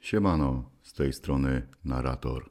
Siemano, 0.00 0.64
z 0.82 0.92
tej 0.92 1.12
strony 1.12 1.66
narrator. 1.84 2.50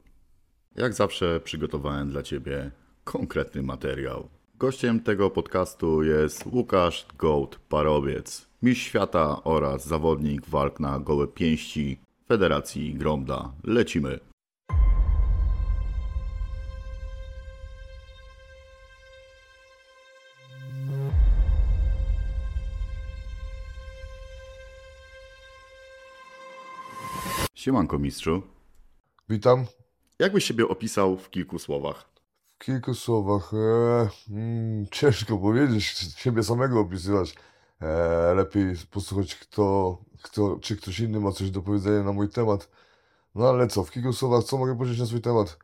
Jak 0.76 0.94
zawsze 0.94 1.40
przygotowałem 1.40 2.10
dla 2.10 2.22
Ciebie 2.22 2.70
konkretny 3.04 3.62
materiał. 3.62 4.28
Gościem 4.54 5.00
tego 5.00 5.30
podcastu 5.30 6.02
jest 6.02 6.46
Łukasz 6.46 7.06
Gołd 7.18 7.58
Parowiec, 7.68 8.48
mistrz 8.62 8.84
świata 8.84 9.44
oraz 9.44 9.86
zawodnik 9.86 10.46
walk 10.46 10.80
na 10.80 10.98
gołe 10.98 11.28
pięści 11.28 11.98
Federacji 12.28 12.94
Gromda. 12.94 13.52
Lecimy! 13.64 14.29
Siemanko 27.60 27.98
mistrzu. 27.98 28.42
Witam. 29.28 29.66
Jak 30.18 30.32
byś 30.32 30.44
siebie 30.44 30.68
opisał 30.68 31.16
w 31.16 31.30
kilku 31.30 31.58
słowach? 31.58 32.10
W 32.58 32.64
kilku 32.64 32.94
słowach. 32.94 33.52
E, 33.54 34.08
mm, 34.30 34.86
ciężko 34.90 35.38
powiedzieć, 35.38 35.84
siebie 36.16 36.42
samego 36.42 36.80
opisywać. 36.80 37.34
E, 37.80 38.34
lepiej 38.34 38.74
posłuchać, 38.90 39.34
kto, 39.34 39.98
kto, 40.22 40.58
czy 40.62 40.76
ktoś 40.76 41.00
inny 41.00 41.20
ma 41.20 41.32
coś 41.32 41.50
do 41.50 41.62
powiedzenia 41.62 42.02
na 42.02 42.12
mój 42.12 42.28
temat. 42.28 42.68
No 43.34 43.48
ale 43.48 43.68
co, 43.68 43.84
w 43.84 43.90
kilku 43.90 44.12
słowach, 44.12 44.44
co 44.44 44.58
mogę 44.58 44.76
powiedzieć 44.76 45.00
na 45.00 45.06
swój 45.06 45.20
temat? 45.20 45.58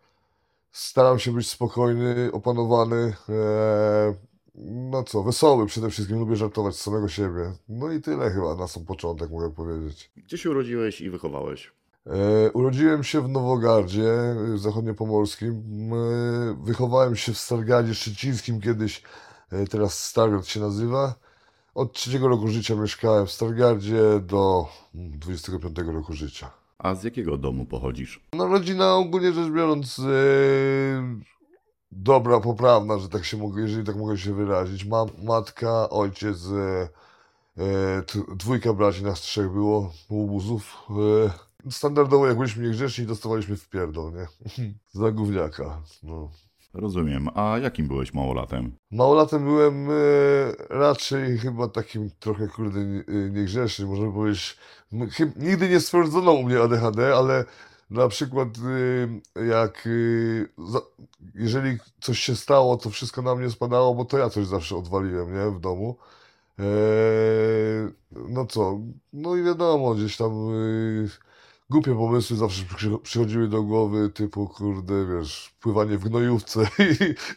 Staram 0.73 1.19
się 1.19 1.33
być 1.33 1.51
spokojny, 1.51 2.33
opanowany. 2.33 3.15
E, 3.29 4.15
no 4.55 5.03
co, 5.03 5.23
wesoły 5.23 5.67
przede 5.67 5.91
wszystkim, 5.91 6.19
lubię 6.19 6.37
żartować 6.37 6.77
z 6.77 6.81
samego 6.81 7.09
siebie. 7.09 7.53
No 7.69 7.93
i 7.93 8.01
tyle 8.01 8.31
chyba 8.31 8.55
na 8.55 8.69
sam 8.69 8.85
początek 8.85 9.31
mogę 9.31 9.51
powiedzieć. 9.51 10.11
Gdzie 10.17 10.39
się 10.39 10.51
urodziłeś 10.51 11.01
i 11.01 11.11
wychowałeś? 11.11 11.76
E, 12.07 12.51
urodziłem 12.53 13.05
się 13.05 13.21
w 13.21 13.29
Nowogardzie 13.29 14.11
e, 14.55 14.59
zachodniopomorskim. 14.59 15.55
E, 15.93 16.65
wychowałem 16.65 17.17
się 17.17 17.33
w 17.33 17.39
Stargardzie 17.39 17.95
Szczecińskim 17.95 18.61
kiedyś, 18.61 19.03
teraz 19.71 20.05
Stargard 20.05 20.47
się 20.47 20.61
nazywa. 20.61 21.15
Od 21.75 21.93
trzeciego 21.93 22.29
roku 22.29 22.49
życia 22.49 22.75
mieszkałem 22.75 23.27
w 23.27 23.33
Stargardzie 23.33 24.21
do 24.21 24.69
mm, 24.95 25.19
25 25.19 25.79
roku 25.79 26.13
życia. 26.13 26.51
A 26.79 26.95
z 26.95 27.05
jakiego 27.05 27.37
domu 27.37 27.67
pochodzisz? 27.67 28.21
No 28.33 28.47
rodzina 28.47 28.95
ogólnie 28.95 29.33
rzecz 29.33 29.51
biorąc 29.51 29.99
e, 29.99 30.03
dobra, 31.93 32.41
poprawna, 32.41 32.99
że 32.99 33.09
tak 33.09 33.25
się 33.25 33.37
mogę, 33.37 33.63
jeżeli 33.63 33.85
tak 33.85 33.97
mogę 33.97 34.19
się 34.19 34.35
wyrazić. 34.35 34.85
Mam 34.85 35.09
matka, 35.23 35.91
ojciec, 35.91 36.39
t- 38.07 38.37
dwójka 38.37 38.73
braci, 38.73 39.05
nas 39.05 39.21
trzech 39.21 39.51
było, 39.51 39.93
łobuzów. 40.11 40.77
E, 40.91 41.46
standardowo 41.71 42.27
jak 42.27 42.37
byliśmy 42.37 42.65
niegrzeczni, 42.65 43.07
dostawaliśmy 43.07 43.57
w 43.57 43.69
pierdol, 43.69 44.13
nie? 44.13 44.27
Za 45.01 45.11
gówniaka, 45.13 45.83
no. 46.03 46.31
Rozumiem. 46.75 47.29
A 47.35 47.59
jakim 47.59 47.89
byłeś 47.89 48.15
małolatem? 48.15 48.73
Małolatem 48.91 49.45
byłem 49.45 49.91
e, 49.91 49.95
raczej 50.69 51.39
chyba 51.39 51.69
takim 51.69 52.11
trochę, 52.21 52.49
kurde, 52.49 52.81
e, 52.81 53.03
niegrzecznym, 53.31 53.89
można 53.89 54.13
powiedzieć. 54.13 54.59
Nigdy 55.37 55.69
nie 55.69 55.81
stwierdzono 55.81 56.33
u 56.33 56.43
mnie 56.43 56.61
ADHD, 56.61 57.17
ale 57.17 57.45
na 57.91 58.09
przykład 58.09 58.49
e, 59.37 59.45
jak, 59.47 59.87
e, 59.87 59.91
jeżeli 61.35 61.79
coś 62.01 62.19
się 62.19 62.37
stało, 62.37 62.77
to 62.77 62.91
wszystko 62.91 63.23
na 63.23 63.35
mnie 63.35 63.51
spadało, 63.51 63.95
bo 63.95 64.05
to 64.05 64.19
ja 64.19 64.31
coś 64.31 64.47
zawsze 64.47 64.77
odwaliłem, 64.77 65.35
nie, 65.35 65.51
w 65.51 65.61
domu. 65.61 65.97
E, 66.59 66.63
no 68.29 68.47
co, 68.47 68.81
no 69.13 69.37
i 69.37 69.43
wiadomo, 69.43 69.95
gdzieś 69.95 70.17
tam 70.17 70.33
głupie 71.71 71.95
pomysły 71.95 72.37
zawsze 72.37 72.65
przy, 72.77 72.99
przychodziły 72.99 73.49
do 73.49 73.63
głowy, 73.63 74.11
typu, 74.11 74.49
kurde, 74.49 75.07
wiesz, 75.07 75.55
pływanie 75.61 75.99
w 75.99 76.09
gnojówce 76.09 76.61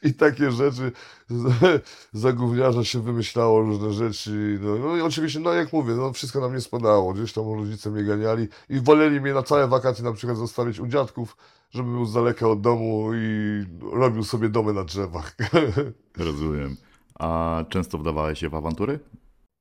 i, 0.04 0.08
i 0.08 0.14
takie 0.14 0.52
rzeczy. 0.52 0.92
Za 2.14 2.34
gówniarza 2.34 2.84
się 2.84 3.02
wymyślało 3.02 3.62
różne 3.62 3.94
rzeczy. 3.94 4.60
No, 4.62 4.76
no 4.78 4.98
i 4.98 5.02
oczywiście, 5.02 5.40
no 5.40 5.54
jak 5.54 5.74
mówię, 5.74 5.94
no 5.94 6.14
wszystko 6.14 6.40
na 6.40 6.50
mnie 6.50 6.62
spadało. 6.62 7.14
Gdzieś 7.14 7.34
tam 7.34 7.54
rodzice 7.54 7.92
mnie 7.92 8.04
ganiali 8.04 8.48
i 8.70 8.80
woleli 8.80 9.22
mnie 9.22 9.34
na 9.34 9.44
całe 9.44 9.68
wakacje 9.68 10.04
na 10.04 10.14
przykład 10.14 10.38
zostawić 10.38 10.80
u 10.80 10.88
dziadków, 10.88 11.38
żeby 11.72 11.92
był 11.92 12.06
z 12.06 12.14
daleka 12.14 12.48
od 12.48 12.62
domu 12.62 13.10
i 13.14 13.66
robił 13.92 14.24
sobie 14.24 14.50
domy 14.50 14.74
na 14.74 14.84
drzewach. 14.84 15.36
Rozumiem. 16.18 16.76
A 17.20 17.64
często 17.70 17.98
wdawałeś 17.98 18.40
się 18.40 18.50
w 18.50 18.56
awantury? 18.56 19.00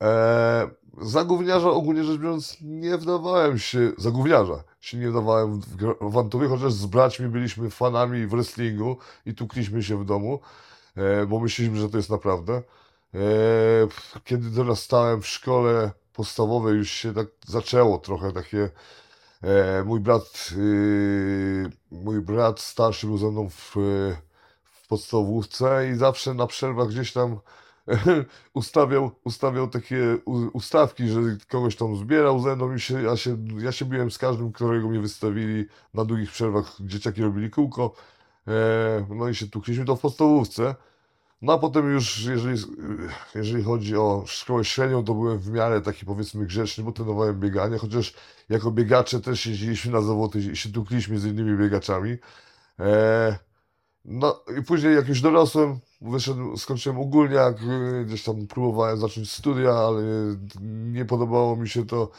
E, 0.03 0.70
za 1.00 1.25
gówniarza 1.25 1.70
ogólnie 1.70 2.04
rzecz 2.04 2.20
biorąc 2.20 2.56
nie 2.60 2.98
wdawałem 2.98 3.59
się, 3.59 3.92
za 3.98 4.10
gówniarza 4.10 4.64
się 4.81 4.98
nie 4.98 5.10
wdawałem 5.10 5.60
w 5.60 6.06
awantury, 6.06 6.48
chociaż 6.48 6.72
z 6.72 6.86
braćmi 6.86 7.28
byliśmy 7.28 7.70
fanami 7.70 8.26
w 8.26 8.31
wrestlingu 8.31 8.97
i 9.26 9.34
tukliśmy 9.34 9.82
się 9.82 9.97
w 9.97 10.04
domu, 10.04 10.41
e, 10.97 11.26
bo 11.26 11.41
myśleliśmy, 11.41 11.81
że 11.81 11.88
to 11.88 11.97
jest 11.97 12.10
naprawdę. 12.10 12.62
E, 13.14 13.19
kiedy 14.25 14.50
dorastałem 14.50 15.22
w 15.22 15.26
szkole 15.26 15.91
podstawowej 16.12 16.76
już 16.76 16.91
się 16.91 17.14
tak 17.14 17.26
zaczęło 17.47 17.98
trochę 17.98 18.32
takie, 18.32 18.70
e, 19.42 19.84
mój 19.84 20.00
brat, 20.00 20.50
y, 20.56 21.70
mój 21.91 22.20
brat 22.20 22.60
starszy 22.60 23.06
był 23.06 23.19
ze 23.19 23.31
mną 23.31 23.48
w, 23.50 23.76
w 24.64 24.88
podstawówce 24.88 25.91
i 25.91 25.94
zawsze 25.94 26.34
na 26.34 26.47
przerwach 26.47 26.88
gdzieś 26.88 27.12
tam 27.12 27.41
ustawiał, 28.54 29.10
ustawiał 29.25 29.69
takie 29.69 30.19
ustawki, 30.53 31.09
że 31.09 31.21
kogoś 31.49 31.76
tam 31.76 31.97
zbierał 31.97 32.41
ze 32.41 32.56
mną 32.56 32.75
i 32.75 32.81
się, 32.81 33.03
ja, 33.03 33.16
się, 33.16 33.37
ja 33.59 33.72
się 33.72 33.84
biłem 33.84 34.10
z 34.10 34.19
każdym, 34.19 34.53
którego 34.53 34.88
mnie 34.88 35.00
wystawili 35.00 35.66
na 35.94 36.04
długich 36.04 36.32
przerwach, 36.32 36.76
dzieciaki 36.81 37.22
robili 37.22 37.50
kółko, 37.50 37.94
e, 38.49 39.06
no 39.10 39.28
i 39.28 39.34
się 39.34 39.49
tukliśmy 39.49 39.84
to 39.84 39.97
w 39.97 40.00
podstawówce. 40.00 40.75
No 41.43 41.53
a 41.53 41.59
potem 41.59 41.93
już, 41.93 42.25
jeżeli, 42.25 42.62
jeżeli 43.34 43.65
chodzi 43.65 43.97
o 43.97 44.25
szkołę 44.26 44.65
średnią, 44.65 45.05
to 45.05 45.15
byłem 45.15 45.38
w 45.38 45.50
miarę 45.50 45.81
taki 45.81 46.06
powiedzmy 46.06 46.47
grzeczny, 46.47 46.84
bo 46.84 46.93
trenowałem 46.93 47.41
bieganie, 47.41 47.78
chociaż 47.78 48.15
jako 48.49 48.70
biegacze 48.70 49.20
też 49.20 49.47
jeździliśmy 49.47 49.93
na 49.93 50.03
zawody 50.03 50.41
i 50.41 50.56
się 50.56 50.72
tukliśmy 50.72 51.19
z 51.19 51.25
innymi 51.25 51.59
biegaczami. 51.59 52.16
E, 52.81 53.38
no 54.10 54.41
i 54.58 54.62
później 54.62 54.94
jak 54.94 55.08
już 55.08 55.20
dorosłem, 55.20 55.78
wyszedłem, 56.00 56.58
skończyłem 56.58 56.98
ogólniak, 57.00 57.56
y, 57.62 58.04
gdzieś 58.04 58.24
tam 58.24 58.46
próbowałem 58.46 58.96
zacząć 59.00 59.32
studia, 59.32 59.70
ale 59.70 60.02
nie 60.92 61.04
podobało 61.04 61.56
mi 61.56 61.69
się 61.69 61.86
to. 61.86 62.10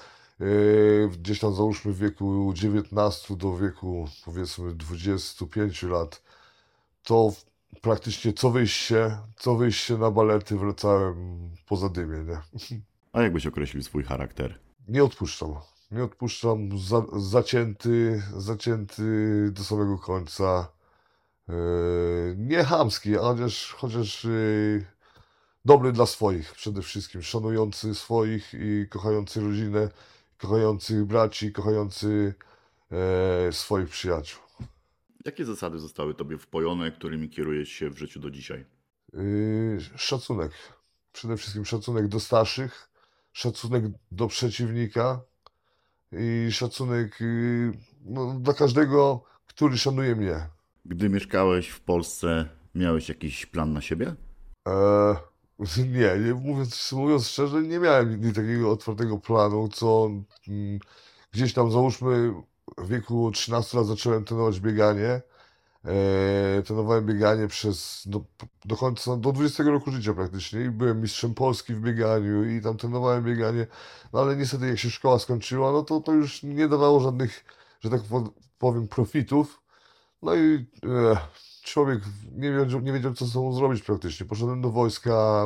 y, 0.42 1.10
Gdzieś 1.22 1.40
tam 1.40 1.54
załóżmy 1.54 1.94
w 1.94 1.98
wieku 1.98 2.52
19 2.56 3.36
do 3.36 3.58
wieku 3.58 4.08
powiedzmy 4.26 4.74
25 4.74 5.84
lat, 5.84 6.22
to 7.04 7.34
praktycznie 7.82 8.34
co 8.34 8.50
wyjście, 8.52 9.18
co 9.38 9.56
wyjście 9.56 9.98
na 9.98 10.12
balety 10.12 10.58
wracałem 10.58 11.50
po 11.68 11.78
zadymie, 11.78 12.18
nie? 12.24 12.42
A 13.14 13.22
jak 13.22 13.34
byś 13.34 13.46
określił 13.48 13.84
swój 13.84 14.04
charakter? 14.04 14.60
Nie 14.88 15.04
odpuszczam. 15.04 15.56
Nie 15.92 16.04
odpuszczam. 16.04 16.78
Za, 16.80 17.02
zacięty, 17.20 18.24
zacięty 18.38 19.04
do 19.52 19.64
samego 19.64 19.98
końca. 19.98 20.68
Nie 22.38 22.64
chamski, 22.64 23.14
chociaż, 23.14 23.74
chociaż 23.74 24.24
yy, 24.24 24.86
dobry 25.66 25.92
dla 25.92 26.06
swoich 26.06 26.54
przede 26.54 26.82
wszystkim. 26.82 27.22
Szanujący 27.22 27.96
swoich 27.96 28.54
i 28.54 28.88
kochający 28.90 29.42
rodzinę, 29.42 29.90
kochający 30.38 31.06
braci, 31.06 31.52
kochający 31.52 32.34
e, 32.92 33.52
swoich 33.52 33.90
przyjaciół. 33.90 34.42
Jakie 35.26 35.46
zasady 35.46 35.80
zostały 35.80 36.14
tobie 36.14 36.38
wpojone, 36.38 36.92
którymi 36.92 37.30
kierujesz 37.30 37.70
się 37.70 37.90
w 37.90 37.98
życiu 37.98 38.20
do 38.20 38.32
dzisiaj? 38.32 38.66
Yy, 39.14 39.80
szacunek. 39.96 40.52
Przede 41.12 41.38
wszystkim 41.38 41.66
szacunek 41.66 42.08
do 42.08 42.20
starszych, 42.20 42.90
szacunek 43.32 43.84
do 44.12 44.28
przeciwnika 44.28 45.22
i 46.12 46.52
szacunek 46.52 47.20
yy, 47.20 47.72
no, 48.02 48.40
dla 48.40 48.54
każdego, 48.54 49.24
który 49.48 49.78
szanuje 49.78 50.16
mnie. 50.16 50.48
Gdy 50.90 51.10
mieszkałeś 51.10 51.70
w 51.70 51.82
Polsce, 51.82 52.50
miałeś 52.76 53.10
jakiś 53.10 53.46
plan 53.46 53.74
na 53.74 53.82
siebie? 53.82 54.16
E, 54.68 55.16
nie, 55.94 56.26
nie 56.26 56.34
mówiąc, 56.34 56.92
mówiąc 56.92 57.28
szczerze, 57.28 57.62
nie 57.62 57.80
miałem 57.80 58.10
nigdy 58.10 58.34
takiego 58.34 58.72
otwartego 58.72 59.18
planu, 59.18 59.68
co 59.68 60.10
mm, 60.48 60.80
gdzieś 61.32 61.54
tam 61.54 61.72
załóżmy 61.72 62.34
w 62.78 62.88
wieku 62.88 63.32
13 63.32 63.78
lat 63.78 63.88
zacząłem 63.88 64.26
trenować 64.26 64.60
bieganie. 64.60 65.22
E, 65.86 66.64
trenowałem 66.66 67.06
bieganie 67.06 67.48
przez 67.48 68.04
do, 68.06 68.24
do 68.66 68.76
końca, 68.76 69.18
do 69.18 69.32
20 69.32 69.64
roku 69.64 69.92
życia 69.92 70.14
praktycznie 70.14 70.72
byłem 70.72 71.02
mistrzem 71.02 71.34
Polski 71.34 71.74
w 71.74 71.82
bieganiu 71.82 72.50
i 72.50 72.62
tam 72.62 72.78
trenowałem 72.78 73.24
bieganie, 73.24 73.68
no 74.14 74.20
ale 74.20 74.36
niestety 74.36 74.68
jak 74.68 74.80
się 74.80 74.90
szkoła 74.90 75.20
skończyła, 75.20 75.72
no 75.72 75.84
to 75.84 76.00
to 76.00 76.14
już 76.14 76.44
nie 76.44 76.68
dawało 76.68 77.00
żadnych, 77.00 77.46
że 77.82 77.90
tak 77.90 78.02
po- 78.04 78.34
powiem, 78.58 78.88
profitów. 78.88 79.69
No 80.22 80.36
i 80.36 80.66
e, 80.86 81.18
człowiek 81.64 82.00
nie 82.36 82.52
wiedział, 82.52 82.82
nie 82.82 82.94
wiedział, 82.94 83.14
co 83.14 83.26
z 83.26 83.34
sobą 83.34 83.54
zrobić 83.54 83.84
praktycznie. 83.84 84.26
Poszedłem 84.26 84.62
do 84.62 84.72
wojska. 84.72 85.46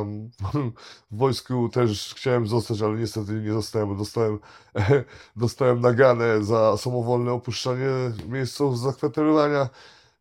W 1.10 1.16
wojsku 1.16 1.68
też 1.68 2.14
chciałem 2.16 2.46
zostać, 2.46 2.82
ale 2.82 2.98
niestety 2.98 3.32
nie 3.32 3.52
zostałem, 3.52 3.96
dostałem, 3.96 4.38
dostałem 5.36 5.80
naganę 5.80 6.44
za 6.44 6.76
samowolne 6.76 7.32
opuszczanie 7.32 7.88
miejsców 8.28 8.78
zakwaterowania. 8.78 9.68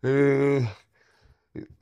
Yy, 0.03 0.67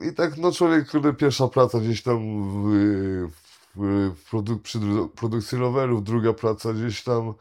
I 0.00 0.14
tak, 0.14 0.36
no 0.36 0.52
człowiek, 0.52 0.90
kurde, 0.90 1.12
pierwsza 1.12 1.48
praca 1.48 1.80
gdzieś 1.80 2.02
tam 2.02 2.18
w, 2.52 3.28
w, 3.76 4.12
w 4.32 4.60
przy 4.62 4.78
produkcji 5.16 5.58
rowerów, 5.58 6.04
druga 6.04 6.32
praca 6.32 6.72
gdzieś 6.72 7.04
tam 7.04 7.34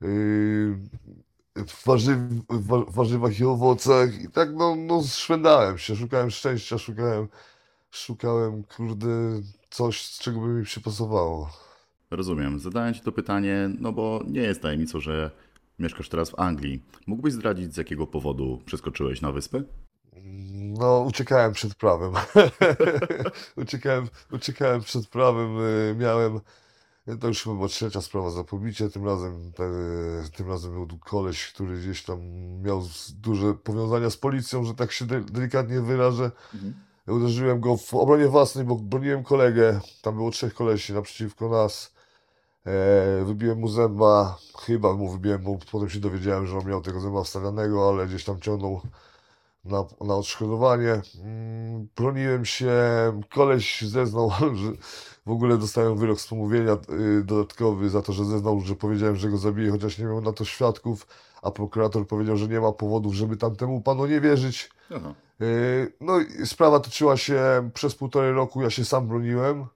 yy, 0.00 0.78
w, 1.66 1.84
warzyw, 1.86 2.18
w 2.50 2.66
wa- 2.66 2.84
warzywach 2.88 3.40
i 3.40 3.44
owocach 3.44 4.22
i 4.22 4.28
tak 4.28 4.48
no, 4.54 4.76
no 4.76 5.02
szwendałem 5.02 5.78
się, 5.78 5.96
szukałem 5.96 6.30
szczęścia, 6.30 6.78
szukałem, 6.78 7.28
szukałem, 7.90 8.62
kurde, 8.76 9.06
coś, 9.70 10.02
z 10.06 10.18
czego 10.18 10.40
by 10.40 10.46
mi 10.46 10.64
przypasowało. 10.64 11.50
Rozumiem. 12.10 12.58
Zadałem 12.58 12.94
Ci 12.94 13.00
to 13.00 13.12
pytanie, 13.12 13.70
no 13.78 13.92
bo 13.92 14.20
nie 14.26 14.40
jest 14.40 14.62
tajemnicą, 14.62 15.00
że 15.00 15.30
mieszkasz 15.78 16.08
teraz 16.08 16.30
w 16.30 16.40
Anglii. 16.40 16.82
Mógłbyś 17.06 17.32
zdradzić, 17.32 17.74
z 17.74 17.76
jakiego 17.76 18.06
powodu 18.06 18.62
przeskoczyłeś 18.64 19.20
na 19.20 19.32
wyspę? 19.32 19.62
No, 20.52 21.00
uciekałem 21.00 21.52
przed 21.52 21.74
prawem. 21.74 22.12
Uciekałem, 23.56 24.08
uciekałem 24.32 24.80
przed 24.80 25.08
prawem. 25.08 25.58
y, 25.60 25.94
Miałem, 25.98 26.40
to 27.20 27.28
już 27.28 27.42
chyba 27.44 27.68
trzecia 27.68 28.00
sprawa 28.00 28.30
za 28.30 28.44
pobicie. 28.44 28.90
Tym 28.90 29.04
razem, 29.04 29.52
te- 29.52 30.36
tym 30.36 30.48
razem 30.48 30.72
był 30.72 30.98
koleś, 30.98 31.52
który 31.52 31.78
gdzieś 31.78 32.02
tam 32.02 32.20
miał 32.62 32.82
duże 33.20 33.54
powiązania 33.54 34.10
z 34.10 34.16
policją, 34.16 34.64
że 34.64 34.74
tak 34.74 34.92
się 34.92 35.04
de- 35.06 35.20
delikatnie 35.20 35.80
wyrażę. 35.80 36.30
Uderzyłem 37.06 37.60
go 37.60 37.76
w 37.76 37.94
obronie 37.94 38.28
własnej, 38.28 38.64
bo 38.64 38.76
broniłem 38.76 39.24
kolegę. 39.24 39.80
Tam 40.02 40.14
było 40.14 40.30
trzech 40.30 40.54
kolesi 40.54 40.92
naprzeciwko 40.92 41.48
nas. 41.48 41.94
E, 42.66 43.24
wybiłem 43.24 43.58
mu 43.58 43.68
zęba, 43.68 44.38
chyba 44.60 44.92
mu 44.92 45.10
wybiłem, 45.12 45.42
bo 45.42 45.58
potem 45.72 45.88
się 45.90 46.00
dowiedziałem, 46.00 46.46
że 46.46 46.58
on 46.58 46.66
miał 46.68 46.80
tego 46.82 47.00
zęba 47.00 47.22
wstawionego, 47.22 47.88
ale 47.88 48.06
gdzieś 48.06 48.24
tam 48.24 48.40
ciągnął 48.40 48.80
na, 49.68 49.84
na 50.06 50.14
odszkodowanie. 50.14 51.00
Mm, 51.24 51.88
broniłem 51.96 52.44
się, 52.44 52.72
koleś 53.34 53.82
zeznał, 53.82 54.30
że 54.62 54.72
w 55.26 55.30
ogóle 55.30 55.58
dostałem 55.58 55.96
wyrok 55.96 56.20
z 56.20 56.28
pomówienia 56.28 56.72
y, 57.20 57.24
dodatkowy 57.24 57.90
za 57.90 58.02
to, 58.02 58.12
że 58.12 58.24
zeznał, 58.24 58.60
że 58.60 58.74
powiedziałem, 58.74 59.16
że 59.16 59.28
go 59.28 59.36
zabiję, 59.36 59.70
chociaż 59.70 59.98
nie 59.98 60.04
miał 60.04 60.20
na 60.20 60.32
to 60.32 60.44
świadków, 60.44 61.06
a 61.42 61.50
prokurator 61.50 62.06
powiedział, 62.06 62.36
że 62.36 62.48
nie 62.48 62.60
ma 62.60 62.72
powodów, 62.72 63.14
żeby 63.14 63.36
tamtemu 63.36 63.80
panu 63.80 64.06
nie 64.06 64.20
wierzyć. 64.20 64.70
Aha. 64.96 65.14
Yy, 65.40 65.92
No 66.00 66.20
i 66.20 66.46
sprawa 66.46 66.80
toczyła 66.80 67.16
się 67.16 67.70
przez 67.74 67.94
półtorej 67.94 68.32
roku, 68.32 68.62
ja 68.62 68.70
się 68.70 68.84
sam 68.84 69.08
broniłem 69.08 69.66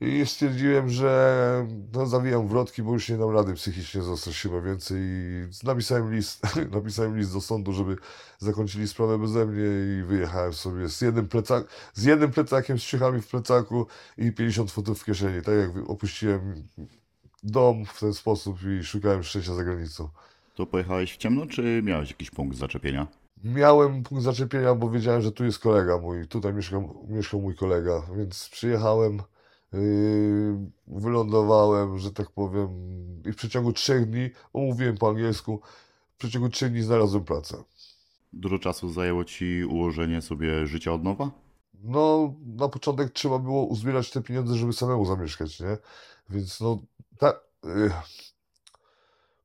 i 0.00 0.26
stwierdziłem, 0.26 0.88
że 0.88 1.66
no, 1.92 2.06
zawijam 2.06 2.48
wrotki, 2.48 2.82
bo 2.82 2.92
już 2.92 3.08
nie 3.08 3.16
dam 3.16 3.30
rady 3.30 3.54
psychicznie 3.54 4.02
zostać 4.02 4.42
chyba 4.42 4.60
więcej 4.60 4.98
i 5.00 5.66
napisałem 5.66 6.14
list, 6.14 6.42
napisałem 6.72 7.18
list 7.18 7.32
do 7.32 7.40
sądu, 7.40 7.72
żeby 7.72 7.96
zakończyli 8.38 8.88
sprawę 8.88 9.18
beze 9.18 9.46
mnie 9.46 9.64
i 9.98 10.02
wyjechałem 10.02 10.52
sobie 10.52 10.88
z 10.88 11.00
jednym, 11.00 11.28
plecak, 11.28 11.64
z 11.94 12.04
jednym 12.04 12.30
plecakiem, 12.30 12.78
z 12.78 12.82
ciuchami 12.82 13.22
w 13.22 13.26
plecaku 13.26 13.86
i 14.18 14.32
50 14.32 14.70
funtów 14.70 15.00
w 15.00 15.04
kieszeni, 15.04 15.42
tak 15.42 15.54
jak 15.54 15.90
opuściłem 15.90 16.54
dom 17.42 17.84
w 17.84 18.00
ten 18.00 18.14
sposób 18.14 18.58
i 18.62 18.84
szukałem 18.84 19.22
szczęścia 19.22 19.54
za 19.54 19.64
granicą. 19.64 20.08
To 20.54 20.66
pojechałeś 20.66 21.14
w 21.14 21.16
ciemno, 21.16 21.46
czy 21.46 21.82
miałeś 21.84 22.10
jakiś 22.10 22.30
punkt 22.30 22.56
zaczepienia? 22.56 23.06
Miałem 23.44 24.02
punkt 24.02 24.24
zaczepienia, 24.24 24.74
bo 24.74 24.90
wiedziałem, 24.90 25.22
że 25.22 25.32
tu 25.32 25.44
jest 25.44 25.58
kolega 25.58 25.98
mój, 25.98 26.28
tutaj 26.28 26.54
mieszkał, 26.54 27.06
mieszkał 27.08 27.40
mój 27.40 27.54
kolega, 27.56 28.02
więc 28.16 28.48
przyjechałem, 28.48 29.22
wylądowałem, 30.86 31.98
że 31.98 32.12
tak 32.12 32.30
powiem, 32.30 32.68
i 33.26 33.32
w 33.32 33.36
przeciągu 33.36 33.72
trzech 33.72 34.10
dni, 34.10 34.30
omówiłem 34.52 34.98
po 34.98 35.08
angielsku, 35.08 35.60
w 36.14 36.16
przeciągu 36.16 36.48
trzech 36.48 36.72
dni 36.72 36.82
znalazłem 36.82 37.24
pracę. 37.24 37.64
Dużo 38.32 38.58
czasu 38.58 38.92
zajęło 38.92 39.24
Ci 39.24 39.64
ułożenie 39.64 40.22
sobie 40.22 40.66
życia 40.66 40.92
od 40.92 41.04
nowa? 41.04 41.30
No, 41.84 42.34
na 42.56 42.68
początek 42.68 43.12
trzeba 43.12 43.38
było 43.38 43.64
uzbierać 43.64 44.10
te 44.10 44.22
pieniądze, 44.22 44.54
żeby 44.54 44.72
samemu 44.72 45.04
zamieszkać, 45.04 45.60
nie? 45.60 45.78
Więc 46.30 46.60
no, 46.60 46.78
ta 47.18 47.32
y, 47.64 47.90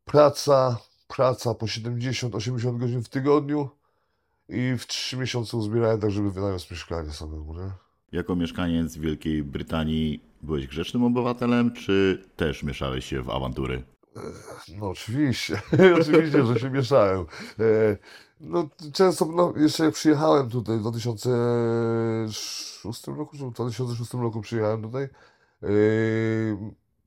praca, 0.05 0.77
praca 1.07 1.53
po 1.53 1.65
70-80 1.65 2.77
godzin 2.77 3.03
w 3.03 3.09
tygodniu 3.09 3.69
i 4.49 4.75
w 4.79 4.87
3 4.87 5.17
miesiące 5.17 5.57
uzbierałem 5.57 5.99
tak, 5.99 6.11
żeby 6.11 6.31
wynająć 6.31 6.71
mieszkanie 6.71 7.11
samemu, 7.11 7.53
nie? 7.53 7.84
Jako 8.15 8.35
mieszkaniec 8.35 8.97
Wielkiej 8.97 9.43
Brytanii 9.43 10.19
byłeś 10.41 10.67
grzecznym 10.67 11.03
obywatelem, 11.03 11.73
czy 11.73 12.23
też 12.35 12.63
mieszałeś 12.63 13.05
się 13.05 13.21
w 13.21 13.29
awantury? 13.29 13.83
No 14.77 14.89
oczywiście, 14.89 15.61
oczywiście, 16.01 16.45
że 16.45 16.59
się 16.59 16.69
mieszałem. 16.69 17.25
E, 17.59 17.97
No 18.39 18.69
często, 18.93 19.25
no 19.25 19.53
jeszcze 19.57 19.85
jak 19.85 19.93
przyjechałem 19.93 20.49
tutaj 20.49 20.77
w 20.77 20.81
2006 20.81 23.07
roku, 23.07 23.37
czy 23.37 23.45
w 23.45 23.51
2006 23.51 24.13
roku 24.13 24.41
przyjechałem 24.41 24.81
tutaj, 24.81 25.03
e, 25.03 25.09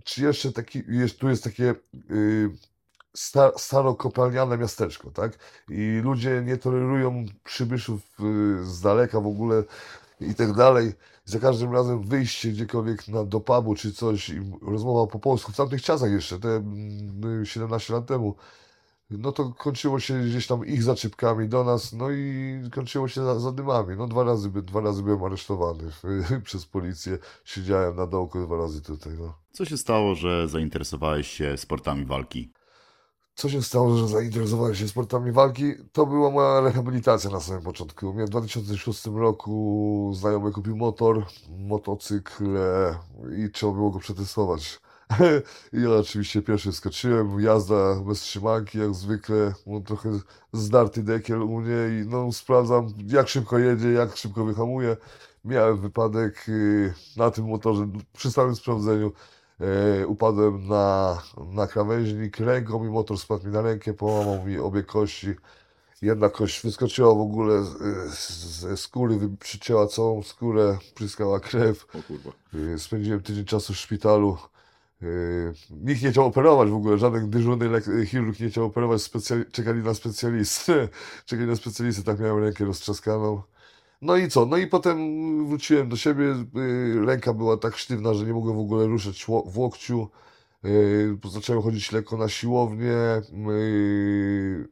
czy 0.04 0.22
jeszcze 0.22 0.52
taki, 0.52 0.82
tu 1.18 1.28
jest 1.28 1.44
takie 1.44 1.70
e, 1.70 1.74
sta, 3.14 3.52
starokopalniane 3.56 4.58
miasteczko, 4.58 5.10
tak? 5.10 5.38
I 5.68 6.00
ludzie 6.04 6.42
nie 6.46 6.56
tolerują 6.56 7.24
przybyszów 7.44 8.00
e, 8.00 8.04
z 8.64 8.80
daleka 8.80 9.20
w 9.20 9.26
ogóle 9.26 9.64
i 10.20 10.34
tak 10.34 10.52
dalej. 10.52 10.92
Za 11.24 11.38
każdym 11.38 11.72
razem 11.72 12.02
wyjście 12.02 12.48
gdziekolwiek 12.48 13.08
na, 13.08 13.24
do 13.24 13.40
pubu 13.40 13.74
czy 13.74 13.92
coś 13.92 14.28
i 14.28 14.40
rozmowa 14.62 15.12
po 15.12 15.18
polsku, 15.18 15.52
w 15.52 15.56
tamtych 15.56 15.82
czasach 15.82 16.10
jeszcze, 16.10 16.38
te 16.38 16.48
mm, 16.48 17.46
17 17.46 17.92
lat 17.92 18.06
temu, 18.06 18.36
no 19.10 19.32
to 19.32 19.52
kończyło 19.52 20.00
się 20.00 20.20
gdzieś 20.20 20.46
tam 20.46 20.66
ich 20.66 20.82
zaczepkami 20.82 21.48
do 21.48 21.64
nas, 21.64 21.92
no 21.92 22.10
i 22.10 22.54
kończyło 22.72 23.08
się 23.08 23.24
za- 23.24 23.40
zadymami. 23.40 23.96
No 23.96 24.06
dwa 24.06 24.24
razy, 24.24 24.50
dwa 24.50 24.80
razy 24.80 25.02
byłem 25.02 25.24
aresztowany 25.24 25.84
przez 26.44 26.66
policję, 26.66 27.18
siedziałem 27.44 27.96
na 27.96 28.06
dołku 28.06 28.46
dwa 28.46 28.56
razy 28.56 28.82
tutaj, 28.82 29.12
no. 29.18 29.34
Co 29.52 29.64
się 29.64 29.76
stało, 29.76 30.14
że 30.14 30.48
zainteresowałeś 30.48 31.28
się 31.28 31.56
sportami 31.56 32.04
walki? 32.04 32.52
Co 33.38 33.48
się 33.48 33.62
stało, 33.62 33.96
że 33.96 34.08
zainteresowałem 34.08 34.74
się 34.74 34.88
sportami 34.88 35.32
walki? 35.32 35.74
To 35.92 36.06
była 36.06 36.30
moja 36.30 36.60
rehabilitacja 36.60 37.30
na 37.30 37.40
samym 37.40 37.62
początku. 37.62 38.12
Mnie 38.12 38.24
w 38.24 38.28
2006 38.28 39.06
roku 39.06 40.12
znajomy 40.14 40.52
kupił 40.52 40.76
motor, 40.76 41.26
motocykl 41.58 42.44
i 43.38 43.50
trzeba 43.50 43.72
było 43.72 43.90
go 43.90 43.98
przetestować. 43.98 44.80
I 45.72 45.82
ja 45.82 45.90
oczywiście 45.90 46.42
pierwszy 46.42 46.72
skoczyłem, 46.72 47.40
jazda 47.40 47.94
bez 48.06 48.20
trzymanki 48.20 48.78
jak 48.78 48.94
zwykle, 48.94 49.54
no, 49.66 49.80
trochę 49.80 50.10
zdarty 50.52 51.02
dekiel 51.02 51.42
u 51.42 51.60
mnie 51.60 52.00
i 52.02 52.08
no 52.08 52.32
sprawdzam 52.32 52.86
jak 53.06 53.28
szybko 53.28 53.58
jedzie, 53.58 53.92
jak 53.92 54.16
szybko 54.16 54.44
wyhamuje. 54.44 54.96
Miałem 55.44 55.80
wypadek 55.80 56.48
y, 56.48 56.94
na 57.16 57.30
tym 57.30 57.44
motorze 57.44 57.88
przy 58.12 58.32
samym 58.32 58.56
sprawdzeniu. 58.56 59.12
E, 59.60 60.06
upadłem 60.06 60.68
na, 60.68 61.18
na 61.52 61.66
krawężnik 61.66 62.38
ręką 62.38 62.86
i 62.86 62.90
motor 62.90 63.18
spadł 63.18 63.46
mi 63.46 63.52
na 63.52 63.62
rękę, 63.62 63.94
połamał 63.94 64.44
mi 64.46 64.58
obie 64.58 64.82
kości. 64.82 65.34
Jedna 66.02 66.28
kość 66.28 66.62
wyskoczyła 66.62 67.14
w 67.14 67.20
ogóle 67.20 67.64
z- 67.64 68.60
ze 68.60 68.76
skóry, 68.76 69.18
przycięła 69.40 69.86
całą 69.86 70.22
skórę, 70.22 70.78
pryskała 70.94 71.40
krew. 71.40 71.86
O 71.98 72.02
kurwa. 72.02 72.30
E, 72.74 72.78
Spędziłem 72.78 73.22
tydzień 73.22 73.44
czasu 73.44 73.72
w 73.72 73.76
szpitalu. 73.76 74.36
E, 75.02 75.06
Nikt 75.70 76.02
nie 76.02 76.10
chciał 76.10 76.26
operować 76.26 76.68
w 76.70 76.74
ogóle, 76.74 76.98
żaden 76.98 77.30
dyżurny 77.30 77.80
chirurg 78.06 78.40
nie 78.40 78.50
chciał 78.50 78.64
operować, 78.64 79.10
czekali 79.52 79.82
na 79.82 79.94
specjalistę. 79.94 80.88
Czekali 81.26 81.48
na 81.48 81.56
specjalistę, 81.56 82.02
tak 82.02 82.20
miałem 82.20 82.44
rękę 82.44 82.64
roztrzaskaną. 82.64 83.42
No 84.00 84.16
i 84.16 84.28
co? 84.28 84.46
No 84.46 84.56
i 84.56 84.66
potem 84.66 84.98
wróciłem 85.48 85.88
do 85.88 85.96
siebie. 85.96 86.24
y, 86.56 87.06
Ręka 87.06 87.34
była 87.34 87.56
tak 87.56 87.76
sztywna, 87.76 88.14
że 88.14 88.26
nie 88.26 88.32
mogłem 88.32 88.56
w 88.56 88.60
ogóle 88.60 88.86
ruszać 88.86 89.24
w 89.46 89.58
łokciu. 89.58 90.08
Y, 90.64 91.18
Zacząłem 91.32 91.62
chodzić 91.62 91.92
lekko 91.92 92.16
na 92.16 92.28
siłownię. 92.28 93.22
y, 93.50 94.68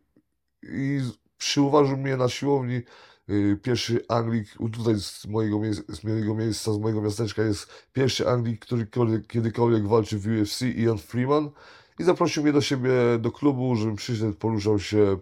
I 0.63 1.01
przyuważył 1.39 1.97
mnie 1.97 2.17
na 2.17 2.29
siłowni 2.29 2.83
y, 3.31 3.61
pierwszy 3.63 4.05
Anglik, 4.09 4.49
tutaj 4.73 4.95
z 5.01 5.27
mojego, 5.27 5.61
z 5.89 6.05
mojego 6.05 6.35
miejsca, 6.35 6.73
z 6.73 6.79
mojego 6.79 7.03
miasteczka 7.03 7.43
jest 7.43 7.89
pierwszy 7.93 8.29
Anglik, 8.29 8.61
który 8.61 9.23
kiedykolwiek 9.29 9.89
walczył 9.89 10.21
w 10.21 10.27
UFC, 10.27 10.63
Ian 10.63 10.99
Freeman. 10.99 11.51
I 11.99 12.05
zaprosił 12.05 12.43
mnie 12.43 12.53
do 12.53 12.61
siebie 12.61 12.91
do 13.19 13.33
klubu, 13.33 13.77
żebym 13.77 13.97
przyszedł, 13.97 14.35
poruszał 14.35 14.79
się 14.79 15.19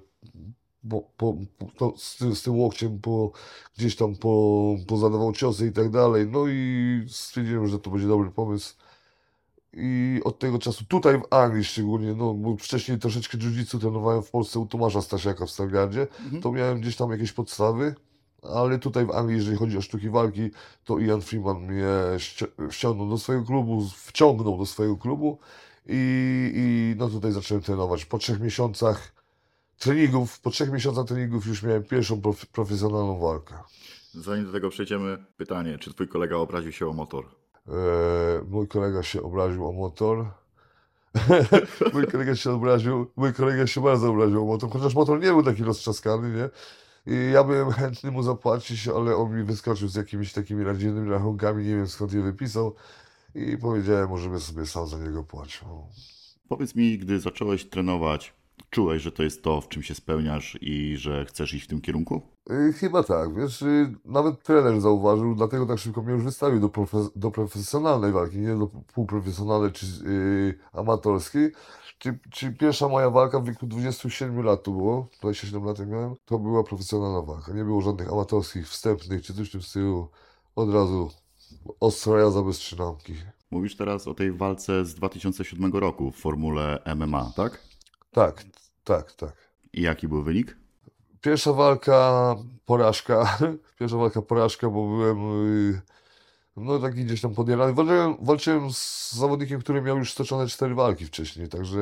po, 0.91 1.03
po, 1.17 1.35
po, 1.79 1.95
z, 1.97 2.17
tym- 2.17 2.35
z 2.37 2.43
tym 2.43 2.59
łokciem 2.59 2.99
po, 3.01 3.33
gdzieś 3.79 3.97
tam 3.97 4.17
po, 4.17 4.61
pozadawał 4.87 5.33
ciosy 5.33 5.67
i 5.67 5.73
tak 5.73 5.91
dalej. 5.91 6.27
No 6.31 6.45
i 6.49 7.05
stwierdziłem, 7.09 7.69
że 7.69 7.79
to 7.79 7.91
będzie 7.91 8.09
dobry 8.09 8.31
pomysł. 8.31 8.75
I 9.77 10.21
od 10.25 10.39
tego 10.39 10.59
czasu, 10.59 10.85
tutaj 10.85 11.19
w 11.19 11.35
Anglii 11.35 11.65
szczególnie, 11.65 12.15
no 12.15 12.35
bo 12.35 12.57
wcześniej 12.57 12.99
troszeczkę 12.99 13.39
jiu-jitsu 13.39 13.79
trenowałem 13.81 14.23
w 14.23 14.31
Polsce 14.31 14.59
u 14.59 14.67
Tomasza 14.67 15.03
Stasiaka 15.03 15.47
w 15.47 15.51
Stargardzie, 15.51 16.07
Mhm. 16.25 16.43
to 16.43 16.53
miałem 16.53 16.81
gdzieś 16.81 16.97
tam 16.97 17.11
jakieś 17.11 17.33
podstawy, 17.33 17.95
ale 18.43 18.79
tutaj 18.79 19.07
w 19.07 19.11
Anglii, 19.11 19.37
jeżeli 19.39 19.57
chodzi 19.57 19.79
o 19.79 19.83
sztuki 19.83 20.11
walki, 20.11 20.51
to 20.85 20.99
Ian 20.99 21.21
Freeman 21.21 21.61
mnie 21.63 21.85
ści- 22.19 22.71
ściągnął 22.71 23.09
do 23.09 23.19
swojego 23.19 23.45
klubu, 23.45 23.83
wciągnął 23.97 24.59
do 24.59 24.67
swojego 24.67 24.97
klubu 24.97 25.39
i, 25.87 26.53
i 26.57 26.95
no 26.99 27.09
tutaj 27.09 27.33
zacząłem 27.33 27.63
trenować. 27.63 28.05
Po 28.05 28.19
trzech 28.19 28.41
miesiącach 28.41 29.14
treningów, 29.79 30.41
po 30.41 30.51
trzech 30.51 30.73
miesiącach 30.73 31.07
treningów 31.07 31.47
już 31.47 31.63
miałem 31.63 31.85
pierwszą 31.85 32.21
prof- 32.21 32.47
profesjonalną 32.47 33.19
walkę. 33.19 33.55
Zanim 34.15 34.47
do 34.47 34.53
tego 34.53 34.71
przejdziemy, 34.71 35.25
pytanie, 35.37 35.79
czy 35.79 35.95
twój 35.95 36.09
kolega 36.09 36.37
obraził 36.37 36.73
się 36.73 36.89
o 36.89 36.93
motor? 36.93 37.25
E, 37.69 37.71
mój 38.49 38.69
kolega 38.69 39.03
się 39.03 39.23
obraził 39.23 39.69
o 39.69 39.73
motor. 39.73 40.27
mój 41.95 42.07
kolega 42.07 42.37
się 42.37 42.51
obraził, 42.51 43.11
mój 43.17 43.33
kolega 43.33 43.67
się 43.67 43.81
bardzo 43.81 44.11
obraził 44.11 44.43
o 44.43 44.47
motor, 44.47 44.71
chociaż 44.71 44.95
motor 44.95 45.21
nie 45.21 45.29
był 45.29 45.43
taki 45.43 45.65
roztrzaskany, 45.65 46.31
nie? 46.31 46.51
I 47.07 47.33
ja 47.33 47.45
byłem 47.45 47.71
chętny 47.71 48.11
mu 48.11 48.23
zapłacić, 48.23 48.89
ale 48.89 49.17
on 49.17 49.37
mi 49.37 49.45
wyskoczył 49.45 49.89
z 49.89 49.95
jakimiś 49.95 50.33
takimi 50.33 50.65
rodzinnymi 50.65 51.11
rachunkami, 51.11 51.65
nie 51.65 51.77
wiem 51.77 51.89
skąd 51.89 52.13
je 52.13 52.23
wypisał 52.23 52.75
i 53.35 53.59
powiedziałem 53.59 54.09
mu, 54.09 54.19
żeby 54.19 54.41
sobie 54.41 54.67
sam 54.67 54.87
za 54.87 54.99
niego 54.99 55.25
płacił. 55.25 55.67
Powiedz 56.49 56.75
mi, 56.75 56.99
gdy 56.99 57.21
zacząłeś 57.21 57.65
trenować, 57.65 58.35
czułeś, 58.75 59.03
że 59.03 59.13
to 59.13 59.23
jest 59.23 59.43
to, 59.43 59.61
w 59.61 59.69
czym 59.69 59.83
się 59.83 59.95
spełniasz 59.95 60.59
i 60.61 60.97
że 60.97 61.25
chcesz 61.25 61.55
iść 61.55 61.65
w 61.65 61.69
tym 61.69 61.81
kierunku? 61.81 62.23
Y, 62.51 62.73
Chyba 62.73 63.03
tak, 63.03 63.35
wiesz, 63.35 63.63
y, 63.63 63.95
nawet 64.05 64.43
trener 64.43 64.81
zauważył, 64.81 65.35
dlatego 65.35 65.67
tak 65.67 65.79
szybko 65.79 66.03
mnie 66.03 66.13
już 66.13 66.23
wystawił 66.25 66.61
do, 66.61 66.69
profe- 66.69 67.11
do 67.17 67.31
profesjonalnej 67.31 68.13
walki, 68.13 68.39
nie 68.39 68.57
do 68.57 68.67
półprofesjonalnej 68.67 69.73
czy 69.73 69.87
y, 70.07 70.59
amatorskiej. 70.73 71.53
Czy, 71.99 72.19
czy 72.31 72.53
pierwsza 72.53 72.89
moja 72.89 73.11
walka 73.11 73.41
w 73.41 73.45
wieku 73.45 73.67
27 73.67 74.43
lat 74.43 74.63
to 74.63 74.71
było, 74.71 75.09
27 75.21 75.65
lat 75.65 75.87
miałem, 75.87 76.15
to 76.25 76.39
była 76.39 76.65
profesjonalna 76.65 77.23
walka. 77.23 77.53
Nie 77.53 77.65
było 77.65 77.81
żadnych 77.81 78.13
amatorskich, 78.13 78.69
wstępnych 78.69 79.23
czy 79.23 79.35
coś 79.35 79.49
w 79.49 79.53
tym 79.53 79.63
stylu. 79.63 80.09
Od 80.57 80.75
razu 80.75 81.11
ostra 81.81 82.19
jazda 82.19 82.43
bez 82.43 82.57
trzynamki. 82.59 83.15
Mówisz 83.51 83.77
teraz 83.77 84.09
o 84.09 84.15
tej 84.15 84.33
walce 84.33 84.85
z 84.85 84.95
2007 84.95 85.73
roku 85.73 86.11
w 86.11 86.17
formule 86.17 86.83
MMA, 86.97 87.33
tak? 87.37 87.61
Tak, 88.11 88.45
tak, 88.85 89.13
tak. 89.13 89.33
I 89.73 89.83
jaki 89.83 90.09
był 90.09 90.23
wynik? 90.23 90.57
Pierwsza 91.21 91.53
walka, 91.53 92.35
porażka. 92.67 93.39
Pierwsza 93.79 93.97
walka, 93.97 94.23
porażka, 94.23 94.71
bo 94.71 94.89
byłem 94.89 95.47
y, 95.75 95.81
no 96.57 96.79
taki 96.79 97.05
gdzieś 97.05 97.21
tam 97.21 97.35
podjarany. 97.35 97.73
Walczyłem, 97.75 98.17
walczyłem 98.21 98.73
z 98.73 99.13
zawodnikiem, 99.13 99.61
który 99.61 99.83
miał 99.83 99.99
już 99.99 100.13
stoczone 100.13 100.47
cztery 100.47 100.75
walki 100.75 101.05
wcześniej, 101.07 101.49
także 101.49 101.79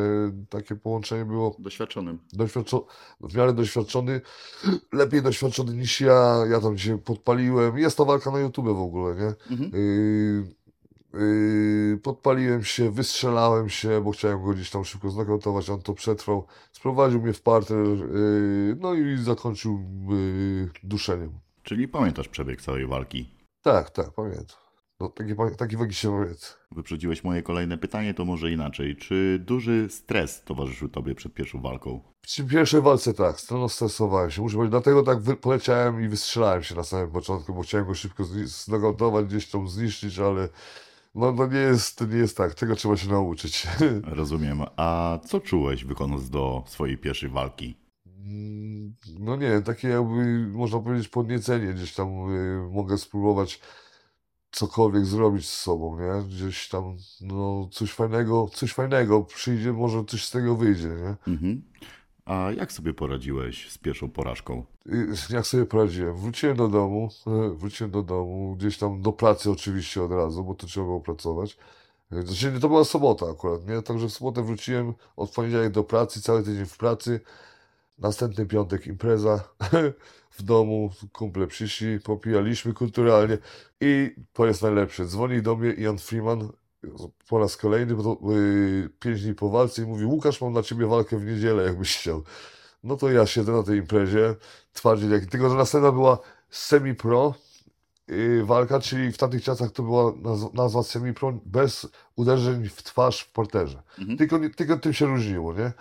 takie 0.48 0.76
połączenie 0.76 1.24
było 1.24 1.56
Doświadczonym. 1.58 2.18
doświadczo- 2.36 2.84
w 3.20 3.34
miarę 3.36 3.52
doświadczony, 3.52 4.20
lepiej 4.92 5.22
doświadczony 5.22 5.74
niż 5.74 6.00
ja. 6.00 6.36
Ja 6.50 6.60
tam 6.60 6.78
się 6.78 6.98
podpaliłem. 6.98 7.78
Jest 7.78 7.96
to 7.96 8.04
walka 8.04 8.30
na 8.30 8.38
YouTube 8.38 8.66
w 8.66 8.80
ogóle, 8.80 9.14
nie? 9.14 9.34
Mhm. 9.50 9.70
Yy, 9.72 10.61
yy, 11.14 11.98
podpaliłem 12.02 12.64
się, 12.64 12.90
wystrzelałem 12.90 13.68
się, 13.68 14.00
bo 14.04 14.10
chciałem 14.10 14.42
go 14.42 14.50
gdzieś 14.50 14.70
tam 14.70 14.84
szybko 14.84 15.10
znokautować, 15.10 15.70
on 15.70 15.82
to 15.82 15.94
przetrwał, 15.94 16.46
sprowadził 16.72 17.22
mnie 17.22 17.32
w 17.32 17.42
parter, 17.42 17.86
yy, 17.86 18.76
no 18.80 18.94
i 18.94 19.16
zakończył 19.16 19.80
yy, 20.08 20.70
duszeniem. 20.82 21.32
Czyli 21.62 21.88
pamiętasz 21.88 22.28
przebieg 22.28 22.62
całej 22.62 22.86
walki. 22.86 23.34
Tak, 23.62 23.90
tak, 23.90 24.10
pamiętam. 24.10 24.56
No, 25.00 25.08
taki, 25.08 25.34
pa- 25.34 25.50
taki 25.50 25.76
wagi 25.76 25.94
się 25.94 26.10
pamięta. 26.10 26.46
Wyprzedziłeś 26.70 27.24
moje 27.24 27.42
kolejne 27.42 27.78
pytanie, 27.78 28.14
to 28.14 28.24
może 28.24 28.50
inaczej. 28.50 28.96
Czy 28.96 29.38
duży 29.46 29.88
stres 29.90 30.42
towarzyszył 30.44 30.88
tobie 30.88 31.14
przed 31.14 31.34
pierwszą 31.34 31.60
walką? 31.60 32.00
Przy 32.20 32.44
pierwszej 32.44 32.82
walce 32.82 33.14
tak, 33.14 33.36
no 33.50 33.68
stresowałem 33.68 34.30
się, 34.30 34.42
muszę 34.42 34.56
powiedzieć, 34.56 34.70
dlatego 34.70 35.02
tak 35.02 35.18
poleciałem 35.40 36.04
i 36.04 36.08
wystrzelałem 36.08 36.62
się 36.62 36.74
na 36.74 36.84
samym 36.84 37.10
początku, 37.10 37.54
bo 37.54 37.62
chciałem 37.62 37.86
go 37.86 37.94
szybko 37.94 38.24
znokautować, 38.44 39.26
gdzieś 39.26 39.50
tam 39.50 39.68
zniszczyć, 39.68 40.18
ale 40.18 40.48
no, 41.14 41.32
no 41.32 41.46
nie 41.46 41.58
jest, 41.58 41.98
to 41.98 42.06
nie 42.06 42.16
jest 42.16 42.36
tak, 42.36 42.54
tego 42.54 42.76
trzeba 42.76 42.96
się 42.96 43.08
nauczyć. 43.08 43.66
Rozumiem. 44.02 44.62
A 44.76 45.18
co 45.26 45.40
czułeś 45.40 45.84
wychodząc 45.84 46.30
do 46.30 46.64
swojej 46.66 46.98
pierwszej 46.98 47.28
walki? 47.28 47.76
Mm, 48.06 48.94
No 49.18 49.36
nie 49.36 49.62
takie 49.62 49.88
jakby, 49.88 50.46
można 50.48 50.80
powiedzieć, 50.80 51.08
podniecenie, 51.08 51.74
gdzieś 51.74 51.94
tam 51.94 52.08
y, 52.08 52.68
mogę 52.70 52.98
spróbować 52.98 53.60
cokolwiek 54.50 55.04
zrobić 55.06 55.48
z 55.48 55.58
sobą, 55.58 56.00
nie? 56.00 56.28
Gdzieś 56.28 56.68
tam, 56.68 56.96
no 57.20 57.68
coś 57.72 57.92
fajnego, 57.92 58.48
coś 58.54 58.72
fajnego 58.72 59.22
przyjdzie, 59.22 59.72
może 59.72 60.04
coś 60.04 60.24
z 60.24 60.30
tego 60.30 60.56
wyjdzie, 60.56 60.88
nie? 60.88 61.32
Mhm. 61.32 61.62
A 62.24 62.50
jak 62.56 62.72
sobie 62.72 62.94
poradziłeś 62.94 63.70
z 63.70 63.78
pierwszą 63.78 64.10
porażką? 64.10 64.64
I 64.86 65.32
jak 65.32 65.46
sobie 65.46 65.66
poradziłem? 65.66 66.16
Wróciłem 66.16 66.56
do 66.56 66.68
domu, 66.68 67.08
wróciłem 67.60 67.90
do 67.90 68.02
domu, 68.02 68.56
gdzieś 68.58 68.78
tam 68.78 69.02
do 69.02 69.12
pracy 69.12 69.50
oczywiście 69.50 70.02
od 70.02 70.12
razu, 70.12 70.44
bo 70.44 70.54
to 70.54 70.66
trzeba 70.66 70.86
było 70.86 71.00
pracować. 71.00 71.58
Znaczy, 72.10 72.60
to 72.60 72.68
była 72.68 72.84
sobota 72.84 73.26
akurat, 73.30 73.66
nie? 73.68 73.82
Także 73.82 74.08
w 74.08 74.12
sobotę 74.12 74.42
wróciłem, 74.42 74.94
od 75.16 75.30
poniedziałek 75.30 75.72
do 75.72 75.84
pracy, 75.84 76.22
cały 76.22 76.42
tydzień 76.42 76.66
w 76.66 76.76
pracy. 76.76 77.20
Następny 77.98 78.46
piątek 78.46 78.86
impreza 78.86 79.44
w 80.38 80.42
domu, 80.42 80.90
kumple 81.12 81.46
przyszli, 81.46 82.00
popijaliśmy 82.00 82.72
kulturalnie 82.72 83.38
i 83.80 84.14
to 84.32 84.46
jest 84.46 84.62
najlepsze. 84.62 85.06
Dzwoni 85.06 85.42
do 85.42 85.56
mnie 85.56 85.72
Ian 85.72 85.98
Freeman 85.98 86.48
po 87.28 87.38
raz 87.38 87.56
kolejny, 87.56 87.94
bo 87.94 88.02
to 88.02 88.30
yy, 88.32 88.88
pięć 89.00 89.22
dni 89.22 89.34
po 89.34 89.48
walce 89.50 89.82
i 89.82 89.86
mówi 89.86 90.04
Łukasz, 90.04 90.40
mam 90.40 90.52
dla 90.52 90.62
ciebie 90.62 90.86
walkę 90.86 91.16
w 91.18 91.24
niedzielę, 91.26 91.62
jakbyś 91.62 91.98
chciał. 91.98 92.22
No 92.84 92.96
to 92.96 93.10
ja 93.10 93.26
siedzę 93.26 93.52
na 93.52 93.62
tej 93.62 93.78
imprezie, 93.78 94.34
twardziej 94.72 95.10
jak... 95.10 95.26
Tylko, 95.26 95.50
że 95.50 95.56
następna 95.56 95.92
była 95.92 96.18
semi-pro 96.50 97.34
yy, 98.08 98.44
walka, 98.44 98.80
czyli 98.80 99.12
w 99.12 99.18
tamtych 99.18 99.42
czasach 99.42 99.70
to 99.70 99.82
była 99.82 100.12
naz- 100.12 100.54
nazwa 100.54 100.82
semi-pro 100.82 101.32
bez 101.46 101.86
uderzeń 102.16 102.68
w 102.68 102.82
twarz 102.82 103.20
w 103.20 103.32
porterze. 103.32 103.82
Mhm. 103.98 104.18
Tylko, 104.18 104.38
nie- 104.38 104.50
tylko 104.50 104.76
tym 104.76 104.92
się 104.92 105.06
różniło, 105.06 105.54
nie? 105.54 105.72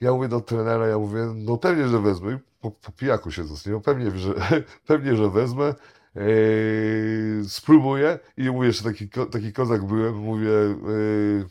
Ja 0.00 0.12
mówię 0.12 0.28
do 0.28 0.40
trenera, 0.40 0.86
ja 0.86 0.98
mówię, 0.98 1.32
no 1.34 1.56
pewnie, 1.56 1.88
że 1.88 2.00
wezmę. 2.00 2.38
Po, 2.60 2.70
po 2.70 2.92
pijaku 2.92 3.30
siedząc, 3.30 3.66
nie? 3.66 3.72
No 3.72 3.80
pewnie, 3.80 4.10
że, 4.18 4.34
pewnie, 4.86 5.16
że 5.16 5.30
wezmę. 5.30 5.74
Eee, 6.16 7.44
spróbuję 7.48 8.18
i 8.36 8.50
mówię, 8.50 8.66
jeszcze 8.66 8.84
taki, 8.84 9.08
taki 9.08 9.52
kozak 9.52 9.84
byłem, 9.84 10.14
mówię, 10.16 10.50
eee, 10.50 11.44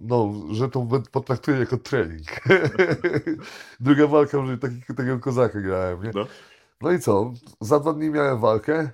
no, 0.00 0.32
że 0.50 0.68
to 0.68 0.86
potraktuję 1.12 1.58
jako 1.58 1.76
trening. 1.78 2.26
Druga 3.80 4.06
walka, 4.06 4.46
że 4.46 4.58
taki, 4.58 4.80
takiego 4.96 5.18
kozaka 5.18 5.60
grałem, 5.60 6.02
nie? 6.02 6.10
No. 6.14 6.26
No 6.80 6.92
i 6.92 6.98
co? 6.98 7.32
Za 7.60 7.80
dwa 7.80 7.92
dni 7.92 8.10
miałem 8.10 8.40
walkę, 8.40 8.90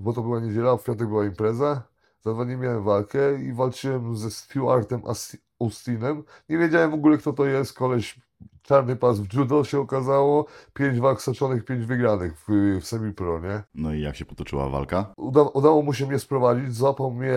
bo 0.00 0.12
to 0.12 0.22
była 0.22 0.40
niedziela, 0.40 0.76
w 0.76 0.84
piątek 0.84 1.08
była 1.08 1.24
impreza. 1.24 1.82
Za 2.20 2.34
dwa 2.34 2.44
dni 2.44 2.56
miałem 2.56 2.82
walkę 2.84 3.42
i 3.42 3.52
walczyłem 3.52 4.16
ze 4.16 4.30
Stewartem 4.30 5.00
Asti- 5.00 5.38
Austinem. 5.60 6.22
Nie 6.48 6.58
wiedziałem 6.58 6.90
w 6.90 6.94
ogóle, 6.94 7.18
kto 7.18 7.32
to 7.32 7.46
jest. 7.46 7.72
Koleś, 7.72 8.20
czarny 8.62 8.96
pas 8.96 9.20
w 9.20 9.34
judo 9.34 9.64
się 9.64 9.80
okazało. 9.80 10.46
Pięć 10.74 11.00
walk 11.00 11.22
stoczonych, 11.22 11.64
pięć 11.64 11.86
wygranych 11.86 12.38
w, 12.38 12.78
w 12.80 12.86
semi-pro, 12.86 13.40
nie? 13.40 13.62
No 13.74 13.94
i 13.94 14.00
jak 14.00 14.16
się 14.16 14.24
potoczyła 14.24 14.68
walka? 14.68 15.12
Uda, 15.16 15.42
udało 15.42 15.82
mu 15.82 15.92
się 15.92 16.06
mnie 16.06 16.18
sprowadzić, 16.18 16.74
złapał 16.74 17.10
mnie 17.10 17.34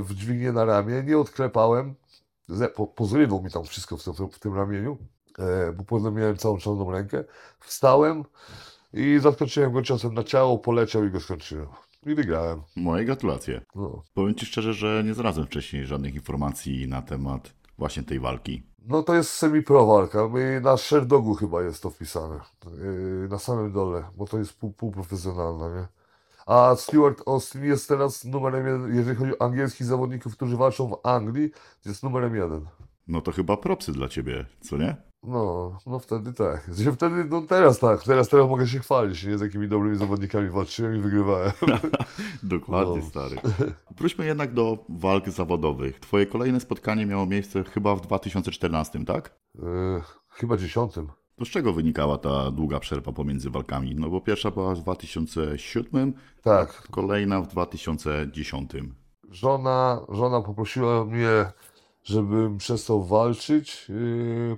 w 0.00 0.14
dźwignię 0.14 0.52
na 0.52 0.64
ramię, 0.64 1.02
nie 1.06 1.18
odklepałem. 1.18 1.94
Po, 2.74 2.86
pozrywał 2.86 3.42
mi 3.42 3.50
tam 3.50 3.64
wszystko 3.64 3.96
w, 3.96 4.04
tym- 4.04 4.30
w 4.30 4.38
tym 4.38 4.54
ramieniu, 4.54 4.98
e, 5.38 5.72
bo 5.72 5.84
potem 5.84 6.14
miałem 6.14 6.36
całą 6.36 6.58
czarną 6.58 6.90
rękę. 6.90 7.24
Wstałem 7.60 8.24
i 8.92 9.18
zaskoczyłem 9.22 9.72
go 9.72 9.82
ciosem 9.82 10.14
na 10.14 10.24
ciało, 10.24 10.58
poleciał 10.58 11.04
i 11.04 11.10
go 11.10 11.20
skończyłem. 11.20 11.66
I 12.06 12.14
wygrałem. 12.14 12.62
Moje 12.76 13.04
gratulacje. 13.04 13.60
No. 13.74 14.02
Powiem 14.14 14.34
Ci 14.34 14.46
szczerze, 14.46 14.74
że 14.74 15.02
nie 15.06 15.14
znalazłem 15.14 15.46
wcześniej 15.46 15.86
żadnych 15.86 16.14
informacji 16.14 16.88
na 16.88 17.02
temat 17.02 17.54
właśnie 17.78 18.02
tej 18.02 18.20
walki. 18.20 18.62
No 18.86 19.02
to 19.02 19.14
jest 19.14 19.30
semi-pro 19.30 19.86
walka. 19.86 20.28
My, 20.28 20.60
na 20.60 20.76
Sherdogu 20.76 21.34
chyba 21.34 21.62
jest 21.62 21.82
to 21.82 21.90
wpisane. 21.90 22.40
Yy, 22.78 23.28
na 23.30 23.38
samym 23.38 23.72
dole, 23.72 24.04
bo 24.16 24.26
to 24.26 24.38
jest 24.38 24.52
pół, 24.52 24.72
półprofesjonalna, 24.72 25.68
nie? 25.68 25.86
A 26.46 26.76
Stuart 26.76 27.22
Austin 27.26 27.64
jest 27.64 27.88
teraz 27.88 28.24
numerem 28.24 28.66
jeden, 28.66 28.96
jeżeli 28.96 29.16
chodzi 29.16 29.38
o 29.38 29.42
angielskich 29.42 29.86
zawodników, 29.86 30.36
którzy 30.36 30.56
walczą 30.56 30.88
w 30.88 31.06
Anglii, 31.06 31.50
jest 31.86 32.02
numerem 32.02 32.36
jeden. 32.36 32.66
No 33.08 33.20
to 33.20 33.32
chyba 33.32 33.56
propsy 33.56 33.92
dla 33.92 34.08
Ciebie, 34.08 34.46
co 34.60 34.76
nie? 34.76 35.09
No, 35.22 35.78
no 35.86 35.98
wtedy 35.98 36.32
tak. 36.32 36.64
Znaczy 36.74 36.92
Wtedy, 36.92 37.24
no 37.24 37.42
teraz 37.42 37.78
tak, 37.78 38.02
teraz, 38.02 38.28
teraz 38.28 38.48
mogę 38.48 38.66
się 38.66 38.78
chwalić, 38.78 39.24
nie? 39.24 39.38
Z 39.38 39.40
jakimi 39.40 39.68
dobrymi 39.68 39.96
zawodnikami 39.96 40.48
walczyłem 40.50 40.96
i 40.96 41.00
wygrywałem. 41.00 41.52
Dokładnie, 42.42 42.96
No. 42.96 43.02
stary. 43.10 43.36
Wróćmy 43.98 44.26
jednak 44.26 44.54
do 44.54 44.78
walk 44.88 45.28
zawodowych. 45.28 46.00
Twoje 46.00 46.26
kolejne 46.26 46.60
spotkanie 46.60 47.06
miało 47.06 47.26
miejsce 47.26 47.64
chyba 47.64 47.94
w 47.96 48.00
2014, 48.00 49.04
tak? 49.04 49.34
Yy, 49.54 49.62
chyba 50.28 50.56
dziesiątym. 50.56 51.08
To 51.36 51.44
z 51.44 51.48
czego 51.48 51.72
wynikała 51.72 52.18
ta 52.18 52.50
długa 52.50 52.80
przerwa 52.80 53.12
pomiędzy 53.12 53.50
walkami? 53.50 53.94
No 53.94 54.10
bo 54.10 54.20
pierwsza 54.20 54.50
była 54.50 54.74
w 54.74 54.78
2007, 54.80 56.12
Tak, 56.42 56.82
kolejna 56.90 57.40
w 57.40 57.46
2010. 57.48 58.72
żona, 59.30 60.00
żona 60.08 60.40
poprosiła 60.40 61.04
mnie, 61.04 61.52
żebym 62.04 62.58
przestał 62.58 63.04
walczyć, 63.04 63.88
yy, 63.88 64.56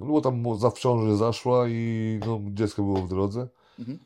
no 0.00 0.06
bo 0.06 0.20
tam 0.20 0.40
mu 0.40 0.58
za 0.58 0.70
w 0.70 0.78
ciąży 0.78 1.16
zaszła 1.16 1.68
i 1.68 2.20
no, 2.26 2.40
dziecko 2.46 2.82
było 2.82 3.02
w 3.02 3.08
drodze. 3.08 3.48
Mhm. 3.78 3.98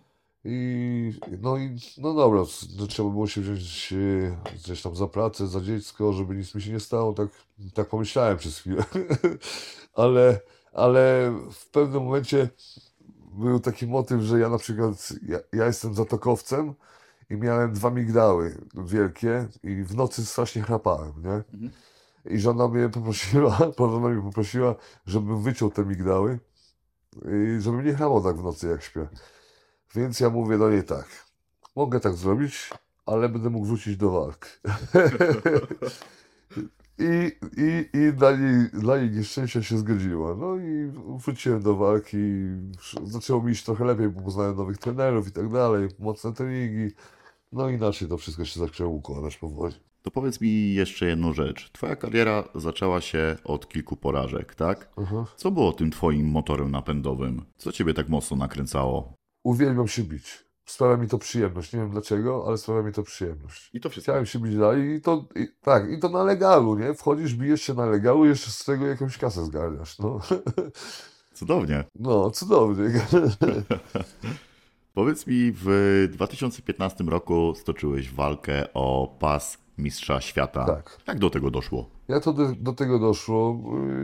I 0.45 1.12
no 1.42 1.59
i 1.59 1.76
no 1.99 2.14
dobra, 2.14 2.42
no, 2.78 2.87
trzeba 2.87 3.11
było 3.11 3.26
się 3.26 3.40
wziąć 3.40 3.92
e, 3.92 4.54
gdzieś 4.54 4.83
tam 4.83 4.97
za 4.97 5.07
pracę, 5.07 5.47
za 5.47 5.61
dziecko, 5.61 6.12
żeby 6.12 6.37
nic 6.37 6.54
mi 6.54 6.62
się 6.62 6.73
nie 6.73 6.80
stało, 6.80 7.12
tak, 7.12 7.28
tak 7.75 7.88
pomyślałem 7.88 8.37
przez 8.37 8.59
chwilę. 8.59 8.85
Ale, 9.95 10.40
ale 10.73 11.33
w 11.52 11.71
pewnym 11.71 12.04
momencie 12.04 12.49
był 13.33 13.61
taki 13.61 13.87
motyw, 13.87 14.23
że 14.23 14.38
ja 14.38 14.49
na 14.49 14.59
przykład, 14.59 15.12
ja, 15.28 15.38
ja 15.52 15.66
jestem 15.66 15.95
zatokowcem 15.95 16.75
i 17.30 17.37
miałem 17.37 17.73
dwa 17.73 17.90
migdały 17.90 18.59
wielkie 18.75 19.49
i 19.62 19.83
w 19.83 19.95
nocy 19.95 20.26
strasznie 20.26 20.62
chrapałem, 20.62 21.12
nie? 21.25 21.68
I 22.25 22.39
żona 22.39 22.69
mnie 22.69 22.89
poprosiła, 22.89 23.59
żona 23.79 24.09
mnie 24.09 24.23
poprosiła, 24.23 24.75
żebym 25.07 25.43
wyciął 25.43 25.71
te 25.71 25.85
migdały 25.85 26.39
i 27.17 27.61
żebym 27.61 27.85
nie 27.85 27.95
chrapał 27.95 28.23
tak 28.23 28.37
w 28.37 28.43
nocy 28.43 28.69
jak 28.69 28.83
śpię. 28.83 29.09
Więc 29.95 30.21
ja 30.21 30.31
mówię 30.31 30.59
do 30.59 30.71
niej 30.71 30.85
tak, 30.85 31.07
mogę 31.77 32.01
tak 32.01 32.15
zrobić, 32.15 32.71
ale 33.07 33.29
będę 33.29 33.51
mógł 33.51 33.67
wrócić 33.67 33.97
do 33.97 34.11
walk. 34.11 34.47
I, 36.99 37.33
i, 37.57 37.99
i 37.99 38.13
dla, 38.13 38.31
jej, 38.31 38.69
dla 38.73 38.99
nieszczęścia 38.99 39.63
się 39.63 39.79
zgodziła. 39.79 40.35
No 40.35 40.57
i 40.57 40.93
wróciłem 41.25 41.63
do 41.63 41.77
walki. 41.77 42.17
Zaczęło 43.05 43.43
mi 43.43 43.53
iść 43.53 43.65
trochę 43.65 43.85
lepiej, 43.85 44.09
bo 44.09 44.21
poznałem 44.21 44.57
nowych 44.57 44.79
trenerów 44.79 45.29
i 45.29 45.33
tak 45.33 45.49
dalej, 45.49 45.89
mocne 45.99 46.33
treningi. 46.33 46.95
No 47.53 47.69
inaczej 47.69 48.09
to 48.09 48.19
wszystko 48.19 48.45
się 48.45 48.61
zaczęło 48.61 48.91
układać 48.91 49.37
powoli. 49.37 49.75
To 50.09 50.12
powiedz 50.12 50.41
mi 50.41 50.75
jeszcze 50.75 51.07
jedną 51.07 51.33
rzecz. 51.33 51.71
Twoja 51.73 51.97
kariera 51.97 52.45
zaczęła 52.55 53.00
się 53.00 53.37
od 53.45 53.69
kilku 53.69 53.97
porażek, 53.97 54.55
tak? 54.55 54.88
Aha. 54.97 55.25
Co 55.37 55.50
było 55.50 55.73
tym 55.73 55.91
twoim 55.91 56.31
motorem 56.31 56.71
napędowym? 56.71 57.45
Co 57.57 57.73
ciebie 57.73 57.95
tak 57.95 58.09
mocno 58.09 58.37
nakręcało? 58.37 59.12
Uwielbiam 59.45 59.88
się 59.88 60.03
bić. 60.03 60.45
Sprawia 60.65 60.97
mi 60.97 61.09
to 61.09 61.19
przyjemność. 61.19 61.73
Nie 61.73 61.81
wiem 61.81 61.91
dlaczego, 61.91 62.45
ale 62.47 62.59
sprawia 62.59 62.83
mi 62.83 62.93
to 62.93 63.03
przyjemność. 63.03 63.71
I 63.75 63.81
to 63.81 63.91
wszystko. 63.91 64.12
Chciałem 64.12 64.27
się 64.27 64.38
bić 64.38 64.57
dalej 64.57 64.95
i 64.95 65.00
to, 65.00 65.25
i, 65.37 65.49
tak, 65.62 65.91
i 65.91 65.99
to 65.99 66.09
na 66.09 66.23
legalu, 66.23 66.79
nie? 66.79 66.95
Wchodzisz, 66.95 67.35
bijesz 67.35 67.62
się 67.62 67.75
na 67.75 67.87
legalu 67.87 68.25
i 68.25 68.29
jeszcze 68.29 68.50
z 68.50 68.65
tego 68.65 68.87
jakąś 68.87 69.19
kasę 69.19 69.45
zgarniasz, 69.45 69.99
no. 69.99 70.21
Cudownie. 71.38 71.85
No, 71.95 72.31
cudownie. 72.31 72.85
Powiedz 74.95 75.27
mi, 75.27 75.53
w 75.55 76.09
2015 76.12 77.05
roku 77.05 77.55
stoczyłeś 77.57 78.11
walkę 78.11 78.73
o 78.75 79.17
pas 79.21 79.68
mistrza 79.78 80.20
świata. 80.20 80.64
Tak. 80.64 80.99
Jak 81.06 81.18
do 81.18 81.30
tego 81.30 81.50
doszło? 81.50 81.87
Jak 82.08 82.25
to 82.25 82.32
do, 82.32 82.52
do 82.61 82.73
tego 82.73 82.99
doszło? 82.99 83.56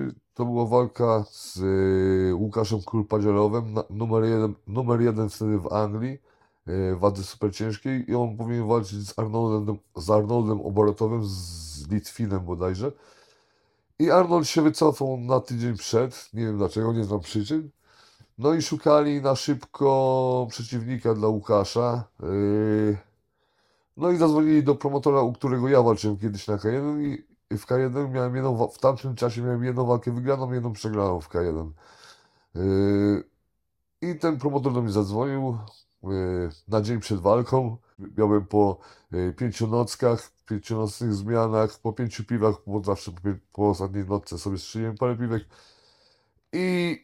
Yy, 0.07 0.15
To 0.35 0.45
była 0.45 0.67
walka 0.67 1.25
z 1.31 1.57
yy, 1.57 2.35
Łukaszem 2.35 2.83
Kurpadzielowem, 2.83 3.73
na- 3.75 3.85
numer 3.91 4.25
jeden, 4.25 4.55
numer 4.67 5.01
jeden 5.01 5.29
wtedy 5.29 5.59
w 5.59 5.73
Anglii, 5.73 6.19
yy, 6.67 6.97
wadze 6.97 7.23
super 7.23 7.55
ciężkiej 7.55 8.11
i 8.11 8.15
on 8.15 8.37
powinien 8.37 8.69
walczyć 8.69 9.09
z 9.09 9.19
Arnoldem, 9.19 9.79
z 9.97 10.11
Arnoldem 10.11 10.61
Oborotowym, 10.61 11.21
z 11.25 11.89
Litwinem 11.91 12.41
bodajże. 12.45 12.93
I 13.99 14.11
Arnold 14.11 14.49
się 14.49 14.63
wycofał 14.63 15.17
na 15.17 15.41
tydzień 15.41 15.77
przed, 15.77 16.31
nie 16.35 16.45
wiem 16.47 16.59
dlaczego, 16.59 16.93
nie 16.93 17.05
znam 17.05 17.21
przyczyn. 17.21 17.71
No 18.39 18.55
i 18.55 18.63
szukali 18.63 19.23
na 19.23 19.37
szybko 19.37 20.47
przeciwnika 20.51 21.15
dla 21.15 21.29
Łukasza. 21.29 22.05
Yy, 22.23 22.97
no 23.97 24.11
i 24.11 24.17
zadzwonili 24.17 24.63
do 24.63 24.75
promotora, 24.75 25.21
u 25.21 25.33
którego 25.33 25.69
ja 25.69 25.83
walczyłem 25.83 26.19
kiedyś 26.19 26.47
na 26.47 26.57
K1 26.57 27.03
i 27.03 27.59
w 27.59 27.67
K1 27.67 28.11
miałem 28.11 28.35
jedną, 28.35 28.69
w 28.69 28.79
tamtym 28.79 29.15
czasie 29.15 29.43
miałem 29.43 29.65
jedną 29.65 29.87
walkę 29.87 30.13
wygraną, 30.13 30.53
jedną 30.53 30.73
przegraną 30.73 31.21
w 31.21 31.29
K1. 31.29 31.71
Yy, 32.55 33.25
I 34.01 34.19
ten 34.19 34.39
promotor 34.39 34.73
do 34.73 34.83
mnie 34.83 34.93
zadzwonił 34.93 35.59
yy, 36.03 36.51
na 36.69 36.81
dzień 36.81 37.01
przed 37.01 37.21
walką. 37.21 37.77
Miałem 38.19 38.47
po 38.47 38.79
yy, 39.13 39.33
pięciu 39.33 39.67
nockach, 39.67 40.33
pięciu 40.49 40.77
nocnych 40.77 41.15
zmianach, 41.15 41.79
po 41.79 41.93
pięciu 41.93 42.25
piwach, 42.25 42.55
bo 42.67 42.85
zawsze 42.85 43.13
po, 43.13 43.21
po 43.53 43.69
ostatniej 43.69 44.05
nocce 44.05 44.39
sobie 44.39 44.59
strzeliłem 44.59 44.97
parę 44.97 45.17
piwek. 45.17 45.45
I 46.53 46.99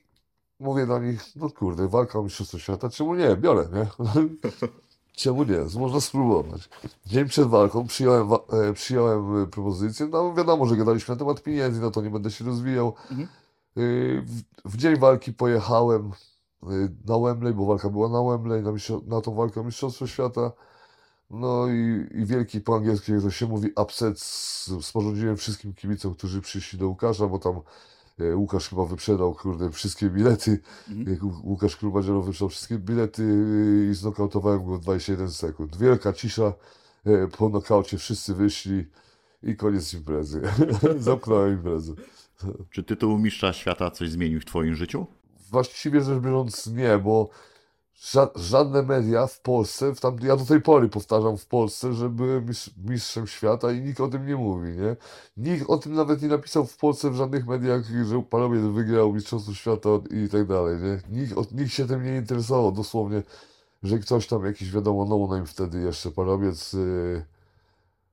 mówię 0.60 0.86
do 0.86 0.98
nich, 0.98 1.36
no 1.36 1.50
kurde, 1.50 1.88
walka 1.88 2.18
o 2.18 2.22
Mistrzostwo 2.22 2.58
Świata, 2.58 2.88
czemu 2.90 3.14
nie, 3.14 3.36
biorę, 3.36 3.68
nie? 3.72 3.86
Czemu 5.20 5.44
nie? 5.44 5.58
Można 5.78 6.00
spróbować. 6.00 6.68
Dzień 7.06 7.24
przed 7.28 7.48
walką 7.48 7.86
przyjąłem, 7.86 8.28
wa- 8.28 8.44
e, 8.52 8.72
przyjąłem 8.72 9.42
e, 9.42 9.46
propozycję. 9.46 10.06
No 10.06 10.34
wiadomo, 10.34 10.66
że 10.66 10.76
gadaliśmy 10.76 11.14
na 11.14 11.18
temat 11.18 11.42
pieniędzy, 11.42 11.80
no 11.80 11.90
to 11.90 12.02
nie 12.02 12.10
będę 12.10 12.30
się 12.30 12.44
rozwijał. 12.44 12.94
Mhm. 13.10 13.28
E, 13.76 13.80
W, 14.22 14.42
w 14.64 14.76
dzień 14.76 14.96
walki 14.98 15.32
pojechałem 15.32 16.12
e, 16.62 16.66
na 17.06 17.18
Wembley, 17.18 17.54
bo 17.54 17.66
walka 17.66 17.88
była 17.88 18.08
na 18.08 18.22
Wembley, 18.22 18.62
na, 18.62 18.70
na 19.06 19.20
tą 19.20 19.34
walkę 19.34 19.60
o 19.60 19.64
Mistrzostwo 19.64 20.06
Świata. 20.06 20.52
No 21.30 21.68
i, 21.68 22.06
i 22.20 22.24
wielki 22.26 22.60
po 22.60 22.76
angielsku, 22.76 23.12
jak 23.12 23.22
to 23.22 23.30
się 23.30 23.46
mówi, 23.46 23.68
upset 23.82 24.20
sporządziłem 24.80 25.36
wszystkim 25.36 25.74
kibicom, 25.74 26.14
którzy 26.14 26.40
przyszli 26.40 26.78
do 26.78 26.88
Łukasza, 26.88 27.26
bo 27.26 27.38
tam 27.38 27.60
Łukasz 28.34 28.68
chyba 28.68 28.84
wyprzedał, 28.84 29.34
kurde, 29.34 29.70
wszystkie 29.70 30.10
bilety. 30.10 30.58
Mhm. 30.88 31.18
Łukasz 31.44 31.76
Krubadzielov 31.76 32.26
wyprzedał 32.26 32.48
wszystkie 32.48 32.78
bilety 32.78 33.22
yy, 33.22 33.90
i 33.90 33.94
znokautowałem 33.94 34.64
go 34.64 34.76
w 34.76 34.80
21 34.80 35.30
sekund. 35.30 35.76
Wielka 35.76 36.12
cisza, 36.12 36.52
e, 37.04 37.28
po 37.28 37.48
nokaucie 37.48 37.98
wszyscy 37.98 38.34
wyszli 38.34 38.86
i 39.42 39.56
koniec 39.56 39.94
imprezy. 39.94 40.42
Zamknąłem 40.98 41.52
imprezę. 41.52 41.92
Czy 42.70 42.82
tytuł 42.82 43.18
mistrza 43.18 43.52
świata 43.52 43.90
coś 43.90 44.10
zmienił 44.10 44.40
w 44.40 44.44
twoim 44.44 44.74
życiu? 44.74 45.06
Właściwie 45.50 46.00
rzecz 46.00 46.22
biorąc 46.22 46.66
nie, 46.66 46.98
bo 46.98 47.30
ża 48.00 48.30
żadne 48.36 48.82
media 48.82 49.26
w 49.26 49.40
Polsce, 49.40 49.94
w 49.94 50.00
tam, 50.00 50.16
ja 50.22 50.36
do 50.36 50.44
tej 50.44 50.60
pory 50.60 50.88
powtarzam 50.88 51.38
w 51.38 51.46
Polsce, 51.46 51.92
że 51.92 52.08
byłem 52.08 52.46
mistrz, 52.46 52.70
mistrzem 52.84 53.26
świata 53.26 53.72
i 53.72 53.80
nikt 53.80 54.00
o 54.00 54.08
tym 54.08 54.26
nie 54.26 54.36
mówi, 54.36 54.68
nie? 54.68 54.96
Nikt 55.36 55.70
o 55.70 55.78
tym 55.78 55.94
nawet 55.94 56.22
nie 56.22 56.28
napisał 56.28 56.66
w 56.66 56.76
Polsce 56.76 57.10
w 57.10 57.14
żadnych 57.14 57.46
mediach, 57.46 57.82
że 58.04 58.22
Parowiec 58.22 58.62
wygrał 58.62 59.12
Mistrzostwo 59.12 59.54
Świata 59.54 59.88
i 60.10 60.28
tak 60.28 60.46
dalej, 60.46 60.76
nie? 60.82 61.20
Nikt, 61.20 61.38
o- 61.38 61.44
nikt 61.52 61.72
się 61.72 61.86
tym 61.86 62.04
nie 62.04 62.16
interesował, 62.16 62.72
dosłownie, 62.72 63.22
że 63.82 63.98
ktoś 63.98 64.26
tam 64.26 64.44
jakiś, 64.44 64.72
wiadomo, 64.72 65.04
no 65.04 65.34
name 65.34 65.46
wtedy 65.46 65.80
jeszcze, 65.80 66.10
Parowiec 66.10 66.72
yy, 66.72 67.24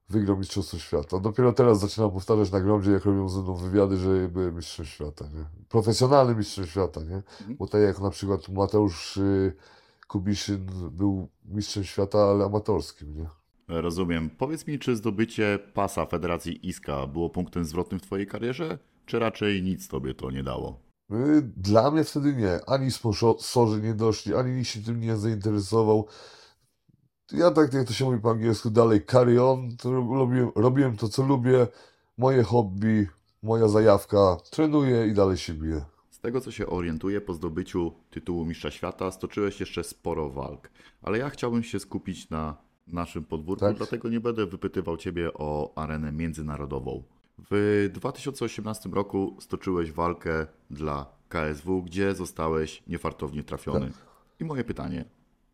wygrał 0.10 0.38
Mistrzostwo 0.38 0.78
Świata. 0.78 1.20
Dopiero 1.20 1.54
teraz 1.54 1.80
zaczynam 1.80 2.12
powtarzać 2.12 2.52
na 2.52 2.60
gromdzie, 2.62 2.92
jak 2.92 3.06
robią 3.06 3.30
ze 3.30 3.42
mną 3.42 3.56
wywiady, 3.56 3.98
że 3.98 4.30
byłem 4.30 4.56
mistrzem 4.56 4.86
świata, 4.86 5.26
nie? 5.26 5.46
Profesjonalnym 5.70 6.38
mistrzem 6.38 6.66
świata, 6.66 7.02
nie? 7.04 7.24
Bo 7.56 7.68
tak 7.68 7.82
jak 7.82 8.00
na 8.00 8.10
przykład 8.10 8.50
Mateusz 8.50 9.18
y, 9.18 9.54
Kubiszyn 10.08 10.66
był 10.92 11.30
mistrzem 11.46 11.84
świata, 11.84 12.20
ale 12.20 12.46
amatorskim, 12.46 13.16
nie? 13.18 13.30
Rozumiem. 13.68 14.30
Powiedz 14.30 14.68
mi, 14.68 14.80
czy 14.80 14.96
zdobycie 14.96 15.60
pasa 15.74 16.06
Federacji 16.06 16.68
Iska 16.70 17.08
było 17.08 17.30
punktem 17.30 17.66
zwrotnym 17.66 18.00
w 18.00 18.04
twojej 18.04 18.28
karierze, 18.28 18.80
czy 19.06 19.20
raczej 19.20 19.64
nic 19.64 19.88
tobie 19.88 20.14
to 20.14 20.32
nie 20.32 20.44
dało? 20.44 20.80
Y, 21.12 21.42
Dla 21.58 21.92
mnie 21.92 22.04
wtedy 22.04 22.34
nie. 22.36 22.60
Ani 22.68 22.92
sponsorzy 22.92 23.82
nie 23.82 23.94
doszli, 23.94 24.36
ani 24.36 24.52
nikt 24.52 24.70
się 24.70 24.82
tym 24.82 25.00
nie 25.00 25.18
zainteresował. 25.18 26.08
Ja 27.32 27.52
tak, 27.52 27.74
jak 27.74 27.88
to 27.88 27.94
się 27.94 28.06
mówi 28.06 28.20
po 28.20 28.32
angielsku, 28.32 28.70
dalej 28.70 29.06
carry 29.06 29.44
on. 29.44 29.78
To 29.78 29.92
robiłem, 29.92 30.52
robiłem 30.56 30.98
to, 30.98 31.10
co 31.10 31.24
lubię. 31.24 31.68
Moje 32.18 32.44
hobby, 32.44 33.08
moja 33.44 33.68
zajawka. 33.68 34.38
Trenuję 34.52 35.08
i 35.08 35.14
dalej 35.14 35.38
się 35.38 35.54
biję. 35.54 35.86
Z 36.12 36.20
tego 36.20 36.42
co 36.42 36.52
się 36.52 36.68
orientuję, 36.68 37.22
po 37.22 37.34
zdobyciu 37.34 37.92
tytułu 38.10 38.46
mistrza 38.46 38.72
świata 38.72 39.12
stoczyłeś 39.12 39.60
jeszcze 39.60 39.84
sporo 39.84 40.30
walk, 40.30 40.70
ale 41.02 41.18
ja 41.18 41.30
chciałbym 41.30 41.64
się 41.64 41.80
skupić 41.80 42.30
na 42.30 42.58
naszym 42.88 43.24
podwórku, 43.24 43.66
Tak. 43.66 43.78
dlatego 43.78 44.10
nie 44.10 44.20
będę 44.20 44.46
wypytywał 44.46 44.98
Ciebie 44.98 45.34
o 45.34 45.74
arenę 45.76 46.12
międzynarodową. 46.12 47.04
W 47.52 47.90
2018 47.94 48.90
roku 48.90 49.38
stoczyłeś 49.40 49.92
walkę 49.92 50.48
dla 50.70 51.06
KSW, 51.30 51.82
gdzie 51.82 52.16
zostałeś 52.16 52.84
niefartownie 52.88 53.44
trafiony. 53.44 53.86
Tak. 53.88 54.06
I 54.40 54.46
moje 54.46 54.64
pytanie, 54.64 55.06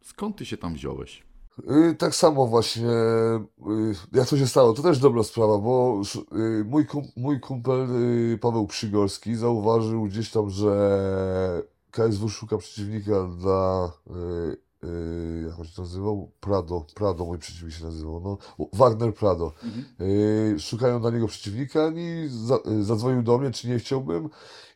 skąd 0.01 0.37
Ty 0.37 0.45
się 0.45 0.57
tam 0.57 0.73
wziąłeś? 0.73 1.23
Y, 1.59 1.95
Tak 1.95 2.15
samo 2.15 2.47
właśnie, 2.47 2.89
y, 2.89 3.95
jak 4.13 4.29
to 4.29 4.37
się 4.37 4.47
stało, 4.47 4.73
to 4.73 4.81
też 4.83 4.99
dobra 4.99 5.23
sprawa, 5.23 5.57
bo 5.57 6.01
y, 6.35 6.63
mój, 6.65 6.85
kum, 6.85 7.03
mój 7.17 7.39
kumpel 7.39 7.87
Paweł 8.41 8.67
Przygorski 8.67 9.35
zauważył 9.35 10.03
gdzieś 10.03 10.31
tam, 10.31 10.49
że 10.49 11.63
KSW 11.91 12.29
szuka 12.29 12.57
przeciwnika 12.57 13.27
dla, 13.39 13.91
y, 14.83 14.87
y, 14.87 15.45
jak 15.47 15.59
on 15.59 15.65
się 15.65 15.81
nazywał? 15.81 16.31
Prado, 16.39 16.85
Prado 16.95 17.25
mój 17.25 17.37
przeciwnik 17.37 17.75
się 17.75 17.85
nazywał, 17.85 18.19
no, 18.19 18.37
Wagner 18.73 19.13
Prado. 19.13 19.51
Y, 20.01 20.55
Szukają 20.59 21.01
dla 21.01 21.09
niego 21.09 21.27
przeciwnika 21.27 21.91
i 21.95 22.27
za, 22.27 22.59
y, 22.71 22.83
zadzwonił 22.83 23.23
do 23.23 23.37
mnie, 23.37 23.51
czy 23.51 23.69
nie 23.69 23.79
chciałbym. 23.79 24.29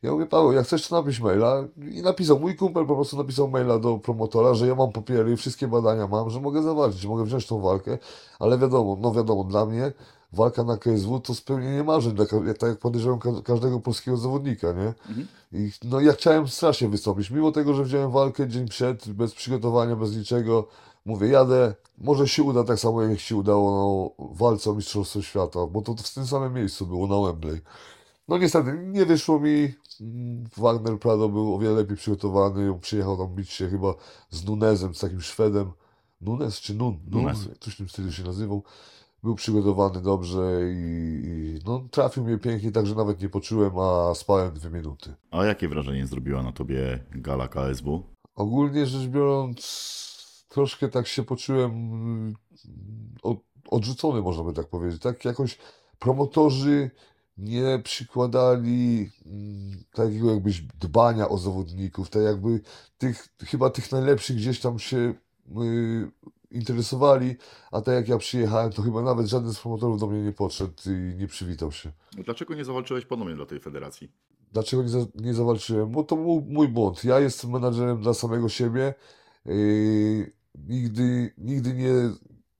Ja 0.04 0.12
mówię, 0.12 0.26
Paweł, 0.26 0.52
jak 0.52 0.66
chcesz, 0.66 0.88
to 0.88 0.96
napisz 0.96 1.20
maila. 1.20 1.64
I 1.92 2.02
napisał, 2.02 2.40
mój 2.40 2.56
kumpel 2.56 2.86
po 2.86 2.96
prostu 2.96 3.18
napisał 3.18 3.48
maila 3.48 3.80
do 3.80 3.98
promotora, 3.98 4.54
że 4.54 4.68
ja 4.68 4.76
mam 4.76 4.92
papiery, 4.92 5.38
wszystkie 5.38 5.68
badania 5.68 6.08
mam, 6.08 6.30
że 6.30 6.42
mogę 6.42 6.64
zawalczyć, 6.64 7.06
mogę 7.06 7.24
wziąć 7.24 7.48
tą 7.48 7.62
walkę, 7.62 7.98
ale 8.40 8.58
wiadomo, 8.58 8.98
no 9.02 9.12
wiadomo, 9.12 9.44
dla 9.44 9.66
mnie 9.66 9.92
walka 10.34 10.64
na 10.64 10.78
KSW 10.78 11.20
to 11.20 11.36
spełnienie 11.36 11.84
marzeń, 11.84 12.14
dla, 12.14 12.26
tak 12.60 12.70
jak 12.70 12.80
podejrzewam 12.80 13.20
ka 13.20 13.30
każdego 13.44 13.80
polskiego 13.80 14.18
zawodnika, 14.18 14.68
nie? 14.72 14.88
Mhm. 14.88 15.28
I 15.52 15.72
no 15.84 16.00
ja 16.00 16.14
chciałem 16.14 16.48
strasznie 16.48 16.90
wystąpić, 16.90 17.30
mimo 17.30 17.52
tego, 17.52 17.74
że 17.74 17.84
wziąłem 17.84 18.12
walkę 18.12 18.48
dzień 18.48 18.68
przed, 18.68 19.10
bez 19.10 19.36
przygotowania, 19.36 19.96
bez 19.96 20.16
niczego. 20.16 20.68
Mówię, 21.06 21.28
jadę, 21.28 21.76
może 21.98 22.28
się 22.28 22.44
uda 22.44 22.64
tak 22.64 22.80
samo 22.80 23.02
jak 23.02 23.20
się 23.20 23.36
udało 23.36 23.72
no, 24.18 24.26
walce 24.34 24.72
o 24.72 24.74
Mistrzostwo 24.74 25.22
Świata, 25.22 25.68
bo 25.68 25.82
to 25.82 25.96
w 25.96 26.14
tym 26.14 26.28
samym 26.28 26.54
miejscu 26.54 26.88
było, 26.88 27.08
na 27.08 27.28
Wembley. 27.28 27.62
No 28.28 28.38
niestety, 28.38 28.78
nie 28.84 29.06
wyszło 29.06 29.40
mi. 29.40 29.74
Mm, 30.02 30.44
Wagner 30.58 31.00
Prado 31.00 31.30
był 31.30 31.56
o 31.56 31.60
wiele 31.60 31.74
lepiej 31.74 31.98
przygotowany, 31.98 32.80
przyjechał 32.80 33.18
tam 33.18 33.36
bić 33.36 33.50
się 33.50 33.70
chyba 33.70 33.94
z 34.30 34.46
Nunezem, 34.46 34.96
z 34.96 35.00
takim 35.00 35.22
Szwedem. 35.22 35.72
Nunes 36.22 36.60
czy 36.60 36.74
Nun? 36.74 37.00
Nun, 37.08 37.24
Nunes. 37.24 37.38
coś 37.60 37.74
w 37.74 37.78
tym 37.78 37.90
stylu 37.90 38.12
się 38.12 38.24
nazywał. 38.24 38.64
Był 39.24 39.36
przygotowany 39.36 40.02
dobrze 40.02 40.62
i, 40.74 41.22
i 41.26 41.60
no, 41.66 41.88
trafił 41.92 42.24
mnie 42.24 42.38
pięknie, 42.38 42.72
także 42.72 42.96
nawet 42.96 43.22
nie 43.22 43.30
poczułem, 43.30 43.80
a 43.80 44.16
spałem 44.16 44.54
dwie 44.54 44.70
minuty. 44.70 45.14
A 45.32 45.46
jakie 45.46 45.68
wrażenie 45.68 46.08
zrobiła 46.08 46.44
na 46.44 46.52
tobie 46.52 47.00
gala 47.12 47.48
KSW? 47.48 48.04
Ogólnie 48.36 48.86
rzecz 48.86 49.08
biorąc, 49.08 49.58
troszkę 50.50 50.90
tak 50.90 51.08
się 51.08 51.24
poczułem 51.24 51.72
mm, 51.72 52.34
od, 53.24 53.38
odrzucony, 53.70 54.22
można 54.22 54.44
by 54.44 54.54
tak 54.54 54.68
powiedzieć. 54.68 55.02
Tak 55.02 55.26
jakoś 55.26 55.58
promotorzy 56.00 56.92
nie 57.38 57.80
przykładali 57.84 59.10
mm, 59.26 59.84
takiego 59.94 60.32
jakbyś 60.32 60.62
dbania 60.62 61.30
o 61.30 61.38
zawodników, 61.38 62.10
tak 62.10 62.24
jakby 62.24 62.62
tych, 62.98 63.28
chyba 63.46 63.70
tych 63.70 63.92
najlepszych 63.92 64.36
gdzieś 64.36 64.60
tam 64.60 64.80
się 64.80 64.98
y, 64.98 66.12
interesowali, 66.52 67.36
a 67.72 67.82
tak 67.82 67.96
jak 67.96 68.08
ja 68.08 68.18
przyjechałem, 68.18 68.72
to 68.72 68.82
chyba 68.82 69.02
nawet 69.02 69.28
żaden 69.28 69.54
z 69.54 69.60
promotorów 69.60 70.00
do 70.00 70.08
mnie 70.08 70.24
nie 70.24 70.34
podszedł 70.34 70.74
i 70.86 71.16
nie 71.16 71.28
przywitał 71.28 71.72
się. 71.72 71.92
Dlaczego 72.12 72.56
nie 72.56 72.66
zawalczyłeś 72.66 73.06
ponownie 73.06 73.36
dla 73.36 73.46
tej 73.46 73.60
federacji? 73.60 74.12
Dlaczego 74.52 74.84
nie, 74.84 74.90
za, 74.90 75.00
nie 75.16 75.34
zawalczyłem? 75.34 75.92
Bo 75.92 76.04
to 76.04 76.16
był 76.16 76.46
mój 76.50 76.68
błąd. 76.68 77.04
Ja 77.04 77.20
jestem 77.20 77.52
menadżerem 77.52 78.02
dla 78.02 78.14
samego 78.14 78.50
siebie. 78.50 78.94
Yy, 79.46 80.34
nigdy, 80.68 81.34
nigdy 81.38 81.74
nie, 81.74 81.94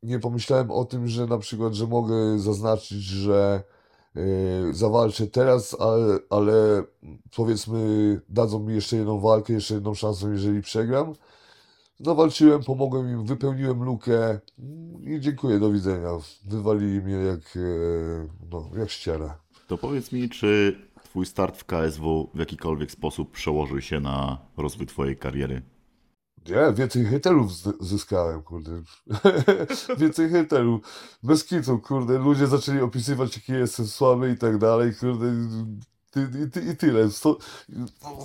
nie 0.04 0.20
pomyślałem 0.20 0.72
o 0.72 0.86
tym, 0.86 1.08
że 1.08 1.26
na 1.26 1.38
przykład, 1.38 1.74
że 1.74 1.88
mogę 1.88 2.40
zaznaczyć, 2.40 3.04
że 3.04 3.64
yy, 4.16 4.24
zawalczę 4.74 5.28
teraz, 5.28 5.76
ale, 5.80 6.20
ale 6.30 6.84
powiedzmy 7.36 8.22
dadzą 8.30 8.60
mi 8.60 8.76
jeszcze 8.76 8.98
jedną 8.98 9.20
walkę, 9.20 9.54
jeszcze 9.54 9.74
jedną 9.74 9.94
szansę, 9.94 10.30
jeżeli 10.30 10.62
przegram. 10.62 11.14
Zawalczyłem, 12.00 12.64
pomogłem 12.64 13.10
im, 13.10 13.26
wypełniłem 13.26 13.84
lukę 13.84 14.40
i 15.04 15.20
dziękuję, 15.20 15.60
do 15.60 15.72
widzenia. 15.72 16.10
Wywalili 16.46 17.02
mnie 17.02 17.16
jak, 17.16 17.56
yy, 17.56 18.30
no, 18.52 18.70
jak 18.78 18.90
ścierę. 18.90 19.34
To 19.68 19.78
powiedz 19.78 20.12
mi, 20.12 20.30
czy 20.30 20.80
twój 21.04 21.26
start 21.26 21.58
w 21.58 21.66
KSW 21.66 22.30
w 22.34 22.40
jakikolwiek 22.40 22.92
sposób 22.92 23.32
przełożył 23.32 23.82
się 23.82 24.00
na 24.00 24.38
rozwój 24.58 24.86
twojej 24.86 25.18
kariery? 25.18 25.62
Nie, 26.48 26.74
więcej 26.74 27.06
hejterów 27.06 27.52
zyskałem, 27.80 28.42
kurde. 28.44 28.82
więcej 30.00 30.30
hejterów. 30.30 30.82
Bez 31.24 31.46
kitu, 31.46 31.80
kurde. 31.80 32.18
Ludzie 32.18 32.48
zaczęli 32.48 32.80
opisywać, 32.80 33.36
jaki 33.36 33.52
jestem 33.52 33.88
słaby 33.88 34.32
i 34.32 34.38
tak 34.38 34.58
dalej, 34.58 34.96
kurde. 34.96 35.26
I, 36.16 36.52
ty, 36.52 36.62
I 36.62 36.78
tyle. 36.78 37.12
Sto, 37.12 37.38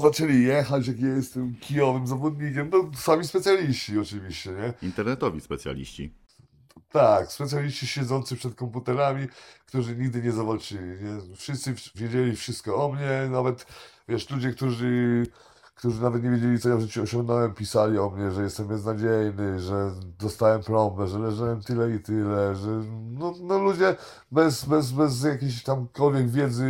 zaczęli 0.02 0.42
jechać, 0.42 0.86
jaki 0.86 1.02
ja 1.02 1.08
jestem 1.16 1.54
kijowym 1.60 2.06
zawodnikiem. 2.06 2.70
No, 2.72 2.90
sami 2.96 3.24
specjaliści 3.24 3.98
oczywiście, 3.98 4.50
nie? 4.50 4.88
Internetowi 4.88 5.40
specjaliści. 5.40 6.14
Tak, 6.92 7.32
specjaliści 7.32 7.86
siedzący 7.86 8.36
przed 8.36 8.54
komputerami, 8.54 9.26
którzy 9.66 9.96
nigdy 9.96 10.22
nie 10.22 10.32
zawalczyli. 10.32 11.04
Nie? 11.04 11.36
Wszyscy 11.36 11.74
wiedzieli 11.94 12.36
wszystko 12.36 12.86
o 12.86 12.92
mnie, 12.92 13.28
nawet 13.30 13.66
wiesz, 14.08 14.30
ludzie, 14.30 14.52
którzy, 14.52 15.26
którzy 15.74 16.02
nawet 16.02 16.24
nie 16.24 16.30
wiedzieli, 16.30 16.58
co 16.58 16.68
ja 16.68 16.76
w 16.76 16.80
życiu 16.80 17.02
osiągnąłem, 17.02 17.54
pisali 17.54 17.98
o 17.98 18.10
mnie, 18.10 18.30
że 18.30 18.42
jestem 18.42 18.66
beznadziejny, 18.66 19.60
że 19.60 19.90
dostałem 20.18 20.62
plombę, 20.62 21.06
że 21.06 21.18
leżałem 21.18 21.62
tyle 21.62 21.94
i 21.94 22.00
tyle, 22.00 22.54
że 22.54 22.70
no, 23.10 23.34
no 23.40 23.58
ludzie 23.58 23.96
bez, 24.32 24.64
bez, 24.64 24.92
bez 24.92 25.24
jakiejś 25.24 25.62
tamkolwiek 25.62 26.30
wiedzy 26.30 26.68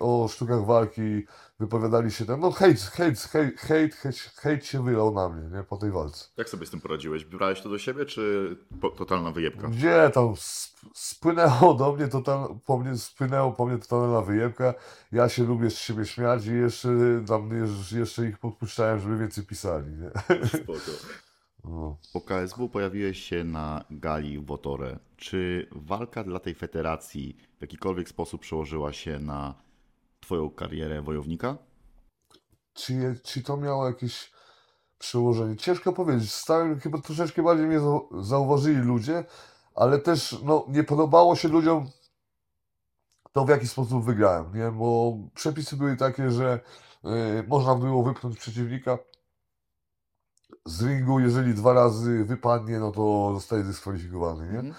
o 0.00 0.28
sztukach 0.28 0.64
walki 0.64 1.26
wypowiadali 1.60 2.10
się 2.10 2.24
tam, 2.24 2.40
no 2.40 2.50
hejt, 2.50 2.80
hejt, 2.80 3.18
hejt, 3.18 3.60
hejt, 3.60 3.94
hejt, 3.94 4.16
hejt 4.36 4.66
się 4.66 4.84
wylał 4.84 5.14
na 5.14 5.28
mnie, 5.28 5.58
nie, 5.58 5.62
po 5.62 5.76
tej 5.76 5.90
walce. 5.90 6.24
Jak 6.36 6.48
sobie 6.48 6.66
z 6.66 6.70
tym 6.70 6.80
poradziłeś? 6.80 7.24
Brałeś 7.24 7.60
to 7.60 7.68
do 7.68 7.78
siebie, 7.78 8.06
czy 8.06 8.56
po, 8.80 8.90
totalna 8.90 9.30
wyjebka? 9.30 9.68
Gdzie 9.68 10.10
tam 10.14 10.32
sp- 10.48 10.90
spłynęło 10.94 11.74
do 11.74 11.92
mnie, 11.92 12.08
total, 12.08 12.58
po 12.66 12.78
mnie 12.78 12.96
spłynęło 12.96 13.52
po 13.52 13.66
mnie 13.66 13.78
totalna 13.78 14.20
wyjebka. 14.20 14.74
Ja 15.12 15.28
się 15.28 15.44
lubię 15.44 15.70
z 15.70 15.78
siebie 15.78 16.06
śmiać 16.06 16.46
i 16.46 16.54
jeszcze 16.54 16.88
tam 17.26 17.50
jeszcze, 17.56 17.98
jeszcze 17.98 18.26
ich 18.26 18.38
podpuszczałem, 18.38 19.00
żeby 19.00 19.18
więcej 19.18 19.44
pisali. 19.44 19.86
Nie? 19.92 20.10
Spoko. 20.62 20.90
No. 21.64 21.96
Po 22.12 22.20
KSW 22.20 22.68
pojawiłeś 22.68 23.22
się 23.22 23.44
na 23.44 23.84
gali 23.90 24.38
w 24.38 24.46
Wotore. 24.46 24.98
Czy 25.16 25.68
walka 25.72 26.24
dla 26.24 26.40
tej 26.40 26.54
federacji 26.54 27.36
w 27.58 27.60
jakikolwiek 27.62 28.08
sposób 28.08 28.40
przełożyła 28.40 28.92
się 28.92 29.18
na 29.18 29.54
twoją 30.20 30.50
karierę 30.50 31.02
wojownika? 31.02 31.58
Czy, 32.72 33.20
czy 33.24 33.42
to 33.42 33.56
miało 33.56 33.86
jakieś 33.86 34.32
przełożenie? 34.98 35.56
Ciężko 35.56 35.92
powiedzieć. 35.92 36.32
Stałem, 36.32 36.80
chyba 36.80 36.98
troszeczkę 36.98 37.42
bardziej 37.42 37.66
mnie 37.66 37.80
zau- 37.80 38.22
zauważyli 38.22 38.80
ludzie, 38.80 39.24
ale 39.74 39.98
też 39.98 40.36
no, 40.44 40.64
nie 40.68 40.84
podobało 40.84 41.36
się 41.36 41.48
ludziom 41.48 41.90
to, 43.32 43.44
w 43.44 43.48
jaki 43.48 43.68
sposób 43.68 44.04
wygrałem, 44.04 44.54
nie? 44.54 44.70
Bo 44.70 45.18
przepisy 45.34 45.76
były 45.76 45.96
takie, 45.96 46.30
że 46.30 46.60
y, 47.04 47.44
można 47.48 47.74
było 47.74 48.02
wypchnąć 48.02 48.38
przeciwnika 48.38 48.98
z 50.66 50.82
ringu, 50.82 51.20
jeżeli 51.20 51.54
dwa 51.54 51.72
razy 51.72 52.24
wypadnie, 52.24 52.78
no 52.78 52.92
to 52.92 53.30
zostaje 53.34 53.64
dyskwalifikowany, 53.64 54.52
nie? 54.52 54.58
Mhm. 54.58 54.74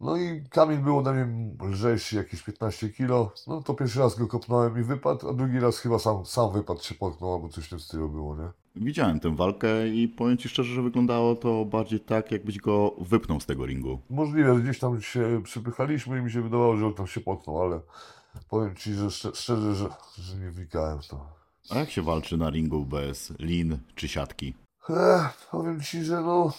No 0.00 0.16
i 0.16 0.42
Kamil 0.50 0.78
był 0.78 0.98
ode 0.98 1.12
mnie 1.14 1.54
lżejszy, 1.68 2.16
jakieś 2.16 2.42
15 2.42 2.88
kilo. 2.90 3.32
No 3.46 3.62
to 3.62 3.74
pierwszy 3.74 3.98
raz 3.98 4.14
go 4.18 4.26
kopnąłem 4.26 4.80
i 4.80 4.82
wypadł, 4.82 5.28
a 5.28 5.32
drugi 5.32 5.60
raz 5.60 5.78
chyba 5.78 5.98
sam, 5.98 6.26
sam 6.26 6.52
wypadł, 6.52 6.80
się 6.82 6.94
potknął, 6.94 7.34
albo 7.34 7.48
coś 7.48 7.64
w 7.64 7.70
tym 7.70 7.80
stylu 7.80 8.08
było, 8.08 8.36
nie? 8.36 8.48
Widziałem 8.76 9.20
tę 9.20 9.36
walkę 9.36 9.88
i 9.88 10.08
powiem 10.08 10.36
ci 10.36 10.48
szczerze, 10.48 10.74
że 10.74 10.82
wyglądało 10.82 11.36
to 11.36 11.64
bardziej 11.64 12.00
tak, 12.00 12.32
jakbyś 12.32 12.58
go 12.58 12.94
wypnął 13.00 13.40
z 13.40 13.46
tego 13.46 13.66
ringu. 13.66 14.00
Możliwe, 14.10 14.54
że 14.54 14.60
gdzieś 14.60 14.78
tam 14.78 15.00
się 15.02 15.40
przypychaliśmy 15.44 16.18
i 16.18 16.22
mi 16.22 16.30
się 16.30 16.42
wydawało, 16.42 16.76
że 16.76 16.86
on 16.86 16.94
tam 16.94 17.06
się 17.06 17.20
potknął, 17.20 17.62
ale 17.62 17.80
powiem 18.50 18.74
Ci, 18.76 18.92
że 18.94 19.06
szcze- 19.06 19.34
szczerze, 19.34 19.74
że, 19.74 19.88
że 20.18 20.36
nie 20.36 20.50
wnikałem 20.50 21.02
w 21.02 21.08
to. 21.08 21.26
A 21.70 21.78
jak 21.78 21.90
się 21.90 22.02
walczy 22.02 22.36
na 22.36 22.50
ringu 22.50 22.84
bez 22.84 23.32
lin 23.38 23.78
czy 23.94 24.08
siatki? 24.08 24.54
Ech, 24.90 25.48
powiem 25.50 25.80
Ci, 25.80 26.04
że 26.04 26.20
no 26.20 26.52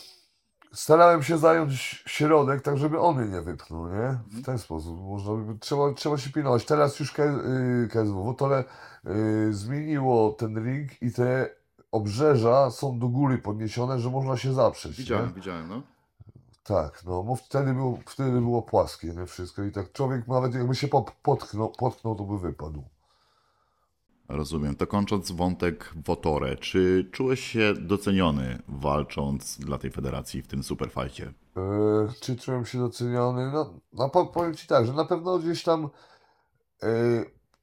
starałem 0.73 1.23
się 1.23 1.37
zająć 1.37 2.03
środek, 2.07 2.61
tak 2.61 2.77
żeby 2.77 2.99
on 2.99 3.17
mnie 3.17 3.31
nie 3.35 3.41
wypchnął, 3.41 3.87
nie? 3.87 4.17
W 4.27 4.45
ten 4.45 4.57
sposób 4.59 5.01
można 5.01 5.33
by, 5.33 5.59
trzeba, 5.59 5.93
trzeba 5.93 6.17
się 6.17 6.29
pilnować. 6.29 6.65
Teraz 6.65 6.99
już 6.99 7.11
K- 7.11 7.23
y, 7.23 7.87
KSW 7.91 8.23
Wotole 8.23 8.63
y, 9.07 9.53
zmieniło 9.53 10.31
ten 10.31 10.65
ring 10.65 11.01
i 11.01 11.11
te 11.11 11.49
obrzeża 11.91 12.71
są 12.71 12.99
do 12.99 13.07
góry 13.07 13.37
podniesione, 13.37 13.99
że 13.99 14.09
można 14.09 14.37
się 14.37 14.53
zaprzeć, 14.53 14.97
nie? 14.97 15.03
Widziałem, 15.03 15.33
widziałem, 15.33 15.67
no. 15.69 15.81
Tak, 16.63 17.03
no 17.05 17.23
bo 17.23 17.35
wtedy 17.35 17.73
było, 17.73 17.99
wtedy 18.05 18.31
było 18.41 18.61
płaskie, 18.61 19.07
nie 19.07 19.25
wszystko 19.25 19.63
i 19.63 19.71
tak 19.71 19.91
człowiek 19.91 20.27
nawet 20.27 20.53
jakby 20.55 20.75
się 20.75 20.87
potknął, 21.23 21.69
potknął, 21.77 22.15
to 22.15 22.23
by 22.23 22.39
wypadł. 22.39 22.83
Rozumiem. 24.29 24.75
To 24.75 24.87
kończąc 24.87 25.31
wątek 25.31 25.93
Wotore, 26.05 26.55
czy 26.55 27.09
czułeś 27.11 27.39
się 27.39 27.73
doceniony 27.79 28.59
walcząc 28.67 29.59
dla 29.59 29.77
tej 29.77 29.91
federacji 29.91 30.41
w 30.41 30.47
tym 30.47 30.63
superfajcie? 30.63 31.33
E, 31.57 31.61
czy 32.21 32.35
czułem 32.35 32.65
się 32.65 32.79
doceniony? 32.79 33.51
No, 33.51 33.73
no 33.93 34.09
po- 34.09 34.25
powiem 34.25 34.55
Ci 34.55 34.67
tak, 34.67 34.85
że 34.85 34.93
na 34.93 35.05
pewno 35.05 35.39
gdzieś 35.39 35.63
tam 35.63 35.89
e, 36.83 36.87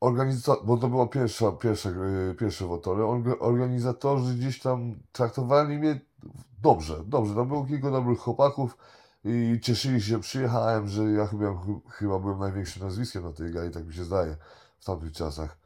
organizator, 0.01 0.67
bo 0.67 0.77
to 0.77 0.89
była 0.89 1.07
pierwsza, 1.07 1.53
pierwsze, 1.53 1.89
e, 2.31 2.35
pierwsze 2.35 2.67
wotory, 2.67 3.03
orga- 3.03 3.37
organizatorzy 3.41 4.35
gdzieś 4.35 4.61
tam 4.61 4.95
traktowali 5.13 5.79
mnie 5.79 6.01
dobrze, 6.63 7.03
dobrze, 7.07 7.35
tam 7.35 7.49
było 7.49 7.65
kilku 7.65 7.91
dobrych 7.91 8.19
chłopaków 8.19 8.77
i 9.25 9.59
cieszyli 9.63 10.03
się, 10.03 10.21
przyjechałem, 10.21 10.89
że 10.89 11.03
ja 11.05 11.27
chyba, 11.27 11.63
chyba 11.91 12.19
byłem 12.19 12.39
największym 12.39 12.83
nazwiskiem 12.83 13.23
na 13.23 13.33
tej 13.33 13.53
gali, 13.53 13.71
tak 13.71 13.87
mi 13.87 13.95
się 13.95 14.05
zdaje, 14.05 14.37
w 14.79 14.85
tamtych 14.85 15.13
czasach. 15.13 15.66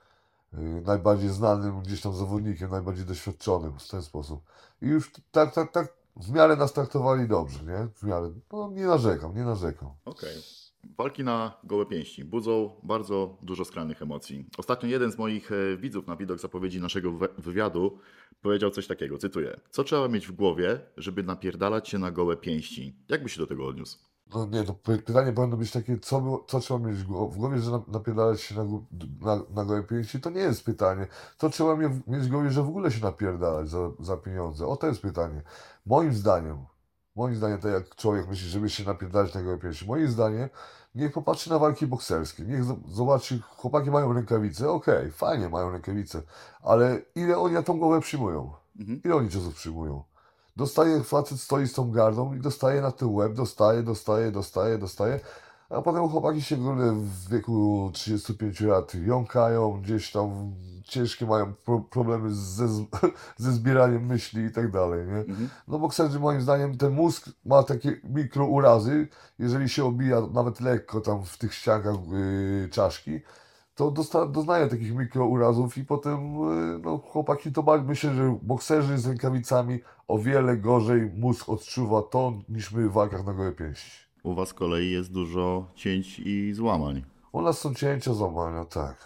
E, 0.52 0.60
Najbardziej 0.86 1.28
znanym 1.28 1.80
gdzieś 1.80 2.00
tam 2.00 2.14
zawodnikiem, 2.14 2.70
najbardziej 2.70 3.04
doświadczonym 3.06 3.78
w 3.78 3.88
ten 3.88 4.02
sposób. 4.02 4.40
I 4.82 4.86
już 4.86 5.12
tak, 5.32 5.54
tak, 5.54 5.72
tak 5.72 5.92
w 6.16 6.30
miarę 6.32 6.56
nas 6.56 6.72
traktowali 6.72 7.28
dobrze, 7.28 7.58
nie? 7.64 7.88
W 7.96 8.02
miarę. 8.02 8.30
No 8.52 8.70
nie 8.72 8.86
narzekam, 8.86 9.34
nie 9.34 9.44
narzekam. 9.44 9.88
Okej. 10.04 10.36
Walki 10.98 11.24
na 11.24 11.52
gołe 11.64 11.86
pięści 11.86 12.24
budzą 12.24 12.70
bardzo 12.82 13.38
dużo 13.42 13.64
skrajnych 13.64 14.02
emocji. 14.02 14.46
Ostatnio 14.58 14.88
jeden 14.88 15.12
z 15.12 15.18
moich 15.18 15.52
e, 15.52 15.76
widzów 15.76 16.06
na 16.06 16.16
widok 16.16 16.38
zapowiedzi 16.38 16.80
naszego 16.80 17.12
wy- 17.12 17.28
wywiadu 17.38 17.98
powiedział 18.42 18.70
coś 18.70 18.86
takiego, 18.86 19.18
cytuję. 19.18 19.60
Co 19.70 19.84
trzeba 19.84 20.08
mieć 20.08 20.26
w 20.26 20.32
głowie, 20.32 20.80
żeby 20.96 21.22
napierdalać 21.22 21.88
się 21.88 21.98
na 21.98 22.10
gołe 22.10 22.36
pięści? 22.36 22.96
Jak 23.08 23.22
by 23.22 23.28
się 23.28 23.40
do 23.40 23.46
tego 23.46 23.66
odniósł? 23.66 23.98
No 24.34 24.46
nie, 24.46 24.64
to 24.64 24.72
py- 24.72 25.02
pytanie 25.02 25.32
powinno 25.32 25.56
być 25.56 25.70
takie, 25.72 25.98
co, 25.98 26.20
było, 26.20 26.44
co 26.48 26.60
trzeba 26.60 26.80
mieć 26.88 26.96
w 26.98 27.06
gło- 27.08 27.30
w 27.30 27.36
głowie, 27.36 27.58
że 27.58 27.70
na- 27.70 27.82
napierdalać 27.88 28.40
się 28.40 28.54
na, 28.54 28.64
na, 29.20 29.42
na 29.54 29.64
gołe 29.64 29.82
pięści? 29.82 30.20
To 30.20 30.30
nie 30.30 30.40
jest 30.40 30.64
pytanie. 30.64 31.06
To 31.38 31.50
trzeba 31.50 31.76
mie- 31.76 32.00
mieć 32.06 32.22
w 32.22 32.28
głowie, 32.28 32.50
że 32.50 32.62
w 32.62 32.68
ogóle 32.68 32.90
się 32.90 33.04
napierdalać 33.04 33.68
za, 33.68 33.78
za 34.00 34.16
pieniądze. 34.16 34.66
O, 34.66 34.76
to 34.76 34.86
jest 34.86 35.02
pytanie. 35.02 35.42
Moim 35.86 36.14
zdaniem, 36.14 36.58
moim 37.16 37.36
zdaniem, 37.36 37.58
tak 37.60 37.72
jak 37.72 37.94
człowiek 37.96 38.28
myśli, 38.28 38.48
żeby 38.48 38.70
się 38.70 38.84
napierdalać 38.84 39.34
na 39.34 39.42
gołe 39.42 39.58
pięści, 39.58 39.86
moim 39.86 40.08
zdaniem, 40.08 40.48
niech 40.94 41.12
popatrzy 41.12 41.50
na 41.50 41.58
walki 41.58 41.86
bokserskie, 41.86 42.42
niech 42.42 42.64
zobaczy, 42.88 43.40
chłopaki 43.56 43.90
mają 43.90 44.12
rękawice, 44.12 44.70
okej, 44.70 45.10
fajnie 45.10 45.48
mają 45.48 45.70
rękawice, 45.70 46.22
ale 46.62 46.98
ile 47.14 47.38
oni 47.38 47.54
na 47.54 47.62
tą 47.62 47.78
głowę 47.78 48.00
przyjmują? 48.00 48.52
Mhm. 48.80 49.00
Ile 49.04 49.14
oni 49.16 49.28
ciosów 49.30 49.54
przyjmują? 49.54 50.02
Dostaje 50.56 51.02
facet, 51.02 51.40
stoi 51.40 51.66
z 51.66 51.72
tą 51.72 51.90
gardą 51.90 52.34
i 52.34 52.40
dostaje 52.40 52.80
na 52.80 52.92
tył 52.92 53.14
łeb, 53.14 53.32
dostaje, 53.34 53.82
dostaje, 53.82 54.30
dostaje, 54.30 54.78
dostaje, 54.78 55.20
a 55.70 55.82
potem 55.82 56.08
chłopaki 56.08 56.42
się 56.42 56.56
w 56.56 56.68
ogóle 56.68 56.92
w 56.92 57.28
wieku 57.28 57.90
35 57.94 58.60
lat 58.60 58.94
jąkają, 58.94 59.80
gdzieś 59.82 60.12
tam 60.12 60.52
ciężkie 60.84 61.26
mają 61.26 61.54
pro 61.54 61.80
problemy 61.80 62.34
ze, 62.34 62.68
ze 63.36 63.52
zbieraniem 63.52 64.06
myśli 64.06 64.44
i 64.44 64.50
tak 64.50 64.70
dalej, 64.70 65.06
nie? 65.06 65.18
Mhm. 65.18 65.48
No 65.68 65.78
bokserzy 65.78 66.20
moim 66.20 66.40
zdaniem 66.40 66.78
ten 66.78 66.92
mózg 66.92 67.30
ma 67.44 67.62
takie 67.62 68.00
mikrourazy, 68.04 69.08
jeżeli 69.38 69.68
się 69.68 69.84
obija 69.84 70.20
nawet 70.32 70.60
lekko 70.60 71.00
tam 71.00 71.24
w 71.24 71.38
tych 71.38 71.54
ściankach 71.54 71.94
yy, 72.12 72.68
czaszki, 72.68 73.20
to 73.80 73.90
dosta, 73.90 74.26
doznaje 74.26 74.66
takich 74.68 74.94
mikrourazów 74.94 75.78
i 75.78 75.84
potem 75.84 76.34
yy, 76.40 76.78
no, 76.84 76.98
chłopaki 76.98 77.52
to 77.52 77.62
ba- 77.62 77.82
myślę, 77.82 78.14
że 78.14 78.38
bokserzy 78.42 78.98
z 78.98 79.06
rękawicami 79.06 79.80
o 80.08 80.18
wiele 80.18 80.56
gorzej 80.56 81.10
mózg 81.16 81.48
odczuwa 81.48 82.02
to 82.02 82.32
niż 82.48 82.72
my 82.72 82.88
w 82.88 82.92
walkach 82.92 83.24
na 83.26 83.32
gołe 83.34 83.52
pięści. 83.52 83.90
U 84.22 84.34
was 84.34 84.48
z 84.48 84.54
kolei 84.54 84.90
jest 84.90 85.12
dużo 85.12 85.66
cięć 85.74 86.18
i 86.18 86.52
złamań. 86.54 87.04
U 87.32 87.42
nas 87.42 87.58
są 87.58 87.74
cięcia, 87.74 88.14
złamania, 88.14 88.64
tak. 88.64 88.96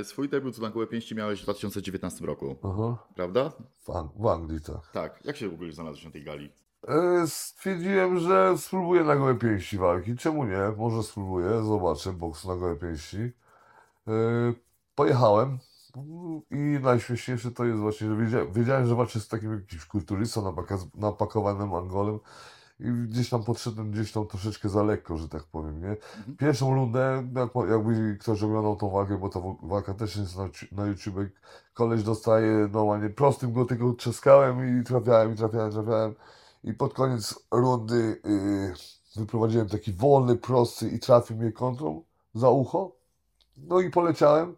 E, 0.00 0.04
Swój 0.04 0.28
debiut 0.28 0.58
na 0.58 0.70
gołe 0.70 0.86
pięści 0.86 1.14
miałeś 1.14 1.40
w 1.40 1.42
2019 1.42 2.26
roku, 2.26 2.56
Aha. 2.64 2.98
prawda? 3.14 3.50
W, 3.82 3.88
Ang- 3.88 4.08
w 4.16 4.26
Anglii, 4.26 4.60
tak. 4.60 4.90
Tak. 4.92 5.20
Jak 5.24 5.36
się 5.36 5.48
w 5.48 5.54
ogóle 5.54 5.72
znalazłeś 5.72 6.04
na 6.04 6.10
tej 6.10 6.24
gali? 6.24 6.52
E, 6.88 7.26
Stwierdziłem, 7.26 8.18
że 8.18 8.54
spróbuję 8.58 9.04
na 9.04 9.16
gołe 9.16 9.34
pięści 9.34 9.78
walki. 9.78 10.16
Czemu 10.16 10.44
nie? 10.44 10.58
Może 10.76 11.02
spróbuję, 11.02 11.62
zobaczę 11.64 12.12
boks 12.12 12.44
na 12.44 12.56
gołe 12.56 12.76
pięści. 12.76 13.16
E, 14.08 14.12
Pojechałem 14.94 15.58
i 16.50 16.78
najśmieszniejsze 16.82 17.50
to 17.50 17.64
jest 17.64 17.80
właśnie, 17.80 18.08
że 18.08 18.16
wiedziałem, 18.16 18.52
wiedziałem 18.52 18.86
że 18.86 18.94
walczę 18.94 19.20
z 19.20 19.28
takim 19.28 19.52
jakimś 19.52 19.84
kulturystą 19.86 20.54
napakowanym 20.94 21.74
Angolem 21.74 22.18
i 22.80 22.84
gdzieś 23.08 23.30
tam 23.30 23.44
podszedłem 23.44 23.90
gdzieś 23.90 24.12
tam 24.12 24.26
troszeczkę 24.26 24.68
za 24.68 24.82
lekko, 24.82 25.16
że 25.16 25.28
tak 25.28 25.44
powiem, 25.44 25.80
nie? 25.82 25.96
Pierwszą 26.38 26.74
rundę, 26.74 27.28
jak, 27.36 27.68
jakby 27.70 28.16
ktoś 28.20 28.42
oglądał 28.42 28.76
tą 28.76 28.90
walkę, 28.90 29.18
bo 29.18 29.28
ta 29.28 29.40
wa- 29.40 29.56
walka 29.62 29.94
też 29.94 30.16
jest 30.16 30.36
na, 30.36 30.48
na 30.72 30.86
YouTube, 30.86 31.14
koleś 31.74 32.02
dostaje 32.02 32.68
normalnie 32.72 33.10
prostym 33.10 33.52
go 33.52 33.64
tylko 33.64 33.92
trzaskałem 33.92 34.80
i 34.80 34.84
trafiałem, 34.84 35.32
i 35.34 35.36
trafiałem, 35.36 35.72
trafiałem. 35.72 36.14
I 36.64 36.72
pod 36.74 36.94
koniec 36.94 37.46
rundy 37.50 38.20
yy, 38.24 38.74
wyprowadziłem 39.16 39.68
taki 39.68 39.92
wolny, 39.92 40.36
prosty 40.36 40.88
i 40.88 40.98
trafił 40.98 41.36
mnie 41.36 41.52
kontrą 41.52 42.04
za 42.34 42.50
ucho. 42.50 42.96
No 43.56 43.80
i 43.80 43.90
poleciałem. 43.90 44.56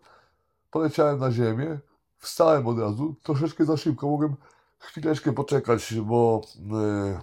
Poleciałem 0.71 1.19
na 1.19 1.31
ziemię. 1.33 1.79
Wstałem 2.19 2.67
od 2.67 2.79
razu. 2.79 3.15
Troszeczkę 3.23 3.65
za 3.65 3.77
szybko. 3.77 4.07
Mogłem 4.07 4.37
chwileczkę 4.79 5.33
poczekać, 5.33 5.95
bo 5.95 6.43
yy, 6.57 7.19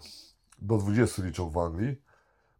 do 0.59 0.77
20 0.77 1.23
liczą 1.23 1.49
w 1.49 1.57
Anglii. 1.57 2.01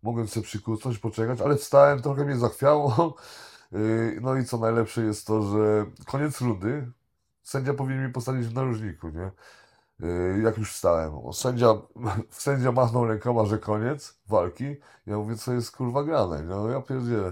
Mogłem 0.04 0.28
sobie 0.28 0.46
przykucnąć, 0.46 0.98
poczekać, 1.00 1.42
ale 1.42 1.56
wstałem, 1.56 2.02
trochę 2.02 2.26
mnie 2.26 2.38
zachwiało. 2.38 3.16
Yy, 3.72 4.20
No 4.22 4.36
i 4.36 4.46
co 4.46 4.58
najlepsze 4.58 5.02
jest 5.02 5.28
to, 5.28 5.42
że 5.42 5.86
koniec 6.06 6.42
rundy. 6.42 6.92
Sędzia 7.44 7.74
powinien 7.74 8.04
mnie 8.04 8.14
postawić 8.14 8.48
w 8.48 8.54
narożniku, 8.54 9.10
nie? 9.10 9.32
Yy, 10.00 10.42
jak 10.44 10.58
już 10.58 10.74
wstałem. 10.74 11.14
Sędzia, 11.34 11.68
sędzia 12.30 12.72
machnął 12.72 13.08
rękoma, 13.08 13.46
że 13.46 13.60
koniec 13.60 14.20
walki. 14.28 14.76
Ja 15.06 15.18
mówię, 15.18 15.36
co 15.36 15.54
jest 15.54 15.72
kurwa 15.72 16.04
grane, 16.04 16.44
no 16.44 16.70
ja 16.70 16.82
pierdzielę. 16.82 17.32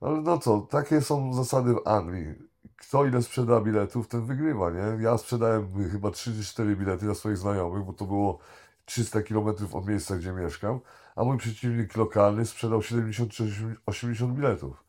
Ale 0.00 0.20
no 0.20 0.38
co, 0.38 0.60
takie 0.60 1.00
są 1.00 1.34
zasady 1.34 1.74
w 1.74 1.88
Anglii. 1.88 2.34
Kto 2.76 3.06
ile 3.06 3.22
sprzeda 3.22 3.60
biletów, 3.60 4.08
ten 4.08 4.26
wygrywa, 4.26 4.70
nie? 4.70 5.02
Ja 5.02 5.18
sprzedałem 5.18 5.90
chyba 5.90 6.08
3-4 6.08 6.76
bilety 6.76 7.04
dla 7.04 7.14
swoich 7.14 7.36
znajomych, 7.36 7.84
bo 7.84 7.92
to 7.92 8.04
było 8.04 8.38
300 8.84 9.22
km 9.22 9.48
od 9.72 9.88
miejsca, 9.88 10.16
gdzie 10.16 10.32
mieszkam, 10.32 10.80
a 11.16 11.24
mój 11.24 11.38
przeciwnik 11.38 11.96
lokalny 11.96 12.46
sprzedał 12.46 12.82
70 12.82 13.30
czy 13.32 13.76
80 13.86 14.34
biletów. 14.34 14.84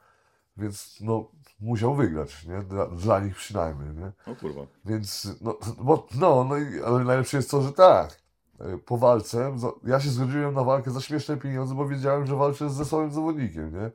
Więc 0.58 0.98
no, 1.02 1.32
musiał 1.60 1.96
wygrać, 1.96 2.46
nie? 2.46 2.62
Dla, 2.62 2.88
dla 2.88 3.20
nich 3.20 3.36
przynajmniej, 3.36 3.96
nie? 3.96 4.32
O 4.32 4.36
kurwa. 4.36 4.62
Więc, 4.86 5.28
no, 5.42 5.58
bo, 5.78 6.08
no, 6.16 6.44
no 6.44 6.56
ale 6.86 7.04
najlepsze 7.04 7.38
jest 7.38 7.52
to, 7.52 7.62
że 7.62 7.72
tak. 7.72 8.27
E, 8.60 8.78
Po 8.78 8.98
walce, 8.98 9.56
ja 9.84 10.00
się 10.00 10.10
zgodziłem 10.10 10.54
na 10.54 10.64
walkę 10.64 10.92
za 10.92 11.02
śmieszne 11.02 11.38
pieniądze, 11.38 11.76
bo 11.76 11.88
wiedziałem, 11.88 12.26
że 12.26 12.36
walczę 12.36 12.70
ze 12.70 12.86
swoim 12.86 13.12
zawodnikiem, 13.12 13.74
nie? 13.74 13.92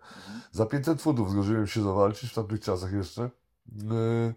Za 0.53 0.67
500 0.67 1.03
funtów 1.03 1.31
zgodziłem 1.31 1.67
się 1.67 1.83
zawalczyć 1.83 2.31
w 2.31 2.35
tamtych 2.35 2.61
czasach 2.61 2.93
jeszcze. 2.93 3.31
Yy, 3.77 4.35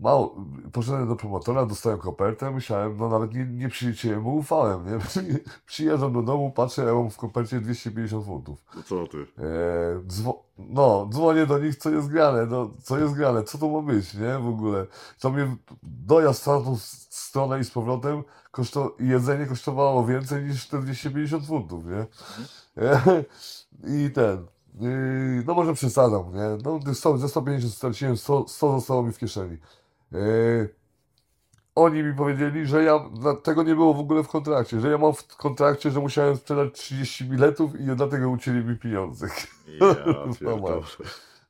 Mało, 0.00 0.36
poszedłem 0.72 1.08
do 1.08 1.16
promotora, 1.16 1.66
dostałem 1.66 1.98
kopertę, 1.98 2.50
myślałem, 2.50 2.96
no 2.96 3.08
nawet 3.08 3.34
nie, 3.34 3.46
nie 3.46 4.16
mu, 4.16 4.36
ufałem, 4.36 4.86
nie? 4.86 4.98
Przyjeżdżam 5.66 6.12
do 6.12 6.22
domu, 6.22 6.50
patrzę, 6.50 6.84
ja 6.84 6.94
mam 6.94 7.10
w 7.10 7.16
kopercie 7.16 7.60
250 7.60 8.26
funtów. 8.26 8.64
To 8.74 8.82
co 8.82 9.06
ty? 9.06 9.18
Eee, 9.18 9.24
dzwo- 10.08 10.38
no, 10.58 11.08
dzwonię 11.12 11.46
do 11.46 11.58
nich, 11.58 11.76
co 11.76 11.90
jest 11.90 12.08
grane, 12.08 12.46
no, 12.46 12.70
co 12.82 12.98
jest 12.98 13.14
grane, 13.14 13.44
co 13.44 13.58
to 13.58 13.68
ma 13.68 13.82
być, 13.82 14.14
nie, 14.14 14.38
w 14.38 14.48
ogóle. 14.48 14.86
To 15.20 15.30
mnie 15.30 15.56
dojazd 15.82 16.42
w 16.42 16.44
tamtą 16.44 16.72
s- 16.74 17.06
stronę 17.10 17.60
i 17.60 17.64
z 17.64 17.70
powrotem, 17.70 18.22
koszto- 18.56 18.94
jedzenie 19.00 19.46
kosztowało 19.46 20.06
więcej 20.06 20.44
niż 20.44 20.68
te 20.68 20.82
250 20.82 21.46
funtów, 21.46 21.84
nie. 21.86 22.06
Eee, 22.82 23.24
I 24.06 24.10
ten, 24.10 24.46
no 25.46 25.54
może 25.54 25.74
przesadzam, 25.74 26.34
nie, 26.34 26.58
no 26.64 26.80
ze 27.18 27.28
150 27.28 27.74
straciłem, 27.74 28.16
100, 28.16 28.48
100 28.48 28.72
zostało 28.72 29.02
mi 29.02 29.12
w 29.12 29.18
kieszeni. 29.18 29.56
Eee, 30.12 30.68
oni 31.74 32.02
mi 32.02 32.14
powiedzieli, 32.14 32.66
że 32.66 32.82
ja, 32.84 33.00
tego 33.42 33.62
nie 33.62 33.74
było 33.74 33.94
w 33.94 33.98
ogóle 34.00 34.22
w 34.22 34.28
kontrakcie, 34.28 34.80
że 34.80 34.90
ja 34.90 34.98
mam 34.98 35.14
w 35.14 35.26
kontrakcie, 35.36 35.90
że 35.90 36.00
musiałem 36.00 36.36
sprzedać 36.36 36.74
30 36.74 37.24
biletów 37.24 37.80
i 37.80 37.84
dlatego 37.96 38.30
ucięli 38.30 38.64
mi 38.64 38.76
pieniądze. 38.76 39.26
Ja 39.80 39.94
pierdolę. 40.40 40.80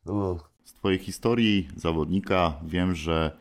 No, 0.06 0.36
Z 0.64 0.72
twojej 0.72 0.98
historii 0.98 1.68
zawodnika 1.76 2.54
wiem, 2.64 2.94
że 2.94 3.36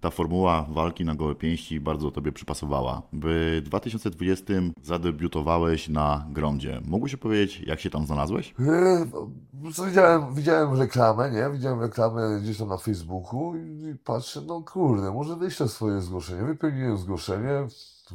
ta 0.00 0.10
formuła 0.10 0.66
walki 0.68 1.04
na 1.04 1.14
gołe 1.14 1.34
pięści 1.34 1.80
bardzo 1.80 2.10
tobie 2.10 2.32
przypasowała. 2.32 3.02
W 3.12 3.60
2020 3.64 4.44
zadebiutowałeś 4.82 5.88
na 5.88 6.26
Grondzie. 6.30 6.80
Mógłbyś 6.84 7.14
opowiedzieć, 7.14 7.60
jak 7.66 7.80
się 7.80 7.90
tam 7.90 8.06
znalazłeś? 8.06 8.54
Eee, 8.60 9.06
no, 9.54 9.84
widziałem, 9.86 10.34
widziałem 10.34 10.78
reklamę, 10.78 11.30
nie? 11.30 11.50
Widziałem 11.52 11.80
reklamę 11.80 12.40
gdzieś 12.42 12.58
tam 12.58 12.68
na 12.68 12.76
Facebooku 12.76 13.56
i, 13.56 13.94
patrzę, 14.04 14.40
no 14.46 14.62
kurde, 14.62 15.10
może 15.12 15.36
wyślę 15.36 15.68
swoje 15.68 16.00
zgłoszenie. 16.00 16.42
Wypełniłem 16.42 16.98
zgłoszenie, 16.98 17.66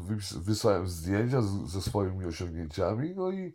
wys- 0.09 0.37
wysłałem 0.39 0.87
zdjęcia 0.87 1.41
ze 1.65 1.81
swoimi 1.81 2.25
osiągnięciami, 2.25 3.13
no 3.15 3.31
i 3.31 3.53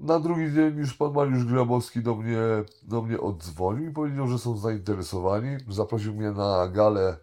na 0.00 0.20
drugi 0.20 0.52
dzień 0.54 0.76
już 0.76 0.94
pan 0.94 1.12
Mariusz 1.12 1.44
Grabowski 1.44 2.02
do 2.02 2.14
mnie, 2.14 2.38
do 2.82 3.02
mnie 3.02 3.20
oddzwonił 3.20 3.90
i 3.90 3.92
powiedział, 3.92 4.28
że 4.28 4.38
są 4.38 4.56
zainteresowani. 4.56 5.56
Zaprosił 5.68 6.14
mnie 6.14 6.30
na 6.30 6.68
galę, 6.68 7.16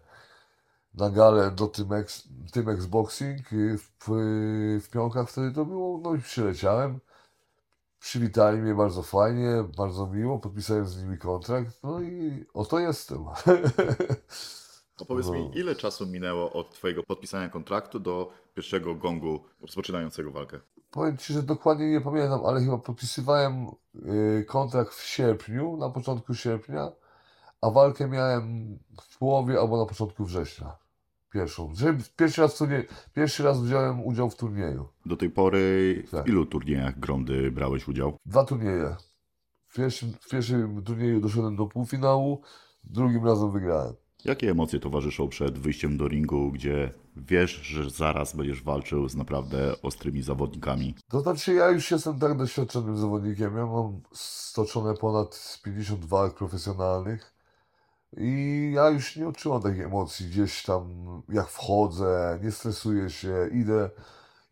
na 0.94 1.10
galę 1.10 1.50
do 1.50 1.66
Tymex, 1.66 2.28
Tymex 2.52 2.86
Boxing 2.86 3.52
y, 3.52 3.78
w, 3.78 3.90
w 4.84 4.88
Pionkach 4.90 5.30
wtedy 5.30 5.52
to 5.52 5.64
było, 5.64 5.98
no 5.98 6.14
i 6.14 6.18
przyleciałem. 6.18 7.00
Przywitali 7.98 8.58
mnie 8.58 8.74
bardzo 8.74 9.02
fajnie, 9.02 9.64
bardzo 9.76 10.06
miło, 10.06 10.38
podpisałem 10.38 10.86
z 10.86 11.02
nimi 11.02 11.18
kontrakt, 11.18 11.82
no 11.82 12.00
i 12.00 12.44
oto 12.54 12.78
jestem. 12.78 13.24
Opowiedz 15.00 15.26
No. 15.26 15.32
mi, 15.32 15.50
ile 15.58 15.74
czasu 15.76 16.06
minęło 16.06 16.52
od 16.52 16.74
twojego 16.74 17.02
podpisania 17.02 17.48
kontraktu 17.48 18.00
do 18.00 18.32
pierwszego 18.54 18.94
gongu 18.94 19.44
rozpoczynającego 19.60 20.30
walkę? 20.30 20.60
Powiem 20.90 21.16
Ci, 21.16 21.32
że 21.32 21.42
dokładnie 21.42 21.90
nie 21.90 22.00
pamiętam, 22.00 22.46
ale 22.46 22.60
chyba 22.60 22.78
podpisywałem 22.78 23.66
y, 23.94 24.44
kontrakt 24.48 24.94
w 24.94 25.02
sierpniu, 25.06 25.76
na 25.76 25.90
początku 25.90 26.34
sierpnia, 26.34 26.92
a 27.62 27.70
walkę 27.70 28.08
miałem 28.08 28.78
w 29.10 29.18
połowie 29.18 29.60
albo 29.60 29.78
na 29.78 29.86
początku 29.86 30.24
września. 30.24 30.76
Pierwszą. 31.32 31.72
Pierwszy 32.16 32.40
raz, 32.40 32.54
w 32.54 32.58
turnie, 32.58 32.84
pierwszy 33.14 33.42
raz 33.42 33.62
wziąłem 33.62 34.06
udział 34.06 34.30
w 34.30 34.36
turnieju. 34.36 34.88
Do 35.06 35.16
tej 35.16 35.30
pory 35.30 36.04
w 36.06 36.10
Tak. 36.10 36.26
ilu 36.28 36.46
turniejach 36.46 36.98
Grondy 36.98 37.50
brałeś 37.50 37.88
udział? 37.88 38.16
Dwa 38.26 38.44
turnieje. 38.44 38.96
W 39.66 39.74
pierwszym, 39.74 40.12
w 40.20 40.28
pierwszym 40.28 40.82
turnieju 40.82 41.20
doszedłem 41.20 41.56
do 41.56 41.66
półfinału, 41.66 42.42
drugim 42.84 43.24
razem 43.26 43.52
wygrałem. 43.52 43.94
Jakie 44.24 44.50
emocje 44.50 44.80
towarzyszą 44.80 45.28
przed 45.28 45.58
wyjściem 45.58 45.96
do 45.96 46.08
ringu, 46.08 46.52
gdzie 46.52 46.92
wiesz, 47.16 47.50
że 47.50 47.90
zaraz 47.90 48.36
będziesz 48.36 48.62
walczył 48.62 49.08
z 49.08 49.16
naprawdę 49.16 49.82
ostrymi 49.82 50.22
zawodnikami? 50.22 50.94
To 51.08 51.20
znaczy, 51.20 51.54
ja 51.54 51.68
już 51.68 51.90
jestem 51.90 52.18
tak 52.18 52.36
doświadczonym 52.36 52.96
zawodnikiem. 52.96 53.56
Ja 53.56 53.66
mam 53.66 54.00
stoczone 54.12 54.94
ponad 54.94 55.60
50 55.64 56.04
walk 56.04 56.34
profesjonalnych 56.34 57.32
i 58.16 58.70
ja 58.74 58.90
już 58.90 59.16
nie 59.16 59.28
odczuwam 59.28 59.62
takich 59.62 59.84
emocji 59.84 60.26
gdzieś 60.26 60.62
tam, 60.62 60.84
jak 61.28 61.48
wchodzę, 61.48 62.38
nie 62.42 62.52
stresuję 62.52 63.10
się, 63.10 63.48
idę, 63.52 63.90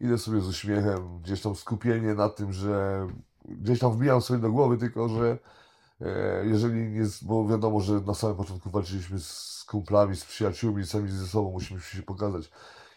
idę 0.00 0.18
sobie 0.18 0.40
z 0.40 0.48
uśmiechem, 0.48 1.20
gdzieś 1.22 1.42
tam 1.42 1.56
skupienie 1.56 2.14
na 2.14 2.28
tym, 2.28 2.52
że 2.52 3.06
gdzieś 3.44 3.78
tam 3.78 3.92
wbijam 3.92 4.20
sobie 4.20 4.40
do 4.40 4.52
głowy, 4.52 4.78
tylko 4.78 5.08
że 5.08 5.38
e, 6.00 6.46
jeżeli 6.46 6.90
nie, 6.90 7.04
bo 7.22 7.48
wiadomo, 7.48 7.80
że 7.80 8.00
na 8.00 8.14
samym 8.14 8.36
początku 8.36 8.70
walczyliśmy 8.70 9.20
z 9.20 9.64
kumplami, 9.68 10.16
z 10.16 10.24
przyjaciółmi, 10.24 10.86
sami 10.86 11.10
ze 11.10 11.26
sobą 11.26 11.50
musimy 11.50 11.80
się 11.80 12.02
pokazać. 12.02 12.50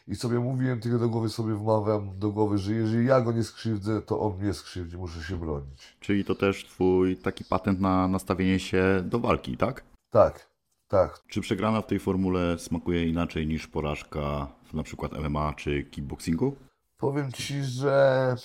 I 0.07 0.15
sobie 0.15 0.39
mówiłem, 0.39 0.79
tylko 0.79 0.99
do 0.99 1.09
głowy 1.09 1.29
sobie 1.29 1.55
wmawiam 1.55 2.19
do 2.19 2.31
głowy, 2.31 2.57
że 2.57 2.73
jeżeli 2.73 3.05
ja 3.05 3.21
go 3.21 3.31
nie 3.31 3.43
skrzywdzę, 3.43 4.01
to 4.01 4.19
on 4.19 4.37
mnie 4.37 4.53
skrzywdzi, 4.53 4.97
muszę 4.97 5.23
się 5.23 5.37
bronić. 5.37 5.97
Czyli 5.99 6.25
to 6.25 6.35
też 6.35 6.65
twój 6.65 7.17
taki 7.17 7.45
patent 7.45 7.79
na 7.79 8.07
nastawienie 8.07 8.59
się 8.59 9.03
do 9.05 9.19
walki, 9.19 9.57
tak? 9.57 9.83
Tak, 10.11 10.50
tak. 10.91 11.23
Czy 11.27 11.41
przegrana 11.41 11.81
w 11.81 11.87
tej 11.87 11.99
formule 11.99 12.59
smakuje 12.59 13.07
inaczej 13.07 13.47
niż 13.47 13.67
porażka 13.67 14.47
w 14.65 14.73
na 14.73 14.83
przykład 14.83 15.11
MMA 15.11 15.53
czy 15.53 15.83
kickboxingu? 15.83 16.55
Powiem 16.97 17.31
ci, 17.31 17.63
że 17.63 18.35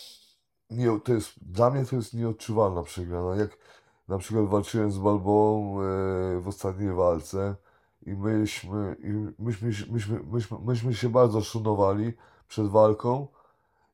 nie, 0.70 1.00
to 1.04 1.12
jest, 1.12 1.32
dla 1.42 1.70
mnie 1.70 1.84
to 1.84 1.96
jest 1.96 2.14
nieodczuwalna 2.14 2.82
przegrana. 2.82 3.36
Jak 3.36 3.58
na 4.08 4.18
przykład 4.18 4.46
walczyłem 4.46 4.92
z 4.92 4.98
Balboą 4.98 5.80
e, 5.80 5.84
w 6.40 6.48
ostatniej 6.48 6.92
walce 6.92 7.56
i 8.06 8.14
myśmy, 8.14 8.96
i 8.98 9.42
myśmy, 9.42 9.74
się- 9.74 9.92
myśmy, 9.92 10.20
myśmy, 10.32 10.58
myśmy 10.64 10.94
się 10.94 11.08
bardzo 11.08 11.40
szanowali 11.40 12.12
przed 12.48 12.68
walką 12.68 13.28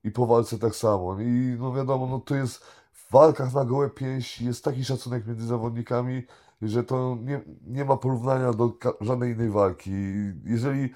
i 0.05 0.11
po 0.11 0.27
walce 0.27 0.59
tak 0.59 0.77
samo. 0.77 1.21
I 1.21 1.57
no 1.59 1.73
wiadomo, 1.73 2.07
no 2.07 2.21
to 2.21 2.35
jest 2.35 2.65
w 2.93 3.12
walkach 3.12 3.55
na 3.55 3.65
gołe 3.65 3.91
pięści 3.91 4.45
jest 4.45 4.65
taki 4.65 4.85
szacunek 4.85 5.27
między 5.27 5.47
zawodnikami, 5.47 6.23
że 6.62 6.85
to 6.85 7.18
nie, 7.22 7.40
nie 7.66 7.85
ma 7.85 7.96
porównania 7.96 8.53
do 8.53 8.72
żadnej 9.01 9.33
innej 9.33 9.51
walki. 9.51 9.90
Jeżeli 10.44 10.90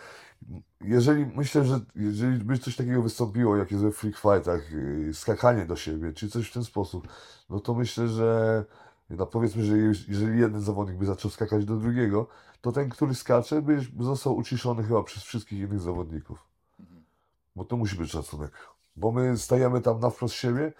jeżeli 0.80 1.26
myślę, 1.26 1.64
że 1.64 1.80
jeżeli 1.94 2.44
by 2.44 2.58
coś 2.58 2.76
takiego 2.76 3.02
wystąpiło, 3.02 3.56
jak 3.56 3.70
jest 3.70 3.84
we 3.84 3.92
freak 3.92 4.16
fightach, 4.16 4.70
yy, 4.72 5.14
skakanie 5.14 5.66
do 5.66 5.76
siebie, 5.76 6.12
czy 6.12 6.30
coś 6.30 6.50
w 6.50 6.52
ten 6.52 6.64
sposób, 6.64 7.08
no 7.50 7.60
to 7.60 7.74
myślę, 7.74 8.08
że 8.08 8.64
no 9.10 9.26
powiedzmy, 9.26 9.64
że 9.64 9.74
jeż- 9.74 10.08
jeżeli 10.08 10.40
jeden 10.40 10.60
zawodnik 10.60 10.96
by 10.96 11.06
zaczął 11.06 11.30
skakać 11.30 11.64
do 11.64 11.76
drugiego, 11.76 12.26
to 12.60 12.72
ten, 12.72 12.88
który 12.88 13.14
skacze, 13.14 13.62
by 13.62 13.76
by 13.92 14.04
został 14.04 14.36
uciszony 14.36 14.82
chyba 14.82 15.02
przez 15.02 15.22
wszystkich 15.22 15.58
innych 15.58 15.80
zawodników. 15.80 16.38
Bo 17.56 17.64
to 17.64 17.76
musi 17.76 17.96
być 17.96 18.10
szacunek. 18.10 18.52
Bo 18.96 19.12
my 19.12 19.38
stajemy 19.38 19.80
tam 19.80 20.00
na 20.00 20.10
wprost 20.10 20.34
siebie 20.34 20.72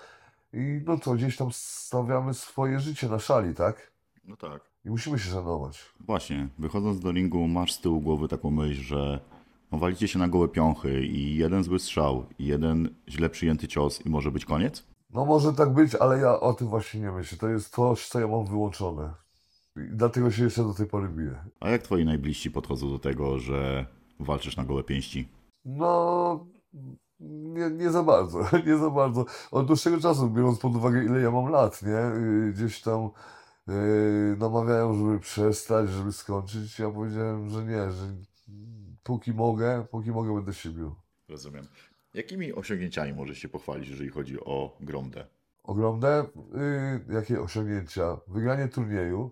i 0.53 0.83
no 0.87 0.99
to 0.99 1.14
gdzieś 1.14 1.37
tam 1.37 1.49
stawiamy 1.53 2.35
swoje 2.35 2.81
życie 2.81 3.09
na 3.09 3.18
szali, 3.18 3.55
tak? 3.55 3.90
No 4.25 4.37
tak. 4.37 4.61
I 4.87 4.90
musimy 4.90 5.18
się 5.18 5.31
szanować. 5.31 5.94
Właśnie, 6.01 6.49
wychodząc 6.59 7.01
do 7.01 7.12
ringu 7.12 7.49
masz 7.49 7.72
z 7.72 7.81
tyłu 7.81 8.01
głowy 8.01 8.29
taką 8.29 8.51
myśl, 8.51 8.83
że 8.83 9.20
no, 9.72 9.79
walicie 9.79 10.09
się 10.09 10.18
na 10.18 10.29
gołe 10.29 10.49
piąchy 10.49 11.07
i 11.07 11.37
jeden 11.37 11.64
zły 11.64 11.79
strzał, 11.79 12.27
i 12.38 12.44
jeden 12.44 12.94
źle 13.09 13.31
przyjęty 13.31 13.68
cios 13.68 14.07
i 14.07 14.11
może 14.11 14.31
być 14.31 14.44
koniec? 14.44 14.87
No 15.11 15.25
może 15.25 15.53
tak 15.53 15.75
być, 15.75 15.94
ale 15.94 16.18
ja 16.18 16.40
o 16.40 16.55
tym 16.55 16.68
właśnie 16.68 17.01
nie 17.01 17.12
myślę. 17.12 17.38
To 17.38 17.49
jest 17.49 17.75
coś, 17.75 18.09
co 18.09 18.20
ja 18.20 18.27
mam 18.29 18.46
wyłączone. 18.46 19.14
I 19.77 19.81
dlatego 19.96 20.31
się 20.31 20.44
jeszcze 20.44 20.62
do 20.62 20.75
tej 20.75 20.87
pory 20.87 21.09
biję. 21.09 21.44
A 21.61 21.70
jak 21.70 21.83
twoi 21.83 22.05
najbliżsi 22.05 22.51
podchodzą 22.51 22.90
do 22.90 22.99
tego, 22.99 23.38
że 23.38 23.87
walczysz 24.20 24.57
na 24.57 24.64
gołe 24.64 24.83
pięści? 24.85 25.29
No, 25.64 26.46
nie, 27.20 27.70
nie 27.70 27.90
za 27.90 28.03
bardzo, 28.03 28.40
nie 28.66 28.77
za 28.77 28.90
bardzo. 28.90 29.25
Od 29.51 29.66
dłuższego 29.66 30.01
czasu, 30.01 30.31
biorąc 30.31 30.59
pod 30.59 30.77
uwagę, 30.77 31.05
ile 31.05 31.20
ja 31.20 31.31
mam 31.31 31.49
lat, 31.49 31.83
nie? 31.83 32.20
Yy, 32.20 32.53
Gdzieś 32.53 32.83
tam 32.83 33.11
yy, 33.66 34.37
namawiają, 34.38 34.94
żeby 34.94 35.20
przestać, 35.20 35.90
żeby 35.90 36.12
skończyć. 36.12 36.79
Ja 36.79 36.90
powiedziałem, 36.90 37.50
że 37.50 37.64
nie, 37.64 37.90
że 37.90 38.14
póki 39.02 39.33
mogę, 39.33 39.87
póki 39.90 40.11
mogę, 40.11 40.35
będę 40.35 40.55
się 40.55 40.70
bił. 40.70 40.94
Rozumiem. 41.29 41.66
Jakimi 42.14 42.52
osiągnięciami 42.52 43.12
możesz 43.12 43.38
się 43.38 43.48
pochwalić, 43.48 43.88
jeżeli 43.88 44.11
chodzi 44.11 44.40
o 44.40 44.76
Gromdę? 44.81 45.26
Ogromne, 45.64 46.22
y, 46.22 47.12
jakie 47.14 47.40
osiągnięcia? 47.40 48.16
Wygranie 48.29 48.68
turnieju, 48.68 49.31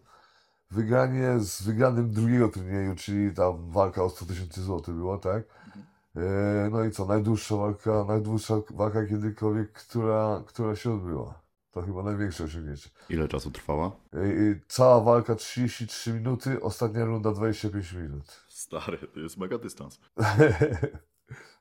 wygranie 0.71 1.39
z 1.39 1.63
wygranym 1.63 2.11
drugiego 2.11 2.49
turnieju, 2.49 2.95
czyli 2.95 3.35
tam 3.35 3.71
walka 3.71 4.05
o 4.05 4.11
100 4.11 4.27
tysięcy 4.27 4.63
złotych 4.63 4.95
była, 4.95 5.19
tak? 5.19 5.43
E, 6.17 6.69
no 6.73 6.85
i 6.85 6.91
co, 6.91 7.07
najdłuższa 7.07 7.57
walka, 7.57 8.05
najdłuższa 8.05 8.55
walka 8.71 9.07
kiedykolwiek, 9.07 9.73
która, 9.73 10.43
która 10.47 10.77
się 10.77 10.93
odbyła. 10.93 11.44
To 11.75 11.83
chyba 11.83 12.03
największe 12.03 12.45
osiągnięcie. 12.45 12.91
Ile 13.11 13.29
czasu 13.29 13.51
trwała? 13.51 13.97
E, 14.15 14.19
e, 14.19 14.61
cała 14.69 15.01
walka 15.01 15.35
33 15.35 16.13
minuty, 16.13 16.63
ostatnia 16.63 17.05
runda 17.05 17.33
25 17.33 17.93
minut. 17.93 18.45
Stary, 18.49 18.99
to 19.15 19.21
jest 19.21 19.37
mega 19.37 19.59
dystans. 19.59 20.01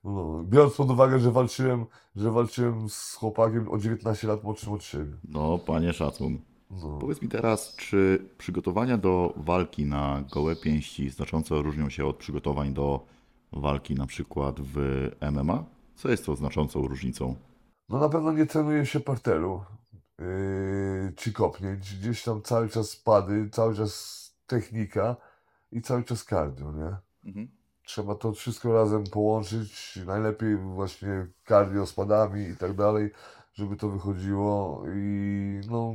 No, 0.03 0.43
biorąc 0.43 0.75
pod 0.75 0.91
uwagę, 0.91 1.19
że 1.19 1.31
walczyłem, 1.31 1.85
że 2.15 2.31
walczyłem 2.31 2.89
z 2.89 3.13
chłopakiem 3.13 3.69
o 3.69 3.77
19 3.77 4.27
lat 4.27 4.43
młodszym 4.43 4.73
od 4.73 4.83
siebie. 4.83 5.17
No, 5.29 5.57
panie 5.57 5.93
szacun. 5.93 6.39
No. 6.71 6.97
Powiedz 6.97 7.21
mi 7.21 7.29
teraz, 7.29 7.75
czy 7.75 8.29
przygotowania 8.37 8.97
do 8.97 9.33
walki 9.37 9.85
na 9.85 10.23
gołe 10.31 10.55
pięści 10.55 11.09
znacząco 11.09 11.61
różnią 11.61 11.89
się 11.89 12.05
od 12.05 12.15
przygotowań 12.15 12.73
do 12.73 13.05
walki 13.51 13.95
na 13.95 14.05
przykład 14.07 14.59
w 14.59 15.09
MMA? 15.31 15.63
Co 15.95 16.09
jest 16.09 16.25
tą 16.25 16.35
znaczącą 16.35 16.87
różnicą? 16.87 17.35
No 17.89 17.99
na 17.99 18.09
pewno 18.09 18.31
nie 18.31 18.45
trenuje 18.45 18.85
się 18.85 18.99
parteru 18.99 19.61
yy, 20.19 21.13
czy 21.15 21.33
kopnięć. 21.33 21.95
Gdzieś 21.95 22.23
tam 22.23 22.41
cały 22.41 22.69
czas 22.69 22.95
pady, 22.95 23.49
cały 23.49 23.75
czas 23.75 24.23
technika 24.47 25.15
i 25.71 25.81
cały 25.81 26.03
czas 26.03 26.25
cardio, 26.25 26.71
nie? 26.71 26.97
Trzeba 27.85 28.15
to 28.15 28.31
wszystko 28.31 28.73
razem 28.73 29.03
połączyć. 29.03 29.99
Najlepiej 30.05 30.57
właśnie 30.57 31.27
cardio 31.47 31.85
z 31.85 31.93
padami 31.93 32.41
i 32.41 32.57
tak 32.57 32.73
dalej, 32.73 33.11
żeby 33.53 33.75
to 33.75 33.89
wychodziło. 33.89 34.83
I 34.95 35.61
no 35.69 35.93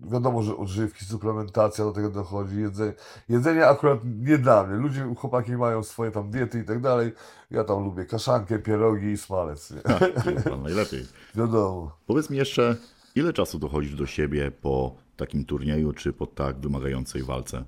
wiadomo, 0.00 0.42
że 0.42 0.56
odżywki, 0.56 1.04
suplementacja 1.04 1.84
do 1.84 1.92
tego 1.92 2.10
dochodzi. 2.10 2.60
Jedzenie, 2.60 2.92
jedzenie 3.28 3.66
akurat 3.66 3.98
nie 4.04 4.38
dla 4.38 4.66
mnie. 4.66 4.76
Ludzie, 4.76 5.14
chłopaki 5.18 5.52
mają 5.52 5.82
swoje 5.82 6.10
tam 6.10 6.30
diety 6.30 6.58
i 6.60 6.64
tak 6.64 6.80
dalej. 6.80 7.12
Ja 7.50 7.64
tam 7.64 7.84
lubię 7.84 8.04
kaszankę, 8.04 8.58
pierogi 8.58 9.06
i 9.06 9.16
smalec, 9.16 9.70
nie? 9.70 9.80
Ha, 9.86 9.98
chyba 10.42 10.56
najlepiej. 10.56 11.06
Wiadomo. 11.34 11.96
Powiedz 12.06 12.30
mi 12.30 12.36
jeszcze, 12.36 12.76
ile 13.14 13.32
czasu 13.32 13.58
dochodzisz 13.58 13.94
do 13.94 14.06
siebie 14.06 14.50
po 14.50 14.96
takim 15.16 15.44
turnieju 15.44 15.92
czy 15.92 16.12
po 16.12 16.26
tak 16.26 16.60
wymagającej 16.60 17.22
walce? 17.22 17.64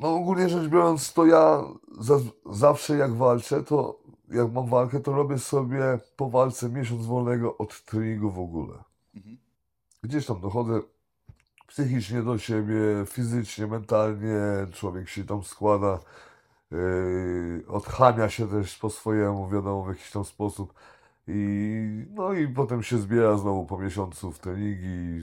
No 0.00 0.14
ogólnie 0.14 0.48
rzecz 0.48 0.68
biorąc, 0.68 1.12
to 1.12 1.26
ja 1.26 1.64
za, 1.98 2.18
zawsze 2.50 2.96
jak 2.96 3.14
walczę, 3.14 3.62
to 3.62 3.98
jak 4.30 4.52
mam 4.52 4.66
walkę, 4.66 5.00
to 5.00 5.12
robię 5.12 5.38
sobie 5.38 5.98
po 6.16 6.30
walce 6.30 6.68
miesiąc 6.68 7.06
wolnego 7.06 7.58
od 7.58 7.84
treningu 7.84 8.30
w 8.30 8.38
ogóle. 8.38 8.74
Gdzieś 10.02 10.26
tam 10.26 10.40
dochodzę 10.40 10.80
psychicznie 11.66 12.22
do 12.22 12.38
siebie, 12.38 12.80
fizycznie, 13.06 13.66
mentalnie, 13.66 14.36
człowiek 14.72 15.08
się 15.08 15.24
tam 15.24 15.44
składa, 15.44 15.98
yy, 16.70 17.64
odchania 17.68 18.28
się 18.28 18.48
też 18.48 18.78
po 18.78 18.90
swojemu, 18.90 19.48
wiadomo, 19.48 19.84
w 19.84 19.88
jakiś 19.88 20.10
tam 20.10 20.24
sposób. 20.24 20.74
I, 21.28 22.06
no 22.14 22.32
i 22.32 22.48
potem 22.48 22.82
się 22.82 22.98
zbiera 22.98 23.36
znowu 23.36 23.66
po 23.66 23.78
miesiącu 23.78 24.32
w 24.32 24.38
treningi 24.38 24.86
i, 24.86 25.22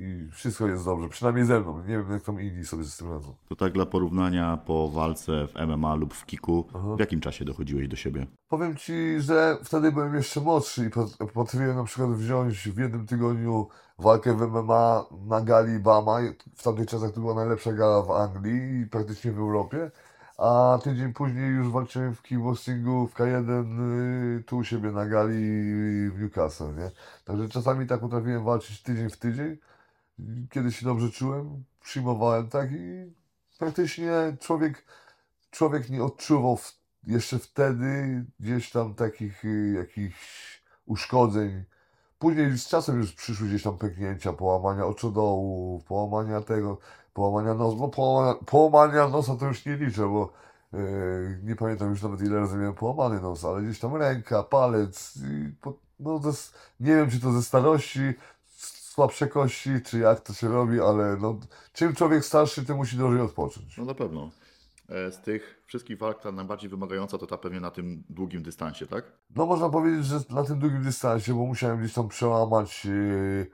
i 0.00 0.28
wszystko 0.30 0.66
jest 0.66 0.84
dobrze, 0.84 1.08
przynajmniej 1.08 1.44
ze 1.44 1.60
mną. 1.60 1.78
Nie 1.78 1.98
wiem, 1.98 2.10
jak 2.10 2.22
tam 2.22 2.40
inni 2.40 2.64
sobie 2.64 2.84
z 2.84 2.96
tym 2.96 3.10
radzą. 3.12 3.34
To 3.48 3.56
tak 3.56 3.72
dla 3.72 3.86
porównania 3.86 4.56
po 4.56 4.88
walce 4.88 5.46
w 5.46 5.54
MMA 5.66 5.94
lub 5.94 6.14
w 6.14 6.26
kiku, 6.26 6.64
Aha. 6.74 6.96
w 6.96 7.00
jakim 7.00 7.20
czasie 7.20 7.44
dochodziłeś 7.44 7.88
do 7.88 7.96
siebie? 7.96 8.26
Powiem 8.48 8.76
ci, 8.76 9.20
że 9.20 9.58
wtedy 9.64 9.92
byłem 9.92 10.14
jeszcze 10.14 10.40
młodszy 10.40 10.86
i 10.86 10.90
pot- 10.90 11.16
potrafiłem 11.34 11.76
na 11.76 11.84
przykład 11.84 12.10
wziąć 12.10 12.68
w 12.68 12.78
jednym 12.78 13.06
tygodniu 13.06 13.68
walkę 13.98 14.34
w 14.36 14.40
MMA 14.40 15.04
na 15.26 15.40
gali 15.40 15.78
Bama. 15.78 16.18
W 16.56 16.62
tamtych 16.62 16.86
czasach 16.86 17.10
to 17.12 17.20
była 17.20 17.34
najlepsza 17.34 17.72
gala 17.72 18.02
w 18.02 18.10
Anglii 18.10 18.80
i 18.80 18.86
praktycznie 18.86 19.32
w 19.32 19.38
Europie. 19.38 19.90
A 20.42 20.78
tydzień 20.84 21.12
później 21.12 21.50
już 21.50 21.68
walczyłem 21.68 22.14
w 22.14 22.22
kickboxingu 22.22 23.06
w 23.06 23.14
K1 23.14 23.80
y, 24.38 24.42
tu 24.44 24.56
u 24.56 24.64
siebie 24.64 24.90
na 24.90 25.06
gali 25.06 25.40
w 26.10 26.20
Newcastle, 26.20 26.74
nie? 26.74 26.90
Także 27.24 27.48
czasami 27.48 27.86
tak 27.86 28.00
potrafiłem 28.00 28.44
walczyć 28.44 28.82
tydzień 28.82 29.10
w 29.10 29.16
tydzień. 29.16 29.56
Kiedy 30.50 30.72
się 30.72 30.86
dobrze 30.86 31.10
czułem, 31.10 31.64
przyjmowałem 31.80 32.48
tak 32.48 32.72
i 32.72 33.12
praktycznie 33.58 34.36
człowiek, 34.40 34.84
człowiek 35.50 35.90
nie 35.90 36.04
odczuwał 36.04 36.56
w, 36.56 36.78
jeszcze 37.06 37.38
wtedy 37.38 38.24
gdzieś 38.40 38.70
tam 38.70 38.94
takich 38.94 39.44
y, 39.44 39.72
jakichś 39.76 40.62
uszkodzeń. 40.86 41.64
Później 42.18 42.58
z 42.58 42.68
czasem 42.68 42.98
już 42.98 43.12
przyszły 43.12 43.48
gdzieś 43.48 43.62
tam 43.62 43.78
pęknięcia, 43.78 44.32
połamania 44.32 44.86
oczodołu, 44.86 45.82
połamania 45.88 46.40
tego, 46.40 46.78
połamania 47.14 47.54
nosa. 47.54 47.76
No 47.80 47.88
połamania, 47.88 48.34
połamania 48.46 49.08
nosa 49.08 49.36
to 49.36 49.46
już 49.46 49.66
nie 49.66 49.76
liczę, 49.76 50.08
bo 50.08 50.42
Yy, 50.72 51.38
nie 51.42 51.56
pamiętam 51.56 51.90
już 51.90 52.02
nawet 52.02 52.20
ile 52.20 52.40
razy 52.40 52.56
miałem 52.56 52.74
połamany 52.74 53.20
nos, 53.20 53.44
ale 53.44 53.62
gdzieś 53.62 53.78
tam 53.78 53.96
ręka, 53.96 54.42
palec, 54.42 55.16
i 55.16 55.52
po, 55.60 55.74
no 56.00 56.20
nie 56.80 56.96
wiem 56.96 57.10
czy 57.10 57.20
to 57.20 57.32
ze 57.32 57.42
starości, 57.42 58.00
słabsze 58.92 59.26
kości, 59.26 59.70
czy 59.84 59.98
jak 59.98 60.20
to 60.20 60.32
się 60.32 60.48
robi, 60.48 60.80
ale 60.80 61.16
no, 61.16 61.38
czym 61.72 61.94
człowiek 61.94 62.24
starszy, 62.24 62.64
tym 62.64 62.76
musi 62.76 62.96
dłużej 62.96 63.20
odpocząć. 63.20 63.78
No 63.78 63.84
na 63.84 63.94
pewno. 63.94 64.30
E, 64.88 65.12
Z 65.12 65.20
tych 65.20 65.62
wszystkich 65.66 65.98
walk 65.98 66.22
ta 66.22 66.32
najbardziej 66.32 66.70
wymagająca 66.70 67.18
to 67.18 67.26
ta 67.26 67.38
pewnie 67.38 67.60
na 67.60 67.70
tym 67.70 68.02
długim 68.08 68.42
dystansie, 68.42 68.86
tak? 68.86 69.04
No 69.36 69.46
można 69.46 69.68
powiedzieć, 69.68 70.06
że 70.06 70.20
na 70.30 70.44
tym 70.44 70.58
długim 70.58 70.82
dystansie, 70.82 71.34
bo 71.34 71.46
musiałem 71.46 71.78
gdzieś 71.78 71.94
tam 71.94 72.08
przełamać, 72.08 72.84
yy, 72.84 73.46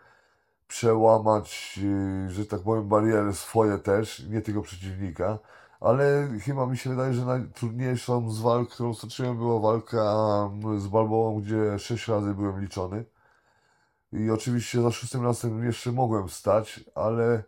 przełamać, 0.68 1.78
yy, 1.78 2.30
że 2.30 2.46
tak 2.46 2.60
powiem, 2.60 2.88
bariery 2.88 3.32
swoje 3.34 3.78
też, 3.78 4.20
nie 4.28 4.40
tylko 4.42 4.62
przeciwnika, 4.62 5.38
ale 5.80 6.28
chyba 6.42 6.66
mi 6.66 6.76
się 6.76 6.90
wydaje, 6.90 7.14
że 7.14 7.24
najtrudniejszą 7.24 8.30
z 8.30 8.40
walk, 8.40 8.70
którą 8.70 8.94
stoczyłem, 8.94 9.36
była 9.36 9.60
walka 9.60 10.02
mm, 10.52 10.80
z 10.80 10.86
Balboą, 10.88 11.40
gdzie 11.40 11.78
sześć 11.78 12.08
razy 12.08 12.34
byłem 12.34 12.60
liczony. 12.60 13.04
I 14.12 14.30
oczywiście 14.30 14.82
za 14.82 14.90
szóstym 14.90 15.24
razem 15.24 15.64
jeszcze 15.64 15.92
mogłem 15.92 16.28
stać, 16.28 16.80
ale 16.94 17.42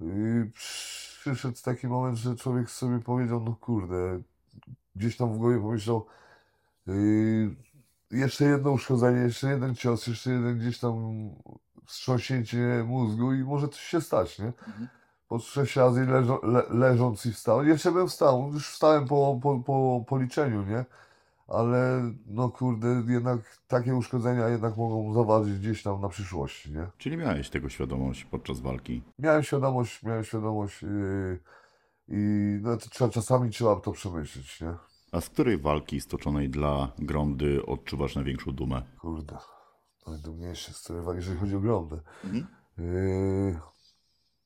yy, 0.00 0.50
przyszedł 0.54 1.58
taki 1.64 1.86
moment, 1.88 2.18
że 2.18 2.36
człowiek 2.36 2.70
sobie 2.70 2.98
powiedział, 3.00 3.40
no 3.40 3.56
kurde, 3.60 4.20
gdzieś 4.96 5.16
tam 5.16 5.32
w 5.34 5.38
głowie 5.38 5.60
pomyślał, 5.60 6.06
Yy, 6.88 7.56
jeszcze 8.10 8.44
jedno 8.44 8.70
uszkodzenie, 8.70 9.20
jeszcze 9.20 9.48
jeden 9.50 9.74
cios, 9.74 10.06
jeszcze 10.06 10.30
jeden 10.30 10.58
gdzieś 10.58 10.78
tam 10.78 10.94
wstrząśnięcie 11.88 12.84
mózgu 12.86 13.32
i 13.32 13.44
może 13.44 13.68
coś 13.68 13.80
się 13.80 14.00
stać, 14.00 14.38
nie? 14.38 14.46
Mhm. 14.46 14.88
Po 15.28 15.38
sześć 15.38 15.76
razy 15.76 16.06
leżo, 16.06 16.40
le, 16.42 16.62
leżąc 16.70 17.26
i 17.26 17.32
wstał. 17.32 17.64
Jeszcze 17.64 17.92
bym 17.92 18.08
wstał, 18.08 18.50
już 18.52 18.68
wstałem 18.68 19.06
po, 19.06 19.38
po, 19.42 19.58
po, 19.58 20.04
po 20.08 20.18
liczeniu, 20.18 20.62
nie? 20.62 20.84
Ale 21.48 22.12
no 22.26 22.48
kurde, 22.48 23.02
jednak 23.08 23.40
takie 23.68 23.94
uszkodzenia 23.94 24.48
jednak 24.48 24.76
mogą 24.76 25.14
zaważyć 25.14 25.58
gdzieś 25.58 25.82
tam 25.82 26.00
na 26.00 26.08
przyszłości, 26.08 26.72
nie? 26.72 26.86
Czyli 26.98 27.16
miałeś 27.16 27.50
tego 27.50 27.68
świadomość 27.68 28.24
podczas 28.24 28.60
walki. 28.60 29.02
Miałem 29.18 29.42
świadomość, 29.42 30.02
miałem 30.02 30.24
świadomość 30.24 30.82
yy, 30.82 31.38
i 32.08 32.18
no, 32.62 32.76
to 32.98 33.10
czasami 33.10 33.50
trzeba 33.50 33.76
to 33.76 33.92
przemyśleć, 33.92 34.60
nie? 34.60 34.74
A 35.12 35.20
z 35.20 35.28
której 35.28 35.58
walki 35.58 36.00
stoczonej 36.00 36.50
dla 36.50 36.92
Gromdy 36.98 37.66
odczuwasz 37.66 38.14
największą 38.14 38.52
dumę? 38.52 38.82
Kurde, 39.00 39.36
najdumniejszy 40.08 40.72
z 40.72 40.82
której 40.82 41.02
wagi, 41.02 41.18
jeżeli 41.18 41.38
chodzi 41.38 41.56
o 41.56 41.60
glądę. 41.60 42.00
Mhm. 42.24 42.46
Yy, 42.78 43.58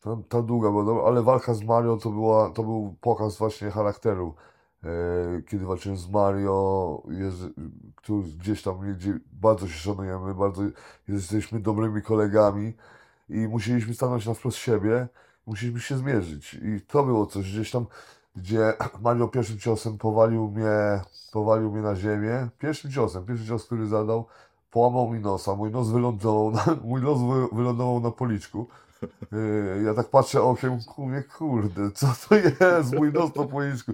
ta, 0.00 0.16
ta 0.28 0.42
długa 0.42 0.70
była 0.70 0.84
dobra, 0.84 1.04
ale 1.04 1.22
walka 1.22 1.54
z 1.54 1.62
Mario 1.62 1.96
to, 1.96 2.10
była, 2.10 2.50
to 2.50 2.62
był 2.62 2.96
pokaz 3.00 3.38
właśnie 3.38 3.70
charakteru. 3.70 4.34
Yy, 4.82 5.42
kiedy 5.42 5.64
walczyłem 5.64 5.98
z 5.98 6.08
Mario, 6.08 7.02
jest, 7.08 7.38
który 7.96 8.22
gdzieś 8.22 8.62
tam 8.62 8.94
gdzie 8.94 9.18
bardzo 9.32 9.68
się 9.68 9.78
szanujemy, 9.78 10.34
bardzo 10.34 10.62
jesteśmy 11.08 11.60
dobrymi 11.60 12.02
kolegami 12.02 12.74
i 13.28 13.48
musieliśmy 13.48 13.94
stanąć 13.94 14.26
na 14.26 14.34
wprost 14.34 14.56
siebie, 14.56 15.08
musieliśmy 15.46 15.80
się 15.80 15.96
zmierzyć. 15.96 16.54
I 16.54 16.80
to 16.80 17.04
było 17.04 17.26
coś 17.26 17.52
gdzieś 17.52 17.70
tam, 17.70 17.86
gdzie 18.36 18.72
Mario 19.02 19.28
pierwszym 19.28 19.58
ciosem 19.58 19.98
powalił 19.98 20.50
mnie, 20.50 21.00
powalił 21.32 21.72
mnie 21.72 21.82
na 21.82 21.96
ziemię. 21.96 22.48
Pierwszym 22.58 22.90
ciosem, 22.90 23.26
pierwszy 23.26 23.46
cios, 23.46 23.66
który 23.66 23.86
zadał, 23.86 24.26
połamał 24.72 25.10
mi 25.10 25.20
nosa. 25.20 25.54
Mój 25.54 25.70
nos 25.70 25.90
wylądował 25.90 26.50
na, 26.50 26.64
mój 26.90 27.02
nos 27.02 27.18
wy, 27.20 27.56
wylądował 27.56 28.00
na 28.00 28.10
policzku. 28.10 28.68
Yy, 29.32 29.82
Ja 29.86 29.94
tak 29.94 30.08
patrzę 30.10 30.42
okiem, 30.42 30.78
mówię, 30.98 31.22
kurde, 31.22 31.90
co 31.90 32.06
to 32.28 32.34
jest? 32.34 32.94
Mój 32.96 33.12
nos 33.12 33.36
na 33.36 33.44
policzku. 33.44 33.92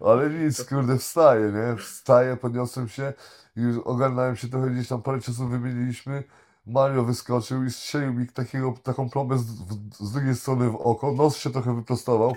Ale 0.00 0.30
nic, 0.30 0.64
kurde, 0.64 0.98
wstaję, 0.98 1.52
nie? 1.52 1.76
Wstaję, 1.76 2.36
podniosłem 2.36 2.88
się 2.88 3.12
i 3.56 3.60
już 3.60 3.78
ogarnąłem 3.84 4.36
się 4.36 4.48
trochę, 4.48 4.70
gdzieś 4.70 4.88
tam 4.88 5.02
parę 5.02 5.20
ciosów 5.20 5.50
wymieniliśmy. 5.50 6.24
Mario 6.70 7.04
wyskoczył 7.04 7.64
i 7.64 7.70
strzelił 7.70 8.14
mi 8.14 8.26
takiego, 8.26 8.74
taką 8.82 9.10
plombę 9.10 9.38
z, 9.38 9.42
w, 9.42 10.06
z 10.06 10.12
drugiej 10.12 10.36
strony 10.36 10.70
w 10.70 10.76
oko. 10.76 11.12
Nos 11.12 11.36
się 11.36 11.50
trochę 11.50 11.74
wyprostował, 11.76 12.36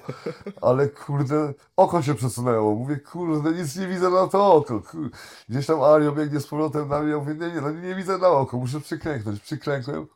ale 0.61 0.87
kurde, 0.89 1.53
oko 1.77 2.01
się 2.01 2.15
przesunęło. 2.15 2.75
Mówię, 2.75 2.97
kurde, 2.97 3.51
nic 3.51 3.75
nie 3.75 3.87
widzę 3.87 4.09
na 4.09 4.27
to 4.27 4.53
oko. 4.53 4.81
Kur- 4.81 5.11
Gdzieś 5.49 5.65
tam 5.65 5.81
Ario 5.81 6.11
biegnie 6.11 6.39
z 6.39 6.47
powrotem 6.47 6.89
na 6.89 6.99
mnie, 6.99 7.11
ja 7.11 7.17
mówię, 7.17 7.33
nie, 7.35 7.51
nie, 7.51 7.61
no 7.61 7.71
nie 7.71 7.95
widzę 7.95 8.17
na 8.17 8.27
oko, 8.27 8.57
muszę 8.57 8.81
przyklęknąć. 8.81 9.39
Przyklękłem. 9.39 10.07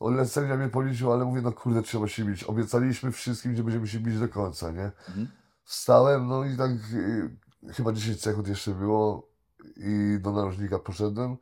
On 0.00 0.26
sędzia 0.26 0.56
mnie 0.56 0.68
policzył, 0.68 1.12
ale 1.12 1.24
mówię, 1.24 1.42
no 1.42 1.52
kurde, 1.52 1.82
trzeba 1.82 2.08
się 2.08 2.24
bić. 2.24 2.44
Obiecaliśmy 2.44 3.12
wszystkim, 3.12 3.56
że 3.56 3.62
będziemy 3.62 3.88
się 3.88 3.98
bić 4.00 4.18
do 4.18 4.28
końca, 4.28 4.70
nie? 4.70 4.90
Mhm. 5.08 5.28
Wstałem, 5.64 6.26
no 6.26 6.44
i 6.44 6.56
tak 6.56 6.70
y, 6.70 7.36
chyba 7.72 7.92
10 7.92 8.20
sekund 8.22 8.48
jeszcze 8.48 8.70
było 8.70 9.28
i 9.76 10.18
do 10.20 10.32
narożnika 10.32 10.78
poszedłem. 10.78 11.36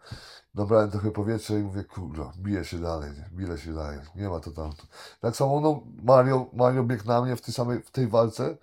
Nabrałem 0.56 0.90
trochę 0.90 1.10
powietrza 1.10 1.54
i 1.54 1.62
mówię, 1.62 1.84
kurwa, 1.84 2.32
biję 2.38 2.64
się 2.64 2.78
dalej, 2.78 3.10
biję 3.32 3.58
się 3.58 3.74
dalej, 3.74 3.98
nie 4.14 4.28
ma 4.28 4.40
to 4.40 4.50
tamto. 4.50 4.82
Tak 5.20 5.36
samo, 5.36 5.60
no, 5.60 5.82
Mario, 6.02 6.46
Mario 6.52 6.84
biegł 6.84 7.04
na 7.06 7.22
mnie 7.22 7.36
w 7.36 7.40
tej 7.40 7.54
samej, 7.54 7.82
w 7.82 7.90
tej 7.90 8.08
walce 8.08 8.56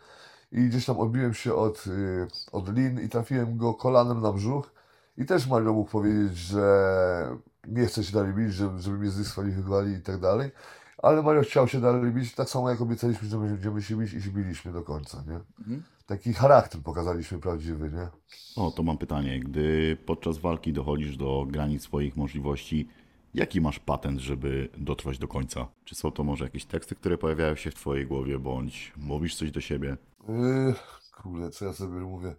i 0.51 0.69
gdzieś 0.69 0.85
tam 0.85 0.99
odbiłem 0.99 1.33
się 1.33 1.55
od, 1.55 1.87
y, 1.87 2.27
od 2.51 2.75
lin 2.75 2.99
i 2.99 3.09
trafiłem 3.09 3.57
go 3.57 3.73
kolanem 3.73 4.21
na 4.21 4.33
brzuch 4.33 4.71
i 5.17 5.25
też 5.25 5.47
Mario 5.47 5.73
mógł 5.73 5.91
powiedzieć, 5.91 6.37
że 6.37 7.37
nie 7.67 7.85
chce 7.85 8.03
się 8.03 8.13
dalej 8.13 8.33
bić, 8.33 8.53
żeby, 8.53 8.79
żeby 8.79 8.97
mnie 8.97 9.09
zdyskwalifikowali 9.09 9.93
i 9.93 10.01
tak 10.01 10.19
dalej. 10.19 10.51
Ale 10.97 11.21
Mario 11.21 11.41
chciał 11.41 11.67
się 11.67 11.81
dalej 11.81 12.11
bić, 12.11 12.35
tak 12.35 12.49
samo 12.49 12.69
jak 12.69 12.81
obiecaliśmy, 12.81 13.27
że 13.27 13.37
będziemy 13.37 13.81
się 13.81 13.95
bić 13.95 14.13
i 14.13 14.21
się 14.21 14.29
biliśmy 14.29 14.71
do 14.71 14.81
końca, 14.81 15.23
nie? 15.27 15.39
Mhm. 15.59 15.83
Taki 16.05 16.33
charakter 16.33 16.81
pokazaliśmy 16.81 17.39
prawdziwy, 17.39 17.91
nie? 17.91 18.07
O, 18.55 18.71
to 18.71 18.83
mam 18.83 18.97
pytanie. 18.97 19.39
Gdy 19.39 19.97
podczas 20.05 20.37
walki 20.37 20.73
dochodzisz 20.73 21.17
do 21.17 21.45
granic 21.49 21.83
swoich 21.83 22.15
możliwości, 22.15 22.87
jaki 23.33 23.61
masz 23.61 23.79
patent, 23.79 24.19
żeby 24.19 24.69
dotrwać 24.77 25.17
do 25.17 25.27
końca? 25.27 25.67
Czy 25.85 25.95
są 25.95 26.11
to 26.11 26.23
może 26.23 26.43
jakieś 26.43 26.65
teksty, 26.65 26.95
które 26.95 27.17
pojawiają 27.17 27.55
się 27.55 27.71
w 27.71 27.75
twojej 27.75 28.07
głowie, 28.07 28.39
bądź 28.39 28.93
mówisz 28.97 29.35
coś 29.35 29.51
do 29.51 29.61
siebie? 29.61 29.97
Yy, 30.29 30.73
kurde, 31.21 31.49
co 31.49 31.65
ja 31.65 31.73
sobie 31.73 31.99
mówię? 31.99 32.35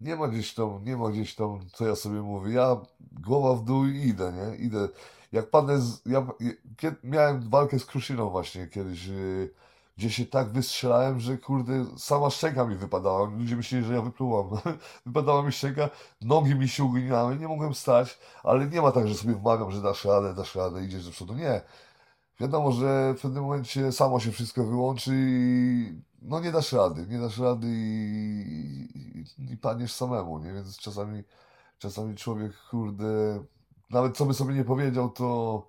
Nie 0.00 0.16
ma 0.16 0.28
gdzieś 0.28 0.54
tam, 0.54 0.84
nie 0.84 0.96
ma 0.96 1.10
gdzieś 1.10 1.34
tam, 1.34 1.58
co 1.72 1.86
ja 1.86 1.96
sobie 1.96 2.22
mówię. 2.22 2.52
Ja 2.52 2.80
głowa 3.12 3.54
w 3.54 3.64
dół 3.64 3.86
i 3.86 4.08
idę, 4.08 4.32
nie? 4.32 4.66
Idę. 4.66 4.88
Jak 5.32 5.50
padnę 5.50 5.80
z... 5.80 6.02
Ja 6.06 6.26
miałem 7.04 7.50
walkę 7.50 7.78
z 7.78 7.86
Kruszyną 7.86 8.30
właśnie 8.30 8.66
kiedyś, 8.66 9.06
yy, 9.06 9.50
gdzie 9.96 10.10
się 10.10 10.26
tak 10.26 10.52
wystrzelałem, 10.52 11.20
że 11.20 11.38
kurde, 11.38 11.84
sama 11.98 12.30
szczęka 12.30 12.64
mi 12.64 12.76
wypadała. 12.76 13.28
Ludzie 13.30 13.56
myśleli, 13.56 13.84
że 13.84 13.94
ja 13.94 14.02
wyplułam. 14.02 14.50
Wypadała 15.06 15.42
mi 15.42 15.52
szczęka, 15.52 15.90
nogi 16.20 16.54
mi 16.54 16.68
się 16.68 16.84
uginały, 16.84 17.36
nie 17.36 17.48
mogłem 17.48 17.74
stać, 17.74 18.18
ale 18.42 18.66
nie 18.66 18.82
ma 18.82 18.92
tak, 18.92 19.08
że 19.08 19.14
sobie 19.14 19.34
wmawiam, 19.34 19.70
że 19.70 19.82
dasz 19.82 20.04
radę, 20.04 20.34
dasz 20.34 20.54
radę, 20.54 20.84
idziesz 20.84 21.04
do 21.04 21.10
przodu. 21.10 21.34
Nie. 21.34 21.62
Wiadomo, 22.40 22.72
że 22.72 23.14
w 23.18 23.20
pewnym 23.20 23.42
momencie 23.42 23.92
samo 23.92 24.20
się 24.20 24.32
wszystko 24.32 24.64
wyłączy 24.64 25.12
i 25.16 26.02
no 26.22 26.40
nie 26.40 26.52
dasz 26.52 26.72
rady, 26.72 27.06
nie 27.06 27.18
dasz 27.18 27.38
rady 27.38 27.66
i, 27.68 28.88
i, 29.38 29.52
i 29.52 29.56
padniesz 29.56 29.92
samemu, 29.92 30.38
nie? 30.38 30.52
Więc 30.52 30.78
czasami, 30.78 31.22
czasami 31.78 32.16
człowiek, 32.16 32.52
kurde, 32.70 33.06
nawet 33.90 34.16
co 34.16 34.26
by 34.26 34.34
sobie 34.34 34.54
nie 34.54 34.64
powiedział, 34.64 35.10
to, 35.10 35.68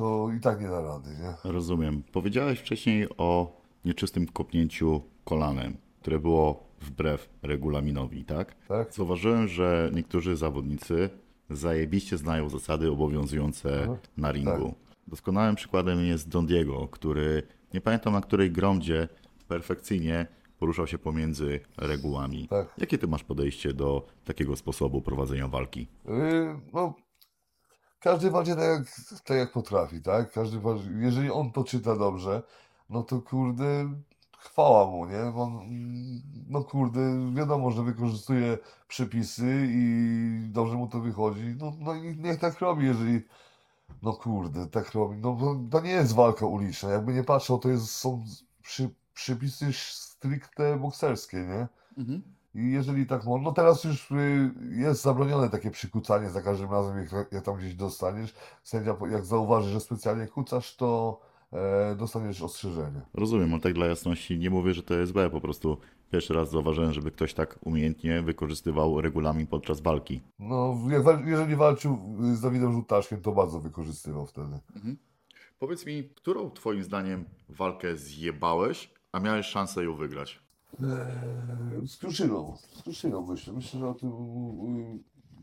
to 0.00 0.28
i 0.36 0.40
tak 0.40 0.60
nie 0.60 0.68
da 0.68 0.80
rady, 0.80 1.10
nie? 1.10 1.52
Rozumiem. 1.52 2.02
Powiedziałeś 2.12 2.58
wcześniej 2.58 3.06
o 3.18 3.60
nieczystym 3.84 4.26
kopnięciu 4.26 5.02
kolanem, 5.24 5.76
które 6.00 6.18
było 6.18 6.64
wbrew 6.80 7.28
regulaminowi, 7.42 8.24
tak? 8.24 8.54
Tak? 8.68 8.94
Zauważyłem, 8.94 9.48
że 9.48 9.90
niektórzy 9.94 10.36
zawodnicy 10.36 11.10
zajebiście 11.50 12.16
znają 12.16 12.48
zasady 12.48 12.90
obowiązujące 12.90 13.80
Aha. 13.84 13.96
na 14.16 14.32
ringu. 14.32 14.74
Doskonałym 15.06 15.54
przykładem 15.54 16.00
jest 16.00 16.28
Don 16.28 16.46
Diego, 16.46 16.88
który 16.88 17.42
nie 17.74 17.80
pamiętam 17.80 18.12
na 18.12 18.20
której 18.20 18.50
gromdzie 18.50 19.08
perfekcyjnie 19.48 20.26
poruszał 20.58 20.86
się 20.86 20.98
pomiędzy 20.98 21.60
regułami. 21.78 22.48
Tak. 22.48 22.74
Jakie 22.78 22.98
ty 22.98 23.06
masz 23.06 23.24
podejście 23.24 23.72
do 23.72 24.06
takiego 24.24 24.56
sposobu 24.56 25.02
prowadzenia 25.02 25.48
walki? 25.48 25.86
Yy, 26.04 26.60
no, 26.72 26.94
każdy 28.00 28.30
walczy 28.30 28.56
tak 28.56 28.64
jak, 28.64 28.82
tak 29.24 29.36
jak 29.36 29.52
potrafi, 29.52 30.02
tak? 30.02 30.32
Każdy 30.32 30.60
walczy, 30.60 30.92
jeżeli 30.98 31.30
on 31.30 31.52
to 31.52 31.64
czyta 31.64 31.96
dobrze, 31.96 32.42
no 32.90 33.02
to 33.02 33.20
kurde, 33.20 33.90
chwała 34.38 34.86
mu, 34.86 35.06
nie? 35.06 35.22
On, 35.22 35.68
no 36.48 36.64
kurde, 36.64 37.00
wiadomo, 37.34 37.70
że 37.70 37.82
wykorzystuje 37.82 38.58
przepisy 38.88 39.66
i 39.68 40.48
dobrze 40.52 40.76
mu 40.76 40.88
to 40.88 41.00
wychodzi. 41.00 41.56
No, 41.58 41.72
no 41.78 41.94
i 41.94 42.16
niech 42.16 42.38
tak 42.40 42.58
robi, 42.60 42.86
jeżeli, 42.86 43.20
no 44.02 44.12
kurde, 44.12 44.66
tak 44.66 44.92
robi. 44.92 45.16
No 45.16 45.36
to 45.70 45.80
nie 45.80 45.90
jest 45.90 46.14
walka 46.14 46.46
uliczna. 46.46 46.90
Jakby 46.90 47.14
nie 47.14 47.24
patrzał, 47.24 47.58
to 47.58 47.68
jest, 47.68 47.90
są 47.90 48.24
przy, 48.62 48.90
przepisy 49.14 49.72
stricte 49.72 50.76
bokserskie, 50.76 51.36
nie? 51.36 51.68
I 52.16 52.39
jeżeli 52.54 53.06
tak 53.06 53.24
można, 53.24 53.44
no 53.44 53.52
teraz 53.52 53.84
już 53.84 54.10
y, 54.10 54.50
jest 54.70 55.02
zabronione 55.02 55.50
takie 55.50 55.70
przykucanie 55.70 56.30
za 56.30 56.42
każdym 56.42 56.70
razem, 56.70 56.98
jak, 56.98 57.32
jak 57.32 57.44
tam 57.44 57.56
gdzieś 57.56 57.74
dostaniesz. 57.74 58.34
Sędzia, 58.62 58.96
jak 59.10 59.24
zauważy, 59.24 59.70
że 59.70 59.80
specjalnie 59.80 60.26
kucasz, 60.26 60.76
to 60.76 61.20
e, 61.52 61.94
dostaniesz 61.96 62.42
ostrzeżenie. 62.42 63.00
Rozumiem, 63.14 63.52
ale 63.52 63.62
tak 63.62 63.72
dla 63.72 63.86
jasności 63.86 64.38
nie 64.38 64.50
mówię, 64.50 64.74
że 64.74 64.82
to 64.82 64.94
jest 64.94 65.12
złe, 65.12 65.30
po 65.30 65.40
prostu 65.40 65.78
Pierwszy 66.10 66.34
raz 66.34 66.50
zauważyłem, 66.50 66.92
żeby 66.92 67.10
ktoś 67.10 67.34
tak 67.34 67.58
umiejętnie 67.62 68.22
wykorzystywał 68.22 69.00
regulamin 69.00 69.46
podczas 69.46 69.80
walki. 69.80 70.20
No, 70.38 70.76
jak, 70.90 71.26
jeżeli 71.26 71.56
walczył 71.56 71.98
y, 72.32 72.36
z 72.36 72.40
Dawidem 72.40 72.72
Żółtaszkiem, 72.72 73.20
to 73.20 73.32
bardzo 73.32 73.60
wykorzystywał 73.60 74.26
wtedy. 74.26 74.58
Powiedz 75.58 75.86
mi, 75.86 76.04
którą 76.14 76.50
twoim 76.50 76.82
zdaniem 76.82 77.24
walkę 77.48 77.96
zjebałeś, 77.96 78.90
a 79.12 79.20
miałeś 79.20 79.46
szansę 79.46 79.84
ją 79.84 79.94
wygrać? 79.94 80.42
Eee, 80.78 81.86
Z 81.88 81.96
Kruszyną, 81.96 82.56
z 82.76 82.82
Kruszyną 82.82 83.26
myślę. 83.26 83.52
Myślę, 83.52 83.80
że 83.80 83.88
o 83.88 83.94
tym 83.94 84.10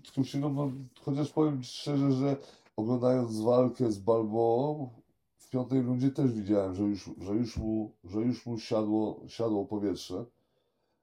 y, 0.04 0.08
z 0.08 0.12
Kruszyną, 0.12 0.54
no, 0.54 0.72
chociaż 1.02 1.32
powiem 1.32 1.64
szczerze, 1.64 2.12
że 2.12 2.38
oglądając 2.76 3.40
walkę 3.40 3.92
z 3.92 4.00
Balboą 4.00 4.90
w 5.38 5.50
piątej 5.50 5.82
rundzie 5.82 6.12
też 6.12 6.32
widziałem, 6.34 6.76
że 6.76 6.84
już, 6.84 7.10
że 7.18 7.34
już 7.34 7.58
mu, 7.58 7.92
że 8.04 8.22
już 8.22 8.46
mu 8.46 8.60
siadło, 8.60 9.22
siadło 9.28 9.66
powietrze. 9.66 10.26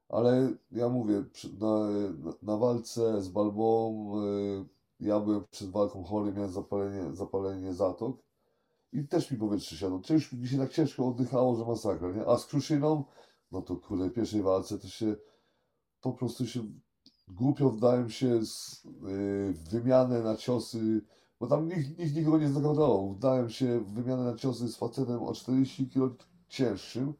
Ale 0.09 0.53
ja 0.71 0.89
mówię, 0.89 1.25
na, 1.61 1.89
na, 2.43 2.57
walce 2.57 3.23
z 3.23 3.29
Balboą 3.29 4.13
y, 4.23 4.65
ja 5.01 5.21
byłem 5.21 5.45
przed 5.51 5.71
walką 5.71 6.05
chory, 6.05 6.33
miałem 6.33 6.51
zapalenie, 6.51 7.15
zapalenie 7.15 7.75
zatok 7.75 8.17
i 8.93 9.09
też 9.09 9.31
mi 9.31 9.39
powietrze 9.39 9.77
siadło. 9.77 9.99
Też 9.99 10.33
mi 10.33 10.49
się 10.49 10.59
tak 10.59 10.73
ciężko 10.73 11.07
oddychało, 11.07 11.57
że 11.57 11.65
masakra, 11.65 12.13
nie? 12.13 12.27
A 12.27 12.39
z 12.39 12.47
Kruszyną 12.47 13.05
no 13.55 13.63
to 13.63 13.77
kurde, 13.77 14.09
w 14.09 14.13
pierwszej 14.13 14.43
walce 14.43 14.79
to 14.79 14.89
się 14.89 15.17
po 16.01 16.13
prostu 16.13 16.47
się 16.47 16.65
głupio 17.29 17.71
wdałem 17.71 18.11
się 18.11 18.47
z, 18.47 18.85
y, 18.85 19.53
w 19.53 19.69
wymianę 19.71 20.23
na 20.23 20.37
ciosy, 20.37 21.03
bo 21.41 21.47
tam 21.47 21.69
nikt, 21.69 21.99
nikt 21.99 22.17
nikogo 22.17 22.39
nie 22.39 22.49
zagrodował. 22.49 23.13
Wdałem 23.13 23.51
się 23.51 23.81
w 23.81 23.93
wymianę 23.93 24.25
na 24.25 24.35
ciosy 24.35 24.69
z 24.69 24.77
facetem 24.77 25.23
o 25.23 25.33
40 25.33 25.89
kg 25.89 26.27
cięższym 26.49 27.15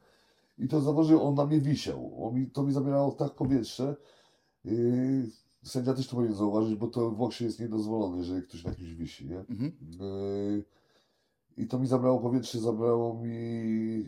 i 0.59 0.69
to 0.69 0.81
zauważył, 0.81 1.23
on 1.23 1.35
na 1.35 1.47
mnie 1.47 1.61
wisiał. 1.61 2.27
On 2.27 2.35
mi, 2.35 2.51
to 2.51 2.63
mi 2.63 2.73
zabierało 2.73 3.13
tak 3.13 3.35
powietrze. 3.35 3.97
Yy, 4.65 5.31
sędzia 5.63 5.95
też 5.95 6.09
to 6.09 6.17
powinien 6.17 6.37
zauważyć, 6.37 6.75
bo 6.75 6.87
to 6.87 7.11
w 7.11 7.17
boksie 7.17 7.45
jest 7.45 7.61
niedozwolone, 7.61 8.19
jeżeli 8.19 8.43
ktoś 8.43 8.65
na 8.65 8.75
kimś 8.75 8.95
wisi, 8.95 9.27
nie? 9.27 9.39
Mhm. 9.39 9.73
Yy, 10.01 10.65
I 11.57 11.67
to 11.67 11.79
mi 11.79 11.87
zabrało 11.87 12.21
powietrze, 12.21 12.59
zabrało 12.61 13.15
mi, 13.15 14.05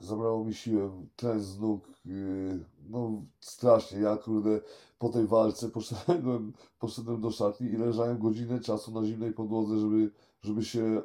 zabrało 0.00 0.44
mi 0.44 0.54
siłę, 0.54 1.04
tlen 1.16 1.40
z 1.40 1.60
nóg, 1.60 1.88
yy, 2.04 2.64
no 2.88 3.22
strasznie. 3.40 4.00
Ja 4.00 4.16
kurde 4.16 4.60
po 4.98 5.08
tej 5.08 5.26
walce 5.26 5.68
poszedłem, 5.78 6.52
poszedłem 6.78 7.20
do 7.20 7.30
szatni 7.30 7.68
i 7.68 7.76
leżałem 7.76 8.18
godzinę 8.18 8.60
czasu 8.60 8.92
na 8.92 9.06
zimnej 9.06 9.32
podłodze, 9.32 9.78
żeby, 9.78 10.10
żeby 10.42 10.64
się, 10.64 11.02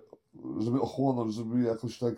żeby 0.59 0.81
ochłonąć, 0.81 1.34
żeby 1.34 1.61
jakoś 1.61 1.99
tak 1.99 2.15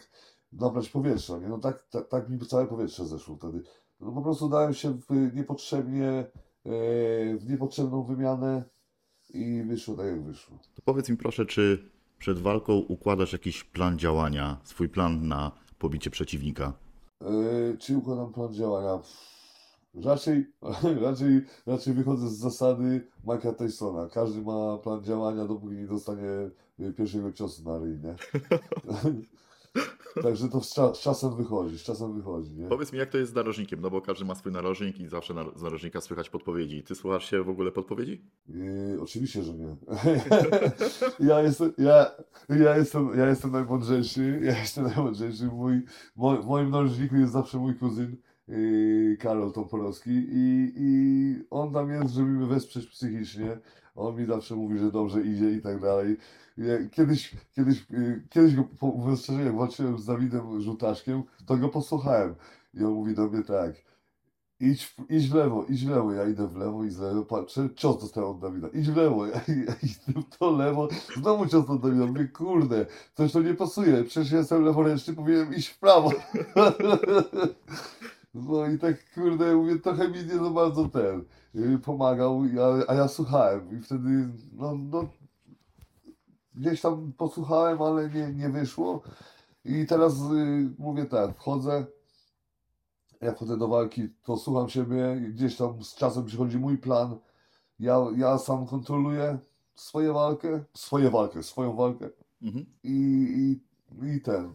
nabrać 0.53 0.89
powietrza, 0.89 1.37
nie? 1.37 1.47
No 1.47 1.57
tak, 1.57 1.87
tak, 1.89 2.07
tak 2.07 2.29
mi 2.29 2.39
całe 2.39 2.67
powietrze 2.67 3.05
zeszło 3.05 3.35
wtedy. 3.35 3.63
No 3.99 4.11
po 4.11 4.21
prostu 4.21 4.49
dałem 4.49 4.73
się 4.73 4.93
w 5.09 5.35
niepotrzebnie, 5.35 6.25
yy, 6.65 7.37
w 7.37 7.45
niepotrzebną 7.49 8.03
wymianę 8.03 8.63
i 9.29 9.63
wyszło 9.63 9.95
tak 9.95 10.05
jak 10.05 10.23
wyszło. 10.23 10.59
To 10.75 10.81
powiedz 10.85 11.09
mi 11.09 11.17
proszę, 11.17 11.45
czy 11.45 11.94
przed 12.19 12.39
walką 12.39 12.73
układasz 12.73 13.33
jakiś 13.33 13.63
plan 13.63 13.99
działania, 13.99 14.57
swój 14.63 14.89
plan 14.89 15.27
na 15.27 15.51
pobicie 15.79 16.09
przeciwnika? 16.09 16.73
Yy, 17.21 17.77
czy 17.79 17.97
układam 17.97 18.33
plan 18.33 18.53
działania? 18.53 18.99
Raczej, 20.03 20.45
raczej, 21.05 21.41
raczej 21.65 21.93
wychodzę 21.93 22.29
z 22.29 22.37
zasady 22.37 23.07
Mike'a 23.25 23.53
Tysona. 23.53 24.09
Każdy 24.13 24.41
ma 24.41 24.77
plan 24.77 25.03
działania, 25.03 25.45
dopóki 25.45 25.75
nie 25.75 25.87
dostanie 25.87 26.49
y, 26.79 26.93
pierwszego 26.93 27.31
ciosu 27.31 27.63
na 27.63 27.79
ryj, 27.79 27.99
nie? 27.99 28.15
Także 30.21 30.49
to 30.49 30.61
z, 30.61 30.73
z 30.73 30.99
czasem 30.99 31.35
wychodzi, 31.35 31.77
z 31.79 31.81
czasem 31.83 32.13
wychodzi, 32.13 32.53
nie? 32.53 32.67
Powiedz 32.67 32.93
mi, 32.93 32.99
jak 32.99 33.09
to 33.09 33.17
jest 33.17 33.31
z 33.31 33.35
narożnikiem, 33.35 33.81
no 33.81 33.89
bo 33.89 34.01
każdy 34.01 34.25
ma 34.25 34.35
swój 34.35 34.51
narożnik 34.51 34.99
i 34.99 35.07
zawsze 35.07 35.33
na- 35.33 35.45
z 35.55 35.61
narożnika 35.61 36.01
słychać 36.01 36.29
podpowiedzi. 36.29 36.83
Ty 36.83 36.95
słuchasz 36.95 37.29
się 37.29 37.43
w 37.43 37.49
ogóle 37.49 37.71
podpowiedzi? 37.71 38.21
Yy, 38.49 38.97
oczywiście, 39.01 39.43
że 39.43 39.53
nie. 39.53 39.75
ja, 41.29 41.41
jestem, 41.41 41.73
ja, 41.77 42.11
ja, 42.49 42.77
jestem, 42.77 43.09
ja 43.17 43.27
jestem 43.27 43.51
najmądrzejszy, 43.51 44.39
ja 44.43 44.59
jestem 44.59 44.83
najmądrzejszy. 44.85 45.45
Mój, 45.45 45.81
mo, 46.15 46.41
w 46.41 46.45
moim 46.45 46.69
narożniku 46.69 47.15
jest 47.15 47.33
zawsze 47.33 47.57
mój 47.57 47.75
kuzyn 47.75 48.17
yy, 48.47 49.17
Karol 49.19 49.51
Toporowski 49.53 50.11
i, 50.11 50.73
i 50.77 51.35
on 51.49 51.73
tam 51.73 51.89
jest, 51.91 52.13
żeby 52.13 52.27
mnie 52.27 52.45
wesprzeć 52.45 52.87
psychicznie. 52.87 53.57
On 53.95 54.15
mi 54.15 54.25
zawsze 54.25 54.55
mówi, 54.55 54.79
że 54.79 54.91
dobrze 54.91 55.21
idzie 55.21 55.51
i 55.51 55.61
tak 55.61 55.79
dalej. 55.81 56.17
Kiedyś, 56.91 57.35
kiedyś, 57.55 57.85
yy, 57.89 58.27
kiedyś 58.29 58.55
go, 58.55 58.63
mówiąc 58.81 59.21
szczerze, 59.23 59.43
jak 59.43 59.55
walczyłem 59.55 59.97
z 59.99 60.05
Dawidem 60.05 60.61
Żółtaszkiem, 60.61 61.23
to 61.45 61.57
go 61.57 61.69
posłuchałem. 61.69 62.35
I 62.73 62.83
on 62.83 62.91
mówi 62.93 63.13
do 63.15 63.27
mnie 63.27 63.43
tak, 63.43 63.75
Idź, 64.59 64.85
w- 64.85 65.11
idź 65.11 65.29
w 65.29 65.33
lewo, 65.33 65.65
idź 65.69 65.85
w 65.85 65.89
lewo, 65.89 66.11
ja 66.13 66.27
idę 66.27 66.47
w 66.47 66.55
lewo 66.55 66.83
i 66.83 66.89
z 66.89 66.99
lewo 66.99 67.25
patrzę, 67.25 67.69
cios 67.75 68.01
dostałem 68.01 68.29
od 68.29 68.39
Dawida, 68.39 68.67
idź 68.73 68.89
w 68.89 68.95
lewo, 68.97 69.25
ja, 69.27 69.41
idę 69.83 70.21
w 70.21 70.37
to 70.37 70.51
lewo, 70.51 70.87
znowu 71.17 71.45
cios 71.47 71.69
od 71.69 71.81
Dawida, 71.81 72.05
mówię, 72.05 72.27
kurde, 72.27 72.85
coś 73.13 73.31
to 73.31 73.41
nie 73.41 73.53
pasuje, 73.53 74.03
przecież 74.03 74.31
jestem 74.31 74.63
leworęczny, 74.65 75.13
powinienem 75.13 75.53
iść 75.55 75.67
w 75.67 75.79
prawo. 75.79 76.11
No 78.33 78.67
i 78.67 78.77
tak, 78.79 79.13
kurde, 79.13 79.55
mówię, 79.55 79.79
trochę 79.79 80.07
mi 80.09 80.17
nie 80.25 80.35
za 80.37 80.49
bardzo 80.49 80.89
ten 80.89 81.23
pomagał, 81.83 82.45
ja, 82.45 82.65
a 82.87 82.93
ja 82.93 83.07
słuchałem 83.07 83.79
i 83.79 83.81
wtedy, 83.81 84.29
no, 84.53 84.75
no, 84.75 85.07
gdzieś 86.55 86.81
tam 86.81 87.13
posłuchałem, 87.17 87.81
ale 87.81 88.09
nie, 88.09 88.33
nie 88.33 88.49
wyszło 88.49 89.01
i 89.65 89.85
teraz 89.85 90.19
yy, 90.19 90.73
mówię 90.77 91.05
tak, 91.05 91.35
wchodzę, 91.37 91.85
jak 93.21 93.35
wchodzę 93.35 93.57
do 93.57 93.67
walki, 93.67 94.09
to 94.23 94.37
słucham 94.37 94.69
siebie, 94.69 95.15
gdzieś 95.29 95.57
tam 95.57 95.83
z 95.83 95.95
czasem 95.95 96.25
przychodzi 96.25 96.57
mój 96.57 96.77
plan. 96.77 97.17
Ja, 97.79 97.97
ja 98.17 98.37
sam 98.37 98.67
kontroluję 98.67 99.39
swoją 99.75 100.13
walkę, 100.13 100.63
swoją 100.73 101.11
walkę, 101.11 101.43
swoją 101.43 101.75
walkę 101.75 102.09
Mhm. 102.41 102.65
i, 102.83 103.59
i, 104.01 104.07
i 104.15 104.21
ten. 104.21 104.53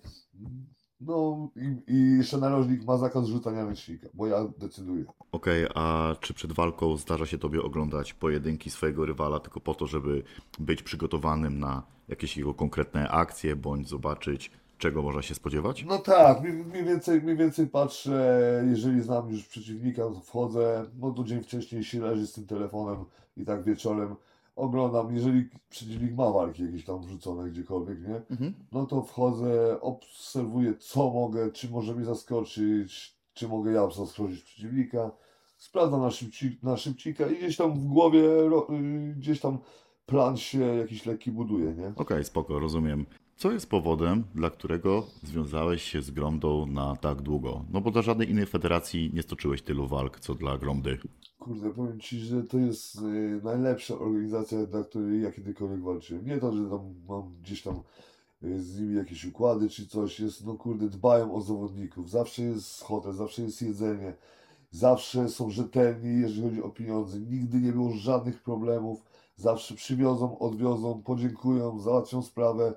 No 1.01 1.48
i, 1.57 1.92
i 1.94 2.16
jeszcze 2.16 2.38
narożnik 2.38 2.84
ma 2.84 2.96
zakaz 2.96 3.26
rzucania 3.26 3.64
ręcznika, 3.64 4.09
bo 4.14 4.26
ja 4.26 4.44
decyduję. 4.59 5.05
Okej, 5.32 5.66
a 5.74 6.14
czy 6.20 6.34
przed 6.34 6.53
walką 6.53 6.96
zdarza 6.96 7.26
się 7.26 7.38
tobie 7.38 7.62
oglądać 7.62 8.14
pojedynki 8.14 8.70
swojego 8.70 9.07
rywala 9.07 9.40
tylko 9.40 9.61
po 9.61 9.74
to, 9.74 9.86
żeby 9.86 10.22
być 10.59 10.82
przygotowanym 10.82 11.59
na 11.59 11.82
jakieś 12.09 12.36
jego 12.36 12.55
konkretne 12.55 13.09
akcje, 13.09 13.57
bądź 13.57 13.88
zobaczyć, 13.88 14.51
czego 14.78 15.03
można 15.03 15.22
się 15.22 15.34
spodziewać? 15.34 15.84
No 15.84 15.98
tak, 15.98 16.40
mniej, 16.40 16.53
mniej 16.53 16.84
więcej, 16.84 17.22
mniej 17.22 17.36
więcej 17.36 17.66
patrzę, 17.66 18.64
jeżeli 18.68 19.03
znam 19.03 19.30
już 19.30 19.44
przeciwnika, 19.48 20.03
to 20.03 20.20
wchodzę, 20.20 20.86
no 20.98 21.11
to 21.11 21.24
dzień 21.24 21.42
wcześniej 21.42 21.84
się 21.84 22.01
leży 22.01 22.26
z 22.26 22.32
tym 22.32 22.46
telefonem 22.46 23.05
i 23.36 23.44
tak 23.44 23.64
wieczorem 23.64 24.16
oglądam, 24.61 25.14
jeżeli 25.14 25.48
przeciwnik 25.68 26.16
ma 26.16 26.30
walki 26.30 26.64
jakieś 26.64 26.84
tam 26.84 27.00
wrzucone 27.02 27.50
gdziekolwiek, 27.50 28.08
nie? 28.08 28.22
Mhm. 28.30 28.54
No 28.72 28.86
to 28.86 29.02
wchodzę, 29.02 29.80
obserwuję 29.80 30.74
co 30.74 31.11
mogę, 31.11 31.52
czy 31.52 31.70
może 31.70 31.94
mnie 31.94 32.04
zaskoczyć, 32.04 33.16
czy 33.34 33.48
mogę 33.48 33.72
ja 33.72 33.90
zaskoczyć 33.90 34.42
przeciwnika. 34.42 35.11
Sprawdzam 35.58 36.00
na, 36.00 36.11
szybci, 36.11 36.58
na 36.62 36.76
szybcika 36.76 37.26
i 37.26 37.36
gdzieś 37.36 37.56
tam 37.56 37.74
w 37.74 37.84
głowie, 37.84 38.24
y, 38.70 39.14
gdzieś 39.16 39.40
tam 39.40 39.58
plan 40.06 40.36
się 40.36 40.58
jakiś 40.58 41.06
lekki 41.06 41.32
buduje, 41.32 41.74
nie? 41.74 41.92
Okej, 41.96 42.24
spoko, 42.24 42.58
rozumiem. 42.58 43.06
Co 43.36 43.52
jest 43.52 43.70
powodem, 43.70 44.24
dla 44.34 44.50
którego 44.50 45.06
związałeś 45.22 45.82
się 45.82 46.02
z 46.02 46.11
Gromdą 46.11 46.66
na 46.66 46.96
tak 46.96 47.22
długo? 47.22 47.64
No 47.70 47.80
bo 47.80 47.90
dla 47.90 48.02
żadnej 48.02 48.30
innej 48.30 48.46
federacji 48.46 49.11
nie 49.14 49.22
stoczyłeś 49.22 49.62
tylu 49.62 49.86
walk, 49.86 50.20
co 50.20 50.34
dla 50.34 50.58
Gromdy. 50.58 50.98
Kurde, 51.41 51.70
powiem 51.70 52.01
Ci, 52.01 52.18
że 52.18 52.43
to 52.43 52.59
jest 52.59 52.97
y, 52.97 53.41
najlepsza 53.45 53.95
organizacja, 53.95 54.66
dla 54.66 54.84
której 54.84 55.22
ja 55.22 55.32
kiedykolwiek 55.32 55.82
walczyłem. 55.82 56.26
Nie 56.26 56.38
to, 56.38 56.53
że 56.53 56.70
tam 56.70 56.95
mam 57.09 57.34
gdzieś 57.43 57.62
tam 57.62 57.82
y, 58.45 58.62
z 58.62 58.80
nimi 58.80 58.97
jakieś 58.97 59.24
układy 59.24 59.68
czy 59.68 59.88
coś, 59.88 60.20
jest, 60.20 60.47
no 60.47 60.55
kurde, 60.55 60.88
dbają 60.88 61.34
o 61.34 61.41
zawodników. 61.41 62.11
Zawsze 62.11 62.43
jest 62.43 62.82
hotel, 62.82 63.12
zawsze 63.12 63.43
jest 63.43 63.62
jedzenie, 63.62 64.14
zawsze 64.70 65.28
są 65.28 65.51
rzetelni, 65.51 66.20
jeżeli 66.20 66.43
chodzi 66.43 66.62
o 66.62 66.68
pieniądze. 66.68 67.20
Nigdy 67.20 67.61
nie 67.61 67.72
było 67.72 67.91
żadnych 67.91 68.43
problemów. 68.43 69.03
Zawsze 69.36 69.74
przywiozą, 69.74 70.38
odwiozą, 70.38 71.03
podziękują, 71.03 71.80
załatwią 71.80 72.22
sprawę. 72.22 72.74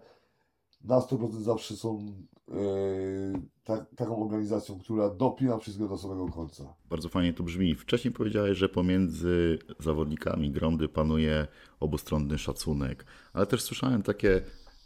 Na 0.83 0.99
100% 0.99 1.41
zawsze 1.41 1.75
są 1.75 2.05
y, 2.49 3.52
tak, 3.63 3.95
taką 3.95 4.23
organizacją, 4.23 4.79
która 4.79 5.09
dopina 5.09 5.57
wszystko 5.57 5.87
do 5.87 5.97
samego 5.97 6.25
końca. 6.27 6.73
Bardzo 6.89 7.09
fajnie 7.09 7.33
to 7.33 7.43
brzmi. 7.43 7.75
Wcześniej 7.75 8.13
powiedziałeś, 8.13 8.57
że 8.57 8.69
pomiędzy 8.69 9.59
zawodnikami 9.79 10.51
Gromdy 10.51 10.87
panuje 10.87 11.47
obustronny 11.79 12.37
szacunek, 12.37 13.05
ale 13.33 13.45
też 13.45 13.61
słyszałem 13.61 14.01
takie 14.01 14.41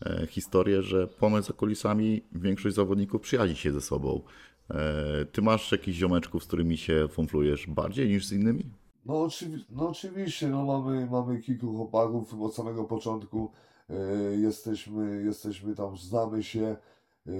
e, 0.05 0.27
historie, 0.27 0.81
że 0.81 1.07
ponoć 1.07 1.45
za 1.45 1.53
kulisami 1.53 2.21
większość 2.31 2.75
zawodników 2.75 3.21
przyjaźni 3.21 3.55
się 3.55 3.71
ze 3.71 3.81
sobą. 3.81 4.21
E, 4.69 5.25
ty 5.25 5.41
masz 5.41 5.71
jakichś 5.71 5.97
ziomeczków, 5.97 6.43
z 6.43 6.47
którymi 6.47 6.77
się 6.77 7.07
fumflujesz 7.11 7.67
bardziej 7.67 8.09
niż 8.09 8.25
z 8.25 8.31
innymi? 8.31 8.63
No, 9.05 9.13
oczywi- 9.13 9.65
no 9.69 9.89
oczywiście, 9.89 10.47
no 10.47 10.65
mamy, 10.65 11.05
mamy 11.11 11.39
kilku 11.41 11.75
chłopaków 11.75 12.41
od 12.41 12.55
samego 12.55 12.83
początku. 12.83 13.51
e, 13.89 13.93
jesteśmy, 14.35 15.23
jesteśmy 15.23 15.75
tam, 15.75 15.97
znamy 15.97 16.43
się. 16.43 16.75
e, 17.27 17.31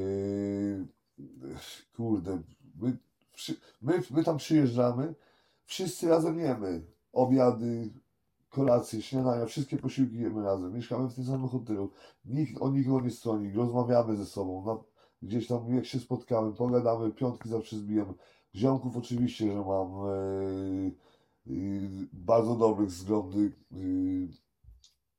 kurde, 1.96 2.42
my 2.76 2.98
my, 3.82 4.02
my 4.12 4.24
tam 4.24 4.38
przyjeżdżamy, 4.38 5.16
wszyscy 5.66 6.10
razem 6.10 6.40
jemy. 6.40 6.86
Obiady, 7.14 7.90
kolacje, 8.50 9.02
śniadania, 9.02 9.46
wszystkie 9.46 9.78
posiłki 9.78 10.18
jemy 10.18 10.44
razem. 10.44 10.74
Mieszkamy 10.74 11.10
w 11.10 11.14
tym 11.14 11.26
samym 11.26 11.48
hotelu. 11.48 11.92
Nikt 12.26 12.62
o 12.62 12.72
nikogo 12.72 13.02
nie 13.02 13.12
stroni, 13.12 13.54
rozmawiamy 13.54 14.16
ze 14.16 14.26
sobą. 14.26 14.66
Na, 14.66 14.78
gdzieś 15.22 15.48
tam 15.48 15.76
jak 15.76 15.86
się 15.86 16.00
spotkamy, 16.00 16.54
pogadamy, 16.54 17.12
piątki 17.12 17.50
zawsze 17.50 17.78
zbijamy. 17.78 18.14
Ziomków 18.56 18.98
oczywiście, 18.98 19.52
że 19.52 19.62
mam 19.66 19.88
e, 19.88 20.12
e, 21.48 21.52
bardzo 22.14 22.56
dobrych 22.56 22.90
względy. 22.90 23.52
E, 23.72 23.78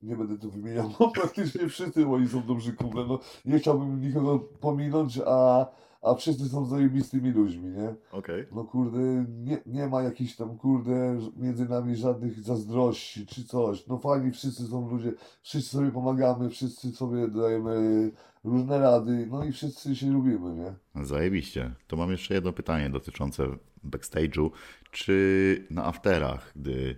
nie 0.03 0.17
będę 0.17 0.39
tu 0.39 0.51
wymieniał, 0.51 0.91
bo 0.99 1.11
praktycznie 1.21 1.69
wszyscy 1.69 2.07
moi 2.07 2.29
są 2.29 2.43
dobrzy 2.43 2.73
kumple. 2.73 3.05
No, 3.07 3.19
nie 3.45 3.59
chciałbym 3.59 4.01
nikogo 4.01 4.39
pominąć, 4.39 5.21
a, 5.27 5.67
a 6.03 6.15
wszyscy 6.15 6.49
są 6.49 6.65
zajebistymi 6.65 7.31
ludźmi, 7.31 7.71
nie? 7.71 7.95
Okej. 8.13 8.47
No 8.53 8.65
kurde, 8.65 9.25
nie, 9.29 9.59
nie 9.67 9.87
ma 9.87 10.03
jakichś 10.03 10.37
tam 10.37 10.59
kurde 10.59 11.19
między 11.37 11.69
nami 11.69 11.97
żadnych 11.97 12.41
zazdrości 12.41 13.27
czy 13.27 13.45
coś. 13.45 13.87
No 13.87 13.99
fajni 13.99 14.33
wszyscy 14.33 14.67
są 14.67 14.91
ludzie, 14.91 15.13
wszyscy 15.43 15.71
sobie 15.71 15.91
pomagamy, 15.91 16.51
wszyscy 16.51 16.93
sobie 16.93 17.29
dajemy 17.29 18.11
różne 18.45 18.79
rady, 18.79 19.27
no 19.31 19.45
i 19.45 19.53
wszyscy 19.53 19.97
się 19.97 20.11
lubimy, 20.11 20.55
nie? 20.55 21.05
Zajebiście. 21.05 21.75
To 21.87 21.97
mam 21.97 22.11
jeszcze 22.11 22.35
jedno 22.35 22.53
pytanie 22.53 22.91
dotyczące 22.91 23.47
backstage'u. 23.85 24.51
Czy 24.91 25.67
na 25.71 25.85
afterach, 25.85 26.53
gdy 26.57 26.97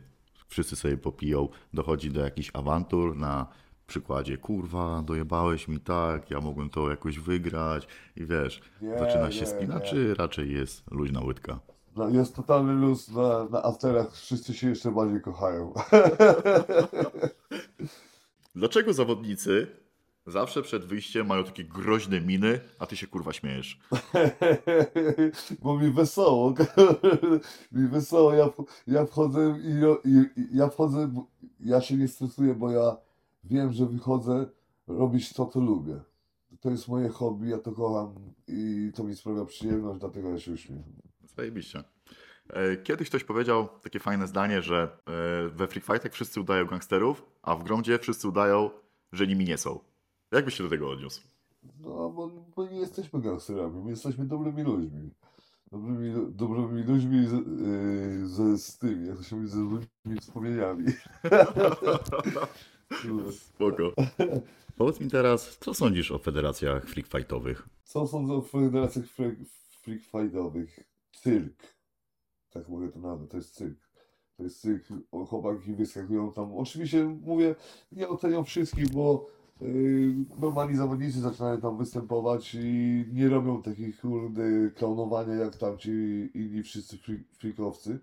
wszyscy 0.48 0.76
sobie 0.76 0.96
popiją, 0.96 1.48
dochodzi 1.74 2.10
do 2.10 2.20
jakichś 2.20 2.50
awantur 2.54 3.16
na 3.16 3.46
przykładzie, 3.90 4.38
kurwa, 4.38 5.02
dojebałeś 5.02 5.68
mi 5.68 5.80
tak, 5.80 6.30
ja 6.30 6.40
mogłem 6.40 6.70
to 6.70 6.90
jakoś 6.90 7.18
wygrać 7.18 7.88
i 8.16 8.26
wiesz, 8.26 8.62
Nie, 8.82 8.98
zaczyna 8.98 9.30
się 9.30 9.40
nie, 9.40 9.46
spina, 9.46 9.74
nie. 9.74 9.80
czy 9.80 10.14
raczej 10.14 10.52
jest 10.52 10.90
luźna 10.90 11.20
łydka? 11.20 11.60
Jest 12.10 12.36
totalny 12.36 12.72
luz 12.72 13.08
na, 13.08 13.44
na 13.44 13.62
afterach, 13.62 14.12
wszyscy 14.12 14.54
się 14.54 14.68
jeszcze 14.68 14.90
bardziej 14.90 15.20
kochają. 15.20 15.72
Dlaczego 18.54 18.92
zawodnicy 18.92 19.66
zawsze 20.26 20.62
przed 20.62 20.84
wyjściem 20.84 21.26
mają 21.26 21.44
takie 21.44 21.64
groźne 21.64 22.20
miny, 22.20 22.60
a 22.78 22.86
ty 22.86 22.96
się 22.96 23.06
kurwa 23.06 23.32
śmiejesz? 23.32 23.80
Bo 25.62 25.78
mi 25.78 25.90
wesoło, 25.90 26.54
mi 27.72 27.88
wesoło, 27.88 28.34
ja, 28.34 28.48
ja 28.86 29.06
wchodzę 29.06 29.58
i, 29.62 30.10
i, 30.10 30.24
ja 30.52 30.68
wchodzę, 30.68 31.12
ja 31.60 31.80
się 31.80 31.96
nie 31.96 32.08
stresuję, 32.08 32.54
bo 32.54 32.70
ja 32.70 32.96
wiem, 33.44 33.72
że 33.72 33.86
wychodzę 33.86 34.46
robić 34.86 35.32
to, 35.32 35.46
co 35.46 35.60
lubię. 35.60 36.00
To 36.60 36.70
jest 36.70 36.88
moje 36.88 37.08
hobby, 37.08 37.48
ja 37.48 37.58
to 37.58 37.72
kocham 37.72 38.14
i 38.48 38.92
to 38.94 39.04
mi 39.04 39.16
sprawia 39.16 39.44
przyjemność, 39.44 40.00
dlatego 40.00 40.30
ja 40.30 40.38
się 40.38 40.52
uśmiecham. 40.52 40.92
Zajebiście. 41.36 41.84
E, 42.48 42.76
Kiedyś 42.76 43.08
ktoś 43.08 43.24
powiedział 43.24 43.68
takie 43.82 43.98
fajne 44.00 44.26
zdanie, 44.26 44.62
że 44.62 44.98
e, 45.06 45.48
we 45.48 45.66
Free 45.66 45.80
Fightach 45.80 46.12
wszyscy 46.12 46.40
udają 46.40 46.66
gangsterów, 46.66 47.26
a 47.42 47.56
w 47.56 47.64
Gromdzie 47.64 47.98
wszyscy 47.98 48.28
udają, 48.28 48.70
że 49.12 49.26
nimi 49.26 49.44
nie 49.44 49.58
są. 49.58 49.78
Jak 50.32 50.44
byś 50.44 50.54
się 50.54 50.64
do 50.64 50.70
tego 50.70 50.90
odniósł? 50.90 51.20
No, 51.80 52.10
bo 52.10 52.30
my 52.56 52.70
nie 52.72 52.78
jesteśmy 52.80 53.20
gangsterami, 53.20 53.82
my 53.84 53.90
jesteśmy 53.90 54.24
dobrymi 54.24 54.62
ludźmi. 54.62 55.10
Dobrymi, 55.72 56.32
dobrymi 56.32 56.82
ludźmi 56.82 57.26
z, 57.26 57.32
yy, 57.32 58.26
ze, 58.28 58.58
z 58.58 58.78
tymi, 58.78 59.08
jak 59.08 59.16
to 59.16 59.22
się 59.22 59.36
mówi, 59.36 59.48
ze 59.48 59.56
złymi 59.56 60.20
wspomnieniami. 60.20 60.84
Spoko. 63.32 63.94
Powiedz 64.76 65.00
mi 65.00 65.10
teraz, 65.10 65.58
co 65.60 65.74
sądzisz 65.74 66.10
o 66.10 66.18
federacjach 66.18 66.86
freak 66.86 67.06
fightowych? 67.06 67.68
Co 67.84 68.06
sądzę 68.06 68.34
o 68.34 68.42
federacjach 68.42 69.06
freak, 69.06 69.34
freak 69.82 70.00
fightowych? 70.02 70.80
Cyrk. 71.12 71.62
Tak 72.50 72.68
mogę 72.68 72.88
to 72.88 72.98
nazwać, 73.00 73.30
to 73.30 73.36
jest 73.36 73.54
cyrk. 73.54 73.78
To 74.36 74.42
jest 74.42 74.60
cyrk, 74.60 74.84
chłopaki 75.28 75.74
wyskakują 75.74 76.32
tam. 76.32 76.54
Oczywiście 76.56 77.04
mówię, 77.04 77.54
nie 77.92 78.08
oceniam 78.08 78.44
wszystkich, 78.44 78.88
bo 78.90 79.26
yy, 79.60 80.14
normalni 80.38 80.76
zawodnicy 80.76 81.20
zaczynają 81.20 81.60
tam 81.60 81.78
występować 81.78 82.56
i 82.60 83.04
nie 83.12 83.28
robią 83.28 83.62
takich 83.62 84.00
kurde 84.00 84.70
klaunowania 84.70 85.34
jak 85.34 85.56
tamci 85.56 85.90
inni 86.34 86.62
wszyscy 86.62 86.96
fri- 86.96 87.24
freakowcy. 87.38 87.90
Yy, 87.90 88.00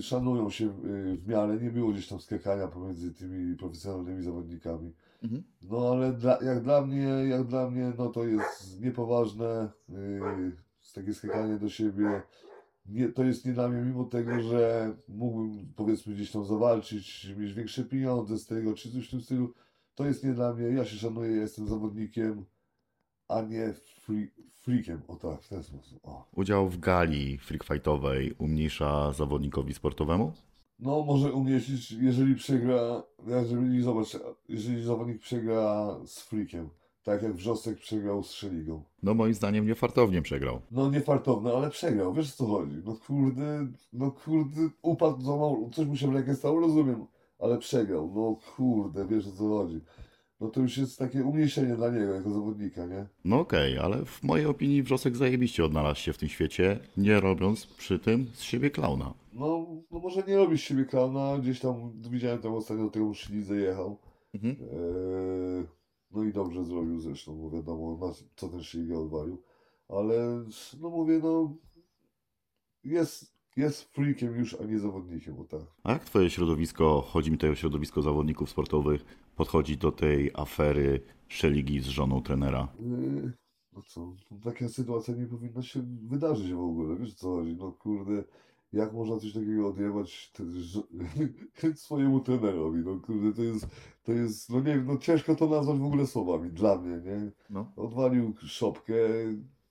szanują 0.00 0.50
się 0.50 0.64
yy, 0.64 1.16
w 1.16 1.28
miarę, 1.28 1.56
nie 1.56 1.70
było 1.70 1.92
gdzieś 1.92 2.08
tam 2.08 2.20
skakania 2.20 2.68
pomiędzy 2.68 3.14
tymi 3.14 3.56
profesjonalnymi 3.56 4.22
zawodnikami. 4.22 4.92
Mhm. 5.22 5.42
No 5.62 5.92
ale 5.92 6.12
dla, 6.12 6.38
jak 6.42 6.62
dla 6.62 6.86
mnie, 6.86 7.08
jak 7.28 7.44
dla 7.44 7.70
mnie, 7.70 7.92
no 7.98 8.08
to 8.08 8.24
jest 8.24 8.80
niepoważne, 8.80 9.70
yy, 9.88 10.56
takie 10.94 11.14
skakanie 11.14 11.58
do 11.58 11.68
siebie. 11.68 12.22
Nie, 12.86 13.08
to 13.08 13.24
jest 13.24 13.46
nie 13.46 13.52
dla 13.52 13.68
mnie, 13.68 13.82
mimo 13.82 14.04
tego, 14.04 14.42
że 14.42 14.92
mógłbym 15.08 15.72
powiedzmy 15.76 16.14
gdzieś 16.14 16.30
tam 16.30 16.44
zawalczyć, 16.44 17.34
mieć 17.38 17.52
większe 17.52 17.84
pieniądze 17.84 18.38
z 18.38 18.46
tego, 18.46 18.74
czy 18.74 18.92
coś 18.92 19.08
w 19.08 19.10
tym 19.10 19.20
stylu. 19.20 19.54
To 19.94 20.06
jest 20.06 20.24
nie 20.24 20.32
dla 20.32 20.54
mnie, 20.54 20.68
ja 20.68 20.84
się 20.84 20.96
szanuję, 20.96 21.30
ja 21.30 21.42
jestem 21.42 21.68
zawodnikiem, 21.68 22.44
a 23.28 23.42
nie 23.42 23.72
free, 23.72 24.30
freakiem, 24.62 25.02
o 25.08 25.16
tak, 25.16 25.42
w 25.42 25.48
ten 25.48 25.62
sposób. 25.62 25.98
O. 26.02 26.24
Udział 26.34 26.68
w 26.68 26.78
gali 26.78 27.38
freak 27.38 27.64
fightowej 27.64 28.34
umniejsza 28.38 29.12
zawodnikowi 29.12 29.74
sportowemu? 29.74 30.32
No 30.78 31.02
może 31.02 31.32
umieścić, 31.32 31.92
jeżeli 31.92 32.34
przegra, 32.34 33.02
jeżeli 33.26 33.82
zobacz, 33.82 34.18
jeżeli 34.48 34.84
zawodnik 34.84 35.20
przegra 35.20 35.96
z 36.06 36.20
freakiem, 36.20 36.68
tak 37.02 37.22
jak 37.22 37.32
Wrzosek 37.32 37.78
przegrał 37.78 38.22
z 38.22 38.30
Szeligą. 38.30 38.82
No 39.02 39.14
moim 39.14 39.34
zdaniem 39.34 39.66
niefartownie 39.66 40.22
przegrał. 40.22 40.60
No 40.70 40.90
niefartowne, 40.90 41.52
ale 41.52 41.70
przegrał, 41.70 42.14
wiesz 42.14 42.32
o 42.32 42.36
co 42.36 42.46
chodzi. 42.46 42.76
No 42.84 42.96
kurde, 43.06 43.66
no 43.92 44.10
kurde, 44.10 44.60
upadł, 44.82 45.20
złamał, 45.20 45.70
coś 45.72 45.86
mu 45.86 45.96
się 45.96 46.10
w 46.10 46.14
rękę 46.14 46.34
stało, 46.34 46.60
rozumiem, 46.60 47.06
ale 47.38 47.58
przegrał. 47.58 48.12
No 48.14 48.36
kurde, 48.56 49.06
wiesz 49.06 49.26
o 49.26 49.32
co 49.32 49.48
chodzi. 49.48 49.80
No 50.42 50.48
to 50.48 50.60
już 50.60 50.78
jest 50.78 50.98
takie 50.98 51.24
umniejszenie 51.24 51.76
dla 51.76 51.90
niego 51.90 52.14
jako 52.14 52.30
zawodnika, 52.30 52.86
nie? 52.86 53.06
No 53.24 53.40
okej, 53.40 53.78
ale 53.78 54.04
w 54.04 54.22
mojej 54.22 54.46
opinii 54.46 54.82
Wrzosek 54.82 55.16
zajebiście 55.16 55.64
odnalazł 55.64 56.00
się 56.00 56.12
w 56.12 56.18
tym 56.18 56.28
świecie, 56.28 56.78
nie 56.96 57.20
robiąc 57.20 57.66
przy 57.66 57.98
tym 57.98 58.26
z 58.34 58.42
siebie 58.42 58.70
klauna. 58.70 59.14
No, 59.32 59.66
no 59.90 59.98
może 59.98 60.22
nie 60.22 60.36
robisz 60.36 60.60
z 60.60 60.64
siebie 60.64 60.84
klauna, 60.84 61.38
gdzieś 61.38 61.60
tam 61.60 61.92
widziałem 62.10 62.38
tam 62.38 62.54
ostatnio 62.54 62.84
do 62.84 62.90
tego 62.90 63.14
Szlidze 63.14 63.56
jechał. 63.56 63.98
Mhm. 64.34 64.56
Eee, 64.60 65.66
no 66.10 66.24
i 66.24 66.32
dobrze 66.32 66.64
zrobił 66.64 67.00
zresztą, 67.00 67.36
bo 67.36 67.50
wiadomo, 67.50 68.12
co 68.36 68.48
ten 68.48 68.62
Szliga 68.62 68.96
odwalił. 68.96 69.42
Ale 69.88 70.44
no 70.80 70.90
mówię, 70.90 71.20
no 71.22 71.56
jest, 72.84 73.34
jest 73.56 73.82
freakiem 73.82 74.36
już, 74.36 74.54
a 74.60 74.64
nie 74.64 74.78
zawodnikiem, 74.78 75.40
o 75.40 75.44
tak. 75.44 75.62
A 75.82 75.92
jak 75.92 76.04
twoje 76.04 76.30
środowisko, 76.30 77.00
chodzi 77.00 77.30
mi 77.30 77.38
tutaj 77.38 77.50
o 77.50 77.54
środowisko 77.54 78.02
zawodników 78.02 78.50
sportowych, 78.50 79.04
podchodzi 79.36 79.76
do 79.78 79.92
tej 79.92 80.30
afery 80.34 81.00
Szeligi 81.28 81.80
z 81.80 81.86
żoną 81.86 82.22
trenera? 82.22 82.68
Yy, 82.80 83.32
No 83.76 83.82
co, 83.82 84.12
taka 84.44 84.68
sytuacja 84.68 85.14
nie 85.14 85.26
powinna 85.26 85.62
się 85.62 85.82
wydarzyć 86.02 86.52
w 86.52 86.60
ogóle, 86.60 86.96
wiesz 86.96 87.14
co 87.14 87.30
chodzi, 87.36 87.56
no 87.56 87.72
kurde, 87.72 88.24
jak 88.72 88.92
można 88.92 89.16
coś 89.18 89.32
takiego 89.32 89.68
odjebać 89.68 90.30
te- 90.32 90.44
żo- 90.44 90.86
swojemu 91.74 92.20
trenerowi, 92.20 92.78
no 92.84 93.00
kurde, 93.00 93.32
to 93.32 93.42
jest, 93.42 93.66
to 94.02 94.12
jest, 94.12 94.50
no 94.50 94.56
nie 94.58 94.64
wiem, 94.74 94.86
no 94.86 94.96
ciężko 94.98 95.34
to 95.34 95.46
nazwać 95.48 95.78
w 95.78 95.84
ogóle 95.84 96.06
słowami, 96.06 96.50
dla 96.50 96.78
mnie, 96.78 96.96
nie, 96.96 97.30
No. 97.50 97.72
odwalił 97.76 98.34
szopkę, 98.38 98.94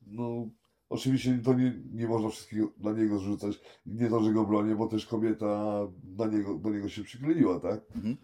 no 0.08 0.50
oczywiście 0.90 1.40
to 1.44 1.54
nie, 1.54 1.74
nie 1.94 2.08
można 2.08 2.30
wszystkiego 2.30 2.68
na 2.78 2.92
niego 2.92 3.20
zrzucać, 3.20 3.60
nie 3.86 4.10
to, 4.10 4.24
że 4.24 4.34
go 4.34 4.46
bronię, 4.46 4.76
bo 4.76 4.88
też 4.88 5.06
kobieta 5.06 5.80
na 6.18 6.26
niego, 6.28 6.56
do 6.58 6.70
niego 6.70 6.90
się 6.90 7.04
przykleiła, 7.04 7.60
tak? 7.60 7.82
Mhm. 7.96 8.18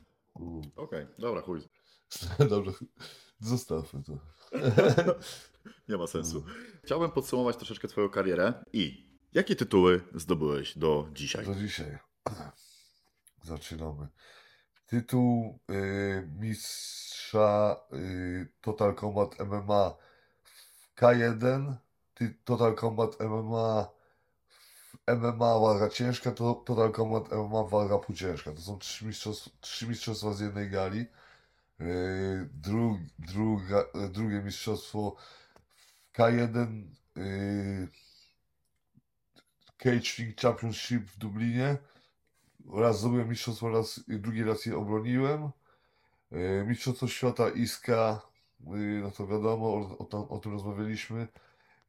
Okej, 0.76 1.08
dobra, 1.20 1.42
chuj. 1.42 1.62
Dobrze, 2.50 2.72
zostawmy 3.40 4.04
to. 4.04 4.18
Nie 5.90 5.98
ma 5.98 6.08
sensu. 6.08 6.44
Chciałbym 6.84 7.12
podsumować 7.12 7.58
troszeczkę 7.58 7.88
twoją 7.88 8.10
karierę 8.10 8.54
i 8.74 9.08
jakie 9.34 9.56
tytuły 9.56 10.02
zdobyłeś 10.16 10.78
do 10.78 11.10
dzisiaj? 11.14 11.46
Do 11.46 11.56
dzisiaj. 11.56 11.98
Zaczynamy. 13.44 14.08
Tytuł 14.86 15.60
y, 15.72 16.30
mistrza 16.40 17.76
y, 17.94 18.48
Total 18.62 18.96
Combat 18.96 19.40
MMA 19.40 19.96
w 20.44 21.00
K1, 21.00 21.76
ty, 22.14 22.38
Total 22.46 22.76
Combat 22.76 23.20
MMA 23.20 23.97
MMA 25.08 25.60
waga 25.60 25.90
ciężka, 25.90 26.32
to 26.32 26.54
Total 26.54 26.92
Combat 26.92 27.32
MMA 27.32 27.64
waga 27.64 27.98
półciężka. 27.98 28.52
To 28.52 28.62
są 28.62 28.80
trzy 28.80 29.06
mistrzostwa, 29.06 29.52
trzy 29.62 29.88
mistrzostwa 29.88 30.34
z 30.34 30.40
jednej 30.40 30.70
gali. 30.70 31.06
Y, 31.82 32.50
dru, 32.54 33.00
druga, 33.20 33.84
drugie 34.12 34.42
mistrzostwo 34.42 35.16
w 36.14 36.18
K1 36.18 36.84
y, 37.18 37.88
Cage 39.78 40.10
League 40.20 40.36
Championship 40.42 41.04
w 41.04 41.18
Dublinie. 41.18 41.78
Raz 42.74 43.00
zdobyłem 43.00 43.30
mistrzostwo, 43.30 43.70
raz, 43.70 44.00
drugi 44.08 44.44
raz 44.44 44.66
je 44.66 44.78
obroniłem. 44.78 45.52
E, 46.32 46.64
Mistrzostwo 46.66 47.08
świata 47.08 47.50
Iska, 47.50 48.22
no 49.02 49.12
to 49.12 49.28
wiadomo, 49.28 49.68
o, 49.68 49.98
o, 50.12 50.30
o 50.30 50.40
tym 50.40 50.52
rozmawialiśmy. 50.52 51.28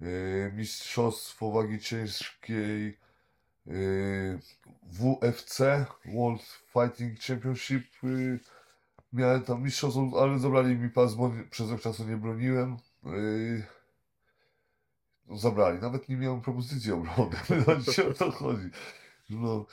yy, 0.00 0.52
Mistrzostwo 0.56 1.50
Wagi 1.52 1.78
Ciężkiej 1.80 2.84
yy, 2.86 3.07
WFC, 4.92 5.86
World 6.04 6.42
Fighting 6.72 7.20
Championship. 7.20 7.84
Yy, 8.02 8.40
miałem 9.12 9.42
tam 9.42 9.62
mistrzostwo, 9.62 10.10
ale 10.22 10.38
zabrali 10.38 10.76
mi 10.76 10.90
pas, 10.90 11.14
bo 11.14 11.32
przez 11.50 11.70
rok 11.70 11.80
czasu 11.80 12.04
nie 12.04 12.16
broniłem. 12.16 12.76
Yy, 13.04 13.62
no, 15.26 15.36
zabrali, 15.38 15.80
nawet 15.80 16.08
nie 16.08 16.16
miałem 16.16 16.40
propozycji 16.40 16.92
obrony, 16.92 17.36
no 17.66 18.10
o 18.10 18.14
to 18.14 18.30
chodzi. 18.30 18.70
No, 19.30 19.66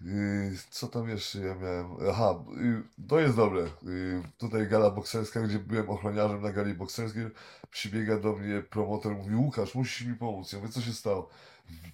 yy, 0.00 0.52
co 0.70 0.88
tam 0.88 1.08
jeszcze 1.08 1.38
ja 1.40 1.54
miałem? 1.54 1.86
Aha, 2.10 2.44
yy, 2.56 2.82
to 3.08 3.20
jest 3.20 3.36
dobre. 3.36 3.60
Yy, 3.82 4.22
tutaj 4.38 4.68
gala 4.68 4.90
bokserska, 4.90 5.40
gdzie 5.40 5.58
byłem 5.58 5.90
ochroniarzem 5.90 6.42
na 6.42 6.52
gali 6.52 6.74
bokserskiej, 6.74 7.26
przybiega 7.70 8.18
do 8.18 8.32
mnie 8.32 8.62
promotor, 8.62 9.14
mówi 9.14 9.34
Łukasz, 9.34 9.74
musisz 9.74 10.06
mi 10.06 10.14
pomóc. 10.14 10.52
Ja 10.52 10.58
mówię, 10.58 10.72
co 10.72 10.80
się 10.80 10.92
stało? 10.92 11.30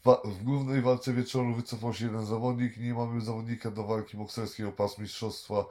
W, 0.05 0.31
w 0.31 0.45
głównej 0.45 0.83
walce 0.83 1.13
wieczoru 1.13 1.55
wycofał 1.55 1.95
się 1.95 2.05
jeden 2.05 2.27
zawodnik 2.27 2.79
i 2.79 2.81
nie 2.81 2.95
mamy 2.95 3.21
zawodnika 3.21 3.71
do 3.71 3.85
walki 3.85 4.17
bokserskiej 4.17 4.67
o 4.67 4.73
pas 4.73 4.99
mistrzostwa 4.99 5.65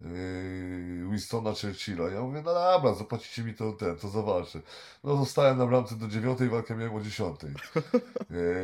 yy, 0.00 1.08
Winstona 1.10 1.50
Churchilla. 1.50 2.10
Ja 2.10 2.20
mówię, 2.20 2.42
no 2.44 2.54
dobra, 2.54 2.94
zapłacicie 2.94 3.42
mi 3.42 3.54
to 3.54 3.72
ten, 3.72 3.96
to 3.96 4.08
zawalczę. 4.08 4.60
No 5.04 5.16
zostałem 5.16 5.58
na 5.58 5.66
bramce 5.66 5.96
do 5.96 6.08
dziewiątej, 6.08 6.48
walkę 6.48 6.76
miałem 6.76 6.94
o 6.94 7.00
dziesiątej. 7.00 7.50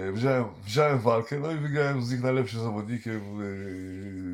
E, 0.08 0.12
wziąłem, 0.16 0.44
wziąłem 0.64 0.98
walkę, 0.98 1.40
no 1.40 1.52
i 1.52 1.56
wygrałem 1.56 2.02
z 2.02 2.12
nich 2.12 2.22
najlepszym 2.22 2.60
zawodnikiem 2.60 3.16
e, 3.16 3.44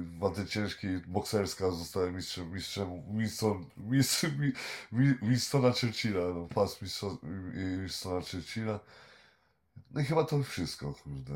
w 0.02 0.18
walce 0.18 0.46
ciężkiej, 0.46 1.00
bokserska, 1.06 1.70
zostałem 1.70 2.16
mistrzem, 2.16 2.52
mistrzem 2.52 3.02
Winston, 3.10 3.64
mistrz, 3.76 4.22
mi, 4.22 4.52
mi, 4.92 5.14
Winstona 5.22 5.72
Churchilla, 5.72 6.20
no, 6.34 6.48
pas 6.54 6.82
mistrza, 6.82 7.06
Winstona 7.78 8.20
Churchilla. 8.20 8.80
No 9.90 10.00
i 10.00 10.04
chyba 10.04 10.24
to 10.24 10.42
wszystko, 10.42 10.94
kurde. 11.04 11.32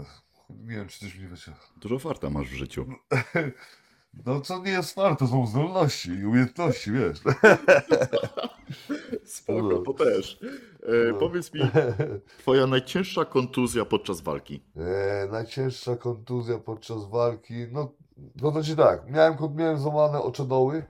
Nie 0.50 0.76
wiem, 0.76 0.88
czy 0.88 1.00
coś 1.00 1.14
mi 1.18 1.26
wyciąga. 1.28 1.60
Dużo 1.76 1.98
farta 1.98 2.30
masz 2.30 2.48
w 2.48 2.54
życiu. 2.54 2.86
No 4.26 4.40
co 4.40 4.62
nie 4.62 4.70
jest 4.70 4.90
smart, 4.90 5.18
to 5.18 5.26
są 5.26 5.46
zdolności 5.46 6.10
i 6.10 6.26
umiejętności, 6.26 6.92
wiesz. 6.92 7.18
Spoko, 9.24 9.78
to 9.78 9.92
też. 10.04 10.38
E, 10.82 11.12
No. 11.12 11.18
Powiedz 11.18 11.54
mi, 11.54 11.60
twoja 12.38 12.66
najcięższa 12.66 13.24
kontuzja 13.24 13.84
podczas 13.84 14.20
walki. 14.20 14.62
E, 14.76 15.28
najcięższa 15.32 15.96
kontuzja 15.96 16.58
podczas 16.58 17.10
walki, 17.10 17.54
no, 17.72 17.92
no 18.16 18.42
to 18.42 18.50
znaczy 18.50 18.76
tak, 18.76 19.10
miałem, 19.10 19.36
miałem 19.54 19.78
złamane 19.78 20.22
oczodoły, 20.22 20.84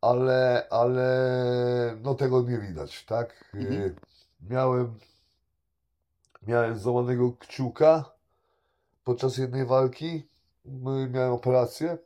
ale, 0.00 0.66
ale 0.70 1.98
no 2.02 2.14
tego 2.14 2.42
nie 2.42 2.58
widać, 2.58 3.04
tak? 3.04 3.50
E, 3.54 3.58
Mhm. 3.58 3.94
miałem, 4.50 4.94
miałem 6.46 6.78
złamanego 6.78 7.32
kciuka 7.32 8.12
podczas 9.04 9.38
jednej 9.38 9.66
walki, 9.66 10.28
miałem 11.10 11.32
operację, 11.32 11.98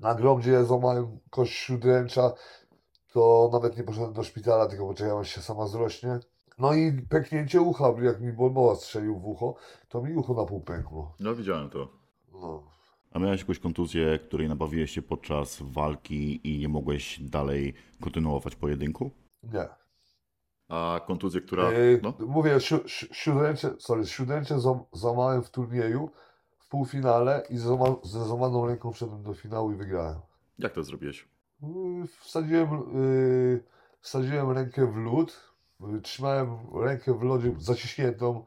na 0.00 0.14
gromdzie 0.14 0.64
złamałem 0.64 1.18
kość 1.30 1.52
śródręcza, 1.52 2.32
to 3.12 3.50
nawet 3.52 3.76
nie 3.76 3.82
poszedłem 3.82 4.12
do 4.12 4.22
szpitala, 4.22 4.66
tylko 4.66 4.86
poczekałem 4.86 5.18
aż 5.18 5.28
się 5.28 5.40
sama 5.40 5.66
zrośnie. 5.66 6.18
No 6.58 6.74
i 6.74 6.92
pęknięcie 7.08 7.60
ucha, 7.60 7.94
jak 8.02 8.20
mi 8.20 8.32
Bolmoła 8.32 8.76
strzelił 8.76 9.18
w 9.18 9.26
ucho, 9.26 9.54
to 9.88 10.02
mi 10.02 10.14
ucho 10.14 10.34
na 10.34 10.44
pół 10.44 10.60
pękło. 10.60 11.14
No 11.20 11.34
widziałem 11.34 11.70
to. 11.70 11.88
No. 12.32 12.62
A 13.12 13.18
miałeś 13.18 13.40
jakąś 13.40 13.58
kontuzję, 13.58 14.18
której 14.18 14.48
nabawiłeś 14.48 14.90
się 14.90 15.02
podczas 15.02 15.62
walki 15.62 16.40
i 16.54 16.58
nie 16.58 16.68
mogłeś 16.68 17.20
dalej 17.20 17.74
kontynuować 18.00 18.56
pojedynku? 18.56 19.10
Nie. 19.42 19.68
A 20.74 21.00
kontuzję, 21.06 21.40
która... 21.40 21.72
Yy, 21.72 22.00
No, 22.02 22.14
Mówię, 22.26 22.60
si- 22.60 23.08
śródręcze, 23.12 23.74
sorry, 23.78 24.02
zam- 24.58 24.84
złamałem 24.92 25.42
w 25.42 25.50
turnieju, 25.50 26.10
w 26.58 26.68
półfinale 26.68 27.42
i 27.50 27.56
ze 28.02 28.24
złamaną 28.24 28.66
ręką 28.66 28.92
wszedłem 28.92 29.22
do 29.22 29.34
finału 29.34 29.72
i 29.72 29.76
wygrałem. 29.76 30.18
jak 30.58 30.72
to 30.72 30.82
zrobiłeś? 30.82 31.28
Yy, 31.62 32.06
Wsadziłem, 32.20 32.70
yy, 32.94 33.64
wsadziłem 34.00 34.50
rękę 34.50 34.86
w 34.92 34.96
lód, 34.96 35.54
yy, 35.80 36.00
trzymałem 36.00 36.56
rękę 36.74 37.18
w 37.18 37.22
lodzie 37.22 37.54
zaciśniętą 37.58 38.44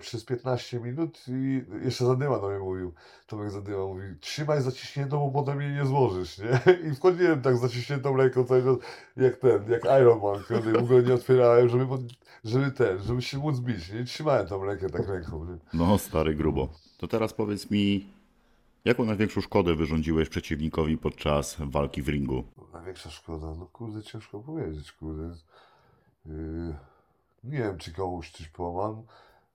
przez 0.00 0.24
15 0.24 0.80
minut 0.80 1.24
i 1.28 1.64
jeszcze 1.84 2.06
Zadyma 2.06 2.38
do 2.38 2.48
mnie 2.48 2.58
mówił, 2.58 2.92
Tomek 3.26 3.50
Zadyma 3.50 3.86
mówi, 3.86 4.02
trzymaj 4.20 4.62
zaciśniętą, 4.62 5.18
bo 5.18 5.30
potem 5.30 5.60
jej 5.60 5.72
nie 5.72 5.86
złożysz, 5.86 6.38
nie? 6.38 6.60
I 6.90 6.94
wchodziłem 6.94 7.42
tak 7.42 7.56
z 7.56 7.60
zaciśniętą 7.60 8.16
ręką 8.16 8.44
cały 8.44 8.62
czas, 8.62 8.76
jak 9.16 9.36
ten, 9.36 9.70
jak 9.70 9.84
Iron 9.84 10.20
Man, 10.22 10.42
kiedy 10.48 10.72
w 10.72 10.76
ogóle 10.76 11.02
nie 11.02 11.14
otwierałem, 11.14 11.68
żeby, 11.68 11.86
żeby 12.44 12.70
ten, 12.70 12.98
żeby 12.98 13.22
się 13.22 13.38
móc 13.38 13.60
bić, 13.60 13.92
nie? 13.92 14.04
Trzymałem 14.04 14.46
tą 14.46 14.64
rękę 14.64 14.90
tak 14.90 15.08
ręką, 15.08 15.44
nie? 15.44 15.58
No, 15.74 15.98
stary 15.98 16.34
grubo. 16.34 16.68
To 16.98 17.08
teraz 17.08 17.32
powiedz 17.32 17.70
mi, 17.70 18.06
jaką 18.84 19.04
największą 19.04 19.40
szkodę 19.40 19.74
wyrządziłeś 19.74 20.28
przeciwnikowi 20.28 20.98
podczas 20.98 21.56
walki 21.60 22.02
w 22.02 22.08
ringu? 22.08 22.44
Największa 22.72 23.10
szkoda, 23.10 23.46
no 23.58 23.66
kurde, 23.66 24.02
ciężko 24.02 24.40
powiedzieć, 24.40 24.92
kurde. 24.92 25.34
Yy, 26.26 26.74
nie 27.44 27.58
wiem, 27.58 27.78
czy 27.78 27.92
komuś 27.92 28.30
coś 28.30 28.48
połamałem. 28.48 29.02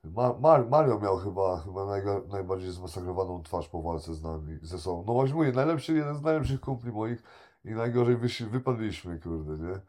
Ma, 0.03 0.33
Mar, 0.39 0.69
Mario 0.69 0.99
miał 0.99 1.17
chyba, 1.17 1.59
chyba 1.59 1.85
najga, 1.85 2.21
najbardziej 2.31 2.71
zmasakrowaną 2.71 3.43
twarz 3.43 3.69
po 3.69 3.81
walce 3.81 4.13
z 4.13 4.23
nami, 4.23 4.59
ze 4.61 4.79
sobą. 4.79 5.03
No 5.07 5.13
właśnie 5.13 5.35
mówię, 5.35 5.51
najlepszy, 5.51 5.93
jeden 5.93 6.15
z 6.15 6.21
najlepszych 6.21 6.61
kumpli 6.61 6.91
moich 6.91 7.23
i 7.65 7.71
najgorzej 7.71 8.17
wypadliśmy, 8.49 9.19
kurde, 9.19 9.57
nie? 9.57 9.79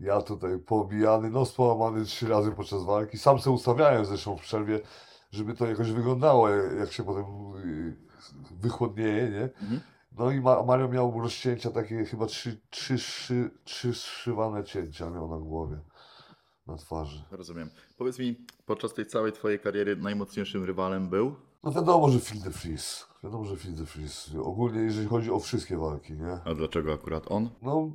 Ja 0.00 0.22
tutaj 0.22 0.58
poobijany, 0.58 1.30
nos 1.30 1.52
połamany 1.52 2.04
trzy 2.04 2.28
razy 2.28 2.52
podczas 2.52 2.82
walki. 2.82 3.18
Sam 3.18 3.38
sobie 3.38 3.54
ustawiałem 3.54 4.04
zresztą 4.04 4.36
w 4.36 4.40
przerwie, 4.40 4.80
żeby 5.30 5.54
to 5.54 5.66
jakoś 5.66 5.92
wyglądało, 5.92 6.48
jak 6.48 6.92
się 6.92 7.04
potem 7.04 7.24
yy, 7.64 7.96
wychłodnieje, 8.60 9.30
nie? 9.30 9.42
Mhm. 9.42 9.80
No 10.18 10.30
i 10.30 10.40
Ma- 10.40 10.62
Mario 10.62 10.88
miał 10.88 11.20
rozcięcia 11.20 11.70
takie, 11.70 12.04
chyba 12.04 12.26
trzy, 12.26 12.60
trzy, 12.70 12.96
trzy, 12.96 13.50
trzy 13.64 13.94
zszywane 13.94 14.64
cięcia 14.64 15.10
miał 15.10 15.28
na 15.28 15.38
głowie, 15.38 15.76
na 16.66 16.76
twarzy. 16.76 17.24
Rozumiem. 17.30 17.70
Powiedz 17.98 18.18
mi, 18.18 18.46
podczas 18.66 18.94
tej 18.94 19.06
całej 19.06 19.32
twojej 19.32 19.60
kariery 19.60 19.96
najmocniejszym 19.96 20.64
rywalem 20.64 21.08
był? 21.08 21.34
No 21.62 21.72
wiadomo, 21.72 22.08
że 22.08 22.20
Phil 22.20 22.40
de 22.40 22.50
Vries. 22.50 23.06
Wiadomo, 23.24 23.44
że 23.44 23.56
Phil 23.56 23.74
de 23.74 23.84
Vries. 23.84 24.30
Ogólnie, 24.42 24.80
jeżeli 24.80 25.08
chodzi 25.08 25.30
o 25.30 25.38
wszystkie 25.38 25.76
walki, 25.76 26.12
nie? 26.12 26.38
A 26.44 26.54
dlaczego 26.54 26.92
akurat 26.92 27.30
on? 27.30 27.50
No, 27.62 27.90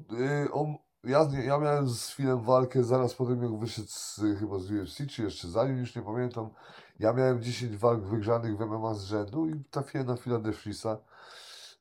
y, 0.46 0.52
on, 0.52 0.76
ja, 1.04 1.28
ja 1.46 1.58
miałem 1.58 1.90
z 1.90 2.12
Philem 2.12 2.42
walkę 2.42 2.84
zaraz 2.84 3.14
po 3.14 3.26
tym, 3.26 3.44
jak 3.44 3.60
wyszedł 3.60 3.88
z, 3.88 4.22
chyba 4.40 4.60
z 4.60 4.72
UFC, 4.72 4.98
czy 5.10 5.24
jeszcze 5.24 5.48
zanim, 5.48 5.78
już 5.78 5.96
nie 5.96 6.02
pamiętam. 6.02 6.50
Ja 7.00 7.14
miałem 7.14 7.42
10 7.42 7.78
walk 7.78 8.04
wygrzanych 8.04 8.58
w 8.58 8.60
MMA 8.60 8.94
z 8.94 9.04
rzędu 9.04 9.48
i 9.48 9.64
trafiłem 9.72 10.08
na 10.08 10.18
Phila 10.18 10.40
de 10.40 10.52
Vriesa. 10.52 10.98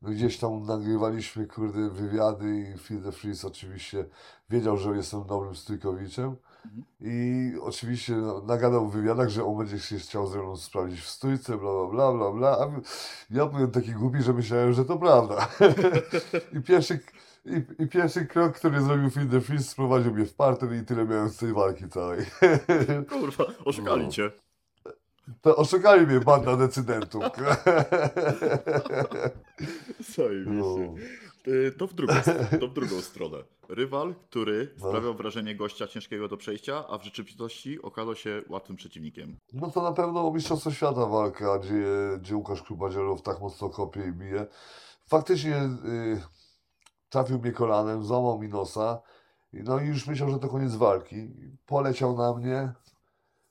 No 0.02 0.10
gdzieś 0.10 0.38
tam 0.38 0.62
nagrywaliśmy, 0.62 1.46
kurde, 1.46 1.90
wywiady 1.90 2.74
i 2.74 2.78
Phil 2.78 3.02
de 3.02 3.10
Vries 3.10 3.44
oczywiście 3.44 4.04
wiedział, 4.50 4.76
że 4.76 4.90
jestem 4.90 5.26
dobrym 5.26 5.56
stójkowiczem. 5.56 6.36
I 7.00 7.52
oczywiście 7.60 8.12
no, 8.12 8.40
nagadał 8.40 8.88
w 8.88 8.92
wywiadach, 8.92 9.28
że 9.28 9.44
on 9.44 9.58
będzie 9.58 9.78
się 9.78 9.98
chciał 9.98 10.26
ze 10.26 10.38
mną 10.38 10.56
sprawdzić 10.56 11.00
w 11.00 11.08
stójce, 11.08 11.58
bla, 11.58 11.70
bla, 11.90 12.12
bla, 12.12 12.12
bla, 12.12 12.32
bla. 12.32 12.50
A 12.50 12.70
ja 13.30 13.46
byłem 13.46 13.70
taki 13.70 13.92
głupi, 13.92 14.22
że 14.22 14.32
myślałem, 14.32 14.72
że 14.72 14.84
to 14.84 14.96
prawda. 14.98 15.48
I 16.58 16.60
pierwszy, 16.62 17.00
i, 17.44 17.82
i 17.82 17.86
pierwszy 17.88 18.26
krok, 18.26 18.54
który 18.56 18.80
zrobił 18.82 19.10
Phil 19.10 19.28
de 19.28 19.40
Vries, 19.40 19.68
sprowadził 19.68 20.14
mnie 20.14 20.26
w 20.26 20.34
parter 20.34 20.72
i 20.72 20.84
tyle 20.84 21.04
miałem 21.04 21.28
z 21.28 21.36
tej 21.36 21.52
walki 21.52 21.88
całej. 21.88 22.26
Kurwa, 23.10 23.44
oszukali 23.64 24.04
No. 24.04 24.10
cię. 24.10 24.30
To 25.42 25.56
oszukali 25.56 26.06
mnie 26.06 26.20
banda 26.20 26.56
decydentów. 26.56 27.24
Zajebiście. 30.14 30.52
No. 30.52 30.94
Y, 31.46 31.72
To 31.78 31.86
w, 31.86 31.94
drugą, 31.94 32.14
to 32.60 32.68
w 32.68 32.72
drugą 32.72 33.00
stronę. 33.00 33.36
Rywal, 33.68 34.14
który 34.30 34.74
No. 34.80 34.88
sprawiał 34.88 35.14
wrażenie 35.14 35.54
gościa 35.56 35.86
ciężkiego 35.86 36.28
do 36.28 36.36
przejścia, 36.36 36.84
a 36.88 36.98
w 36.98 37.04
rzeczywistości 37.04 37.82
okazał 37.82 38.14
się 38.16 38.42
łatwym 38.48 38.76
przeciwnikiem. 38.76 39.36
No 39.52 39.70
to 39.70 39.82
na 39.82 39.92
pewno 39.92 40.30
Mistrzostwo 40.32 40.70
Świata 40.70 41.06
walka, 41.06 41.58
gdzie, 41.58 41.84
gdzie 42.20 42.36
Łukasz 42.36 42.62
Krubadzielow 42.62 43.22
tak 43.22 43.40
mocno 43.40 43.68
kopie 43.70 44.06
i 44.08 44.12
bije. 44.12 44.46
Faktycznie 45.06 45.56
y, 45.62 46.22
trafił 47.08 47.38
mnie 47.38 47.52
kolanem, 47.52 48.04
złamał 48.04 48.38
mi 48.38 48.48
nosa. 48.48 49.00
I 49.52 49.56
No 49.62 49.80
i 49.80 49.86
już 49.86 50.06
myślał, 50.06 50.30
że 50.30 50.38
to 50.38 50.48
koniec 50.48 50.74
walki. 50.74 51.28
Poleciał 51.66 52.16
na 52.16 52.34
mnie. 52.34 52.72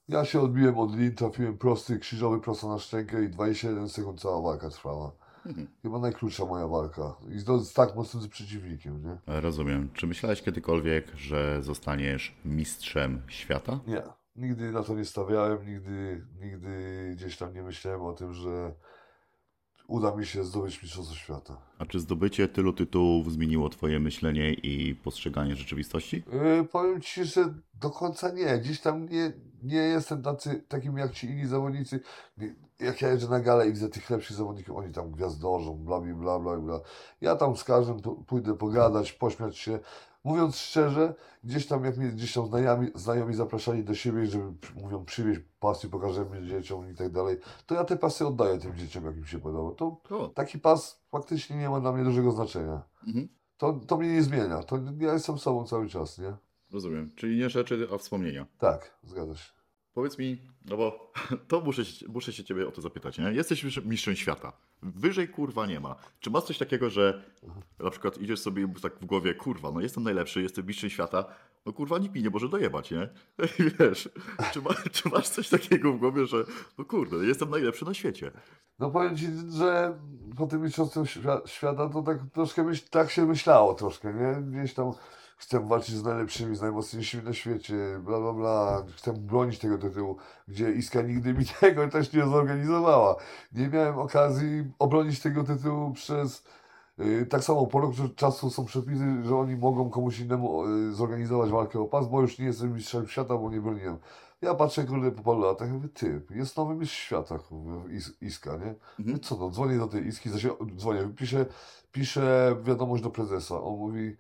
Ja 0.07 0.25
się 0.25 0.41
odbiłem 0.41 0.77
od 0.77 0.95
lin, 0.95 1.15
trafiłem 1.15 1.57
prosty, 1.57 1.99
krzyżowy 1.99 2.39
prosto 2.41 2.67
na 2.69 2.79
szczękę 2.79 3.23
i 3.23 3.29
27 3.29 3.89
sekund 3.89 4.21
cała 4.21 4.41
walka 4.41 4.69
trwała. 4.69 5.11
Mhm. 5.48 5.68
Chyba 5.82 6.00
najkrótsza 6.00 6.45
moja 6.45 6.68
walka. 6.68 7.16
I 7.41 7.43
to 7.43 7.60
z 7.60 7.74
tak 7.74 7.95
mocnym 7.95 8.30
przeciwnikiem, 8.30 9.04
nie? 9.04 9.18
Rozumiem. 9.41 9.89
Czy 9.93 10.08
myślałeś 10.08 10.41
kiedykolwiek, 10.41 11.16
że 11.16 11.64
zostaniesz 11.64 12.36
mistrzem 12.45 13.22
świata? 13.28 13.80
Nie. 13.88 14.02
Nigdy 14.36 14.72
na 14.72 14.84
to 14.84 14.95
nie 14.95 15.06
stawiałem, 15.06 15.66
nigdy, 15.66 16.26
nigdy 16.41 17.12
gdzieś 17.16 17.38
tam 17.38 17.54
nie 17.54 17.64
myślałem 17.64 18.02
o 18.02 18.14
tym, 18.14 18.34
że 18.34 18.74
uda 19.88 20.15
mi 20.15 20.25
się 20.25 20.43
zdobyć 20.43 20.83
Mistrzostwo 20.83 21.15
Świata. 21.15 21.57
A 21.79 21.85
czy 21.85 21.99
zdobycie 21.99 22.47
tylu 22.47 22.73
tytułów 22.73 23.31
zmieniło 23.31 23.69
Twoje 23.69 23.99
myślenie 23.99 24.53
i 24.53 24.95
postrzeganie 24.95 25.55
rzeczywistości? 25.55 26.23
Yy, 26.57 26.63
powiem 26.71 27.01
Ci, 27.01 27.25
że 27.25 27.53
do 27.73 27.89
końca 27.89 28.31
nie. 28.31 28.57
Gdzieś 28.57 28.81
tam 28.81 29.09
nie, 29.09 29.33
nie 29.63 29.77
jestem 29.77 30.21
tacy, 30.21 30.63
takim 30.67 30.97
jak 30.97 31.11
ci 31.11 31.27
inni 31.27 31.45
zawodnicy. 31.45 31.99
Jak 32.79 33.01
ja 33.01 33.09
jeżdżę 33.09 33.27
na 33.27 33.39
galę 33.39 33.67
i 33.67 33.71
widzę 33.71 33.89
tych 33.89 34.09
lepszych 34.09 34.38
zawodników, 34.38 34.77
oni 34.77 34.93
tam 34.93 35.11
gwiazdorzą, 35.11 35.75
bla, 35.75 35.99
bla, 35.99 36.39
bla, 36.39 36.57
bla. 36.57 36.79
Ja 37.21 37.35
tam 37.35 37.57
z 37.57 37.63
każdym 37.63 37.99
pójdę 38.27 38.57
pogadać, 38.57 39.13
pośmiać 39.13 39.57
się. 39.57 39.79
Mówiąc 40.28 40.57
szczerze, 40.57 41.13
gdzieś 41.43 41.67
tam, 41.67 41.86
jak 41.86 41.97
mnie 41.97 42.09
gdzieś 42.09 42.34
tam 42.34 42.47
znajomi, 42.47 42.88
znajomi 42.95 43.34
zapraszali 43.34 43.84
do 43.84 43.95
siebie, 43.95 44.25
żeby, 44.25 44.53
mówią, 44.75 45.05
przywieźć 45.05 45.41
pasy, 45.59 45.89
pokażemy 45.89 46.47
dzieciom 46.47 46.91
i 46.91 46.95
tak 46.95 47.09
dalej, 47.11 47.38
to 47.65 47.75
ja 47.75 47.84
te 47.84 47.97
pasy 47.97 48.28
oddaję 48.28 48.57
tym 48.59 48.75
dzieciom, 48.78 49.05
jak 49.05 49.17
im 49.17 49.25
się 49.25 49.39
podoba. 49.39 49.75
To 49.75 50.01
taki 50.36 50.59
pas 50.59 51.01
faktycznie 51.11 51.55
nie 51.57 51.69
ma 51.69 51.80
dla 51.80 51.91
mnie 51.91 52.03
dużego 52.03 52.32
znaczenia. 52.32 52.82
mhm. 53.07 53.28
To, 53.57 53.73
to 53.73 53.97
mnie 53.97 54.13
nie 54.13 54.23
zmienia. 54.23 54.63
To 54.63 54.80
ja 54.99 55.13
jestem 55.13 55.38
sobą 55.39 55.65
cały 55.65 55.89
czas, 55.89 56.17
nie? 56.17 56.34
Rozumiem. 56.71 57.11
Czyli 57.15 57.38
nie 57.39 57.49
rzeczy, 57.49 57.88
a 57.93 57.97
wspomnienia. 57.97 58.45
Tak, 58.57 58.97
zgadza 59.03 59.36
się. 59.36 59.51
Powiedz 59.93 60.17
mi, 60.17 60.41
no 60.65 60.78
bo 60.78 61.11
to 61.49 61.61
muszę, 61.61 61.86
się- 61.86 62.07
muszę 62.07 62.34
się 62.34 62.43
ciebie 62.43 62.67
o 62.67 62.71
to 62.71 62.82
zapytać, 62.82 63.17
nie? 63.19 63.32
Jesteś 63.34 63.63
mistrz- 63.65 63.86
mistrzem 63.86 64.15
świata. 64.15 64.53
Wyżej 64.82 65.28
kurwa 65.28 65.65
nie 65.65 65.80
ma. 65.80 65.95
Czy 66.19 66.30
masz 66.30 66.43
coś 66.43 66.57
takiego, 66.57 66.89
że 66.89 67.23
na 67.80 67.89
przykład 67.89 68.17
idziesz 68.17 68.39
sobie 68.39 68.73
tak 68.82 68.93
w 69.01 69.05
głowie, 69.05 69.34
kurwa, 69.36 69.71
no 69.71 69.82
jestem 69.82 70.03
najlepszy, 70.03 70.41
jestem 70.41 70.65
mistrzem 70.65 70.89
świata, 70.89 71.25
no 71.65 71.73
kurwa 71.73 71.97
nikt 71.97 72.15
mi 72.15 72.23
nie 72.23 72.30
może 72.30 72.49
dojebać, 72.49 72.91
nie? 72.91 73.09
Wiesz, 73.80 74.09
czy, 74.53 74.61
ma, 74.61 74.69
czy 74.91 75.09
masz 75.09 75.30
coś 75.30 75.49
takiego 75.49 75.93
w 75.93 75.99
głowie, 75.99 76.25
że 76.25 76.38
no 76.78 76.86
kurde, 76.86 77.17
jestem 77.17 77.49
najlepszy 77.49 77.86
na 77.86 77.93
świecie. 77.93 78.32
No 78.80 78.91
powiem 78.91 79.17
Ci, 79.17 79.28
że 79.57 79.99
po 80.38 80.47
tym 80.47 80.61
mistrzostwie 80.61 81.01
świa- 81.01 81.47
świata 81.47 81.89
to 81.89 82.01
tak 82.01 82.17
troszkę 82.34 82.63
myśl, 82.63 82.86
tak 82.89 83.11
się 83.11 83.25
myślało 83.25 83.73
troszkę, 83.73 84.13
nie? 84.13 84.41
Gdzieś 84.41 84.73
tam 84.73 84.91
chcę 85.38 85.67
walczyć 85.67 85.95
z 85.95 86.03
najlepszymi, 86.03 86.55
z 86.55 86.61
najmocniejszymi 86.61 87.23
na 87.23 87.33
świecie, 87.33 87.75
bla 87.99 88.19
bla 88.19 88.33
bla, 88.33 88.83
chcę 88.95 89.13
bronić 89.13 89.59
tego 89.59 89.77
tytułu, 89.77 90.17
gdzie 90.47 90.71
Iska 90.71 91.01
nigdy 91.01 91.33
mi 91.33 91.45
tego 91.59 91.88
też 91.88 92.13
nie 92.13 92.25
zorganizowała. 92.25 93.15
Nie 93.51 93.67
miałem 93.67 93.99
okazji 93.99 94.71
obronić 94.79 95.19
tego 95.19 95.43
tytułu 95.43 95.93
przez 95.93 96.43
y, 96.99 97.25
tak 97.25 97.43
samo 97.43 97.67
po 97.67 97.81
roku 97.81 97.95
czasu 98.15 98.49
są 98.49 98.65
przepisy, 98.65 99.23
że 99.23 99.35
oni 99.35 99.55
mogą 99.55 99.89
komuś 99.89 100.19
innemu 100.19 100.65
y, 100.65 100.93
zorganizować 100.93 101.49
walkę 101.49 101.79
o 101.79 101.85
pas, 101.85 102.07
bo 102.07 102.21
już 102.21 102.39
nie 102.39 102.45
jestem 102.45 102.73
mistrzem 102.73 103.07
świata, 103.07 103.38
bo 103.38 103.49
nie 103.49 103.61
broniłem. 103.61 103.97
Ja 104.41 104.55
patrzę 104.55 104.83
kurde 104.83 105.11
po 105.11 105.23
paru 105.23 105.39
latach 105.39 105.71
mówię, 105.71 105.89
ty, 105.89 106.21
jest 106.29 106.57
nowy 106.57 106.75
mistrz 106.75 106.97
świata, 106.97 107.39
Is, 107.89 108.21
Iska, 108.21 108.57
nie? 108.57 108.75
Mhm. 108.99 109.19
Co 109.19 109.38
no, 109.38 109.49
dzwonię 109.49 109.77
do 109.77 109.88
tej 109.88 110.07
Iski, 110.07 110.29
zaś, 110.29 110.47
dzwonię, 110.75 111.09
piszę, 111.15 111.45
piszę 111.91 112.55
wiadomość 112.63 113.03
do 113.03 113.09
prezesa, 113.09 113.61
on 113.61 113.77
mówi, 113.77 114.17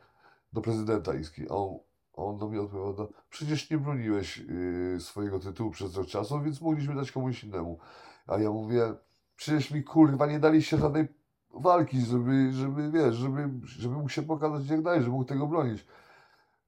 do 0.53 0.61
prezydenta 0.61 1.13
Iski, 1.13 1.49
a 1.49 1.53
on, 1.53 1.79
a 2.17 2.21
on 2.21 2.37
do 2.37 2.47
mnie 2.47 2.61
odpowiada, 2.61 3.13
przecież 3.29 3.69
nie 3.69 3.77
broniłeś 3.77 4.37
y, 4.37 4.97
swojego 4.99 5.39
tytułu 5.39 5.71
przez 5.71 5.95
rok 5.95 6.07
czasu, 6.07 6.41
więc 6.41 6.61
mogliśmy 6.61 6.95
dać 6.95 7.11
komuś 7.11 7.43
innemu. 7.43 7.79
A 8.27 8.37
ja 8.37 8.51
mówię, 8.51 8.93
przecież 9.35 9.71
mi 9.71 9.83
kurwa 9.83 10.25
nie 10.25 10.39
daliście 10.39 10.77
żadnej 10.77 11.07
walki, 11.53 12.01
żeby, 12.01 12.53
żeby 12.53 12.91
wiesz, 12.91 13.15
żeby, 13.15 13.49
żeby 13.63 13.95
mógł 13.95 14.09
się 14.09 14.21
pokazać 14.21 14.67
jak 14.67 14.81
dalej, 14.81 14.99
żeby 14.99 15.11
mógł 15.11 15.25
tego 15.25 15.47
bronić. 15.47 15.85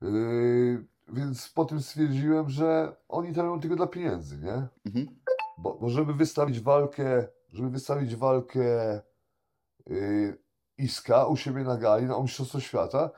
Yy, 0.02 0.86
więc 1.08 1.50
po 1.50 1.66
tym 1.66 1.82
stwierdziłem, 1.82 2.50
że 2.50 2.96
oni 3.08 3.34
to 3.34 3.44
robią 3.44 3.62
tylko 3.62 3.76
dla 3.76 3.88
pieniędzy, 3.88 4.38
nie? 4.38 4.68
Mhm. 4.86 5.08
Bo, 5.58 5.78
bo 5.82 5.90
żeby 5.90 6.14
wystawić 6.14 6.60
walkę, 6.60 7.28
żeby 7.50 7.70
wystawić 7.70 8.16
walkę 8.16 9.02
yy, 9.88 10.38
Iska 10.78 11.26
u 11.26 11.38
siebie 11.38 11.64
na 11.64 11.78
gali, 11.78 12.06
na 12.06 12.22
Mistrzostwo 12.22 12.60
Świata, 12.60 13.12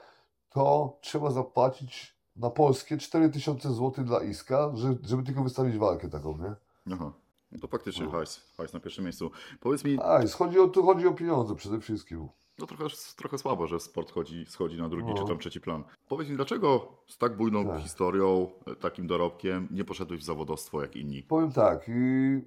to 0.53 0.97
trzeba 1.01 1.31
zapłacić 1.31 2.15
na 2.35 2.49
polskie 2.49 2.97
4000 2.97 3.69
zł 3.73 4.05
dla 4.05 4.23
Iska, 4.23 4.71
że, 4.75 4.95
żeby 5.03 5.23
tylko 5.23 5.43
wystawić 5.43 5.77
walkę 5.77 6.09
taką, 6.09 6.37
nie? 6.37 6.55
Aha. 6.93 7.11
No 7.51 7.59
to 7.59 7.67
faktycznie 7.67 8.05
No. 8.05 8.11
hajs, 8.11 8.41
hajs 8.57 8.73
na 8.73 8.79
pierwszym 8.79 9.03
miejscu. 9.03 9.31
Powiedz 9.59 9.83
mi, 9.83 9.91
i 10.25 10.27
chodzi 10.37 10.59
o, 10.59 10.67
tu 10.67 10.83
chodzi 10.83 11.07
o 11.07 11.13
pieniądze 11.13 11.55
przede 11.55 11.79
wszystkim. 11.79 12.27
no 12.59 12.67
trochę, 12.67 12.85
trochę 13.15 13.37
słabo, 13.37 13.67
że 13.67 13.79
sport 13.79 14.11
chodzi, 14.11 14.45
schodzi 14.45 14.77
na 14.77 14.89
drugi 14.89 15.13
No. 15.13 15.21
czy 15.21 15.25
tam 15.27 15.37
trzeci 15.39 15.61
plan. 15.61 15.83
Powiedz 16.09 16.29
mi, 16.29 16.35
dlaczego 16.35 16.87
z 17.07 17.17
tak 17.17 17.37
bujną 17.37 17.67
Tak. 17.67 17.81
historią, 17.81 18.51
e, 18.67 18.75
takim 18.75 19.07
dorobkiem 19.07 19.67
nie 19.71 19.83
poszedłeś 19.83 20.19
w 20.21 20.23
zawodowstwo 20.23 20.81
jak 20.81 20.95
inni? 20.95 21.23
Powiem 21.23 21.51
tak, 21.51 21.87
yy, 21.87 22.41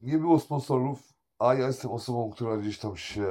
nie 0.00 0.18
było 0.18 0.40
sponsorów, 0.40 1.12
a 1.38 1.54
ja 1.54 1.66
jestem 1.66 1.90
osobą, 1.90 2.30
która 2.30 2.56
gdzieś 2.56 2.78
tam 2.78 2.96
się 2.96 3.26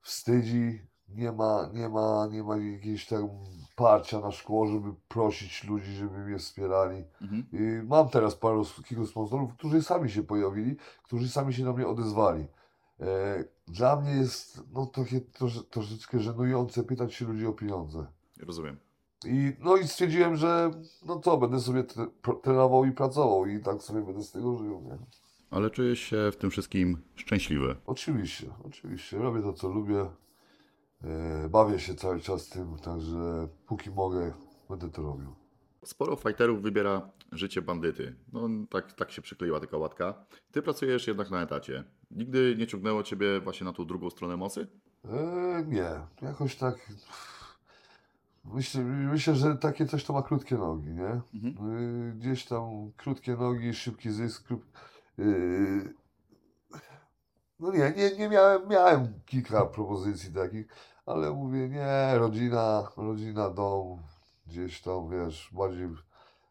wstydzi, 0.00 0.80
nie 1.08 1.32
ma, 1.32 1.68
nie 1.74 1.88
ma, 1.88 2.26
nie 2.30 2.42
ma 2.42 2.56
jakiegoś 2.56 3.06
tam 3.06 3.28
parcia 3.76 4.20
na 4.20 4.30
szkło, 4.30 4.66
żeby 4.66 4.88
prosić 5.08 5.64
ludzi, 5.64 5.92
żeby 5.92 6.18
mnie 6.18 6.38
wspierali. 6.38 7.04
Mhm. 7.22 7.46
Yy, 7.52 7.82
mam 7.88 8.08
teraz 8.08 8.34
paru 8.34 8.64
kilku 8.84 9.06
sponsorów, 9.06 9.54
którzy 9.54 9.82
sami 9.82 10.10
się 10.10 10.22
pojawili, 10.22 10.76
którzy 11.02 11.28
sami 11.28 11.54
się 11.54 11.64
do 11.64 11.72
mnie 11.72 11.86
odezwali. 11.86 12.46
E, 13.00 13.44
Dla 13.68 13.96
mnie 13.96 14.10
jest 14.10 14.62
no, 14.72 14.86
trochę, 14.86 15.20
trosze, 15.20 15.62
troszeczkę 15.62 16.20
żenujące 16.20 16.82
pytać 16.82 17.14
się 17.14 17.24
ludzi 17.24 17.46
o 17.46 17.52
pieniądze. 17.52 18.06
Rozumiem. 18.40 18.76
I, 19.26 19.52
no 19.60 19.76
i 19.76 19.88
stwierdziłem, 19.88 20.36
że 20.36 20.70
no 21.06 21.20
co, 21.20 21.36
będę 21.38 21.60
sobie 21.60 21.82
tre- 21.84 22.40
trenował 22.42 22.84
i 22.84 22.92
pracował 22.92 23.46
i 23.46 23.60
tak 23.60 23.82
sobie 23.82 24.00
będę 24.02 24.22
z 24.22 24.32
tego 24.32 24.56
żył, 24.58 24.80
nie? 24.80 24.98
Ale 25.50 25.70
czujesz 25.70 25.98
się 26.00 26.16
w 26.32 26.36
tym 26.36 26.50
wszystkim 26.50 27.02
szczęśliwy. 27.14 27.76
Oczywiście, 27.86 28.46
oczywiście. 28.64 29.18
Robię 29.18 29.42
to, 29.42 29.52
co 29.52 29.68
lubię. 29.68 30.06
E, 31.04 31.48
bawię 31.48 31.78
się 31.78 31.94
cały 31.94 32.20
czas 32.20 32.48
tym, 32.48 32.78
także 32.78 33.48
póki 33.66 33.90
mogę, 33.90 34.32
będę 34.68 34.90
to 34.90 35.02
robił. 35.02 35.34
Sporo 35.84 36.16
fighterów 36.16 36.62
wybiera 36.62 37.10
życie 37.32 37.62
bandyty. 37.62 38.16
No 38.32 38.48
tak, 38.70 38.92
tak 38.92 39.10
się 39.10 39.22
przykleiła 39.22 39.60
taka 39.60 39.76
łatka. 39.76 40.14
Ty 40.52 40.62
pracujesz 40.62 41.06
jednak 41.06 41.30
na 41.30 41.42
etacie. 41.42 41.84
Nigdy 42.10 42.54
nie 42.58 42.66
ciągnęło 42.66 43.02
ciebie 43.02 43.40
właśnie 43.40 43.64
na 43.64 43.72
tą 43.72 43.84
drugą 43.84 44.10
stronę 44.10 44.36
mocy? 44.36 44.66
E, 45.04 45.64
nie, 45.68 45.90
jakoś 46.22 46.56
tak. 46.56 46.92
Myślę, 48.44 48.84
myślę, 48.84 49.34
że 49.34 49.56
takie 49.56 49.86
coś 49.86 50.04
to 50.04 50.12
ma 50.12 50.22
krótkie 50.22 50.56
nogi, 50.56 50.90
nie? 50.90 51.20
Mhm. 51.34 51.76
Y, 51.78 52.14
Gdzieś 52.16 52.44
tam 52.44 52.92
krótkie 52.96 53.36
nogi, 53.36 53.74
szybki 53.74 54.10
zysk. 54.10 54.46
Krót... 54.46 54.62
No 57.60 57.72
nie, 57.72 57.92
nie, 57.96 58.16
nie 58.18 58.28
miałem, 58.28 58.68
miałem 58.68 59.20
kilka 59.26 59.66
propozycji 59.66 60.32
takich, 60.32 60.66
ale 61.06 61.30
mówię, 61.30 61.68
nie, 61.68 62.18
rodzina, 62.18 62.88
rodzina, 62.96 63.50
dom, 63.50 64.02
gdzieś 64.46 64.80
tam, 64.80 65.10
wiesz, 65.10 65.50
bardziej, 65.52 65.88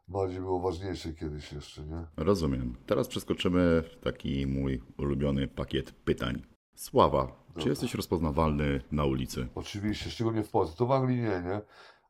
bardziej 0.08 0.40
było 0.40 0.60
ważniejsze 0.60 1.14
kiedyś 1.14 1.52
jeszcze, 1.52 1.82
nie? 1.82 2.06
Rozumiem. 2.18 2.76
Teraz 2.86 3.08
przeskoczymy 3.08 3.84
w 3.84 4.04
taki 4.04 4.48
mój 4.48 4.82
ulubiony 4.98 5.48
pakiet 5.48 5.92
pytań. 5.92 6.42
Sława, 6.76 7.28
czy 7.48 7.54
Dobra. 7.56 7.70
jesteś 7.70 7.96
rozpoznawalny 7.96 8.82
na 8.92 9.06
ulicy? 9.06 9.48
Oczywiście, 9.56 10.10
szczególnie 10.10 10.44
w 10.44 10.50
Polsce. 10.50 10.78
To 10.78 10.86
w 10.86 10.92
Anglii 10.92 11.18
nie, 11.18 11.42
nie? 11.42 11.62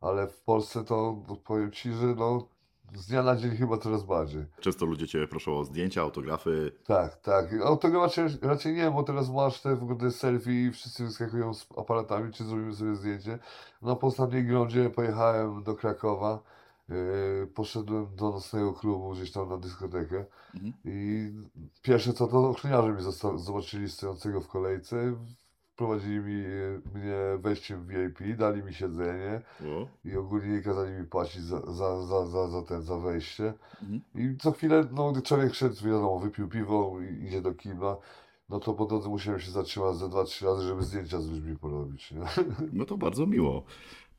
Ale 0.01 0.27
w 0.27 0.41
Polsce 0.41 0.83
to, 0.83 1.23
to 1.27 1.35
powiem 1.35 1.71
Ci, 1.71 1.91
że 1.93 2.05
no, 2.05 2.49
z 2.93 3.07
dnia 3.07 3.23
na 3.23 3.35
dzień 3.35 3.51
chyba 3.51 3.77
coraz 3.77 4.03
bardziej. 4.03 4.45
Często 4.59 4.85
ludzie 4.85 5.07
cię 5.07 5.27
proszą 5.27 5.57
o 5.59 5.63
zdjęcia, 5.65 6.01
autografy. 6.01 6.71
Tak, 6.85 7.15
tak. 7.21 7.53
Autograf 7.65 8.03
raczej, 8.03 8.25
raczej 8.41 8.73
nie, 8.73 8.91
bo 8.91 9.03
teraz 9.03 9.29
masz 9.29 9.61
te 9.61 9.75
w 9.75 9.83
ogóle 9.83 10.11
selfie 10.11 10.51
i 10.65 10.71
wszyscy 10.71 11.03
wyskakują 11.05 11.53
z 11.53 11.67
aparatami, 11.77 12.33
czy 12.33 12.43
zrobimy 12.43 12.75
sobie 12.75 12.95
zdjęcie. 12.95 13.39
No 13.81 13.95
po 13.95 14.07
ostatniej 14.07 14.45
grądzie 14.45 14.89
pojechałem 14.89 15.63
do 15.63 15.75
Krakowa, 15.75 16.39
yy, 16.89 17.47
poszedłem 17.55 18.15
do 18.15 18.31
nocnego 18.31 18.73
klubu 18.73 19.11
gdzieś 19.11 19.31
tam 19.31 19.49
na 19.49 19.57
dyskotekę 19.57 20.25
Mhm. 20.55 20.73
i 20.85 21.31
pierwsze 21.81 22.13
co 22.13 22.27
to 22.27 22.49
ochroniarze 22.49 23.01
zosta- 23.03 23.37
zobaczyli 23.37 23.89
stojącego 23.89 24.41
w 24.41 24.47
kolejce, 24.47 25.13
wprowadzili 25.75 26.19
mi, 26.19 26.43
mnie 26.93 27.15
wejściem 27.39 27.87
VIP, 27.87 28.37
dali 28.37 28.63
mi 28.63 28.73
siedzenie 28.73 29.41
i 30.05 30.17
ogólnie 30.17 30.47
nie 30.47 30.61
kazali 30.61 30.91
mi 30.91 31.05
płacić 31.05 31.41
za, 31.41 31.59
za, 31.59 32.01
za, 32.01 32.25
za, 32.25 32.47
za, 32.47 32.61
ten, 32.61 32.81
za 32.81 32.97
wejście. 32.97 33.53
mhm. 33.81 34.01
I 34.15 34.37
co 34.37 34.51
chwilę, 34.51 34.87
no, 34.91 35.11
gdy 35.11 35.21
człowiek 35.21 35.53
szedł, 35.53 35.75
wiadomo, 35.85 36.19
wypił 36.19 36.47
piwo 36.47 36.97
i 37.01 37.25
idzie 37.25 37.41
do 37.41 37.53
kibla, 37.53 37.97
no 38.49 38.59
to 38.59 38.73
po 38.73 38.85
drodze 38.85 39.09
musiałem 39.09 39.39
się 39.39 39.51
zatrzymać 39.51 39.95
ze 39.95 40.09
dwa, 40.09 40.23
trzy 40.23 40.45
razy, 40.45 40.67
żeby 40.67 40.83
zdjęcia 40.83 41.21
z 41.21 41.29
ludźmi 41.29 41.57
porobić, 41.57 42.11
nie? 42.11 42.21
No 42.73 42.85
to 42.85 42.97
bardzo 42.97 43.27
miło. 43.27 43.63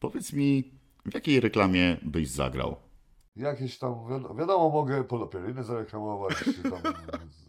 Powiedz 0.01 0.33
mi, 0.33 0.73
w 1.07 1.15
jakiej 1.15 1.41
reklamie 1.41 1.97
byś 2.03 2.31
zagrał? 2.31 2.77
Jakieś 3.37 3.79
tam, 3.79 4.09
wiadomo, 4.11 4.35
wiadomo 4.35 4.71
mogę 4.71 5.05
polopierynę 5.05 5.65
zareklamować, 5.65 6.37
czy 6.37 6.71
tam 6.71 6.81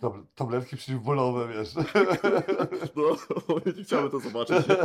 tab, 0.00 0.14
tabletki 0.34 0.76
przeciwbólowe, 0.76 1.48
wiesz. 1.48 1.74
No, 2.96 3.16
chciałbym 3.84 4.10
to 4.10 4.20
zobaczyć. 4.20 4.66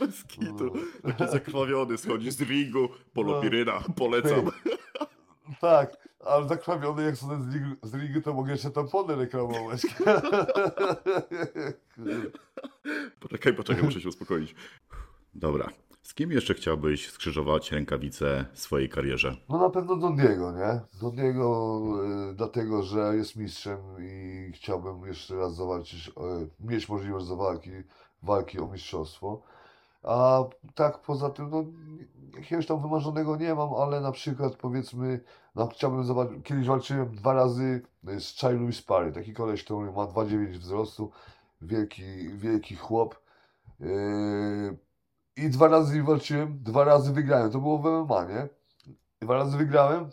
Bez 0.00 0.24
kitu. 0.24 0.72
Taki 1.02 1.32
zakrwawiony 1.32 1.98
schodzi 1.98 2.30
z 2.30 2.40
ringu, 2.40 2.88
polopiryna, 3.14 3.80
polecam. 3.96 4.50
tak, 5.60 5.96
ale 6.24 6.48
zakrwawiony 6.48 7.04
jak 7.04 7.16
są 7.16 7.42
z 7.42 7.54
ringu, 7.54 7.76
z 7.82 7.94
ringu, 7.94 8.20
to 8.20 8.34
mogę 8.34 8.52
jeszcze 8.52 8.70
tampony 8.70 9.16
reklamować. 9.16 9.82
Poczekaj, 13.20 13.54
poczekaj, 13.54 13.84
muszę 13.84 14.00
się 14.00 14.08
uspokoić. 14.08 14.54
Dobra. 15.34 15.68
Z 16.04 16.14
kim 16.14 16.32
jeszcze 16.32 16.54
chciałbyś 16.54 17.10
skrzyżować 17.10 17.72
rękawice 17.72 18.44
w 18.52 18.60
swojej 18.60 18.88
karierze? 18.88 19.36
No 19.48 19.58
na 19.58 19.70
pewno 19.70 19.96
Dondiego, 19.96 20.52
nie? 20.52 20.80
Dondiego 21.00 21.80
y, 22.30 22.34
dlatego, 22.34 22.82
że 22.82 23.16
jest 23.16 23.36
mistrzem 23.36 23.78
i 24.00 24.52
chciałbym 24.54 25.06
jeszcze 25.06 25.36
raz 25.36 25.54
zawalczyć, 25.54 26.08
y, 26.08 26.12
mieć 26.60 26.88
możliwość 26.88 27.26
zawalki, 27.26 27.70
walki 28.22 28.60
o 28.60 28.66
mistrzostwo. 28.66 29.42
A 30.02 30.44
tak 30.74 31.00
poza 31.00 31.30
tym, 31.30 31.50
no 31.50 31.64
jakiegoś 32.36 32.66
tam 32.66 32.82
wymarzonego 32.82 33.36
nie 33.36 33.54
mam, 33.54 33.74
ale 33.74 34.00
na 34.00 34.12
przykład 34.12 34.56
powiedzmy, 34.56 35.20
no 35.54 35.66
chciałbym 35.66 36.04
zobaczyć, 36.04 36.36
kiedyś 36.44 36.66
walczyłem 36.66 37.14
dwa 37.14 37.34
razy 37.34 37.82
z 38.18 38.40
Chai 38.40 38.54
Louis 38.54 38.82
Parry, 38.82 39.12
taki 39.12 39.34
koleś, 39.34 39.64
który 39.64 39.92
ma 39.92 40.06
2,9 40.06 40.58
wzrostu, 40.58 41.10
wielki, 41.62 42.28
wielki 42.28 42.76
chłop. 42.76 43.22
Yy, 43.80 44.84
I 45.36 45.50
dwa 45.50 45.68
razy 45.68 46.02
walczyłem, 46.02 46.58
dwa 46.62 46.84
razy 46.84 47.12
wygrałem, 47.12 47.50
to 47.50 47.58
było 47.58 47.78
w 47.78 47.84
MMA, 47.84 48.24
nie? 48.24 48.48
Dwa 49.20 49.34
razy 49.34 49.56
wygrałem 49.56 50.10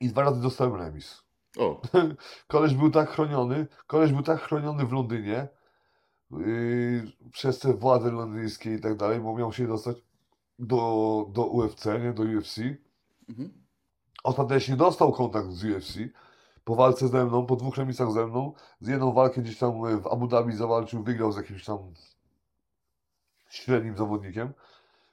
i 0.00 0.08
dwa 0.08 0.22
razy 0.22 0.42
dostałem 0.42 0.74
remis. 0.74 1.22
O, 1.58 1.82
Koleś 2.48 2.74
był 2.74 2.90
tak 2.90 3.10
chroniony, 3.10 3.66
koleś 3.86 4.12
był 4.12 4.22
tak 4.22 4.40
chroniony 4.40 4.86
w 4.86 4.92
Londynie 4.92 5.48
yy, 6.30 7.12
przez 7.32 7.58
te 7.58 7.74
władze 7.74 8.10
londyńskie 8.10 8.74
i 8.74 8.80
tak 8.80 8.96
dalej, 8.96 9.20
bo 9.20 9.36
miał 9.36 9.52
się 9.52 9.66
dostać 9.66 9.96
do, 10.58 11.26
do 11.32 11.46
UFC, 11.46 11.86
nie, 12.02 12.12
do 12.12 12.22
UFC. 12.22 12.58
mhm. 13.28 13.66
Ostatecznie 14.24 14.76
dostał 14.76 15.12
kontakt 15.12 15.50
z 15.50 15.64
UFC 15.64 15.98
po 16.66 16.74
walce 16.74 17.08
ze 17.08 17.24
mną, 17.24 17.46
po 17.46 17.56
dwóch 17.56 17.76
remisach 17.76 18.12
ze 18.12 18.26
mną. 18.26 18.52
Z 18.80 18.88
jedną 18.88 19.12
walkę 19.12 19.42
gdzieś 19.42 19.58
tam 19.58 20.00
w 20.00 20.06
Abu 20.06 20.26
Dhabi 20.26 20.56
zawalczył, 20.56 21.02
wygrał 21.02 21.32
z 21.32 21.36
jakimś 21.36 21.64
tam 21.64 21.78
średnim 23.48 23.96
zawodnikiem 23.96 24.52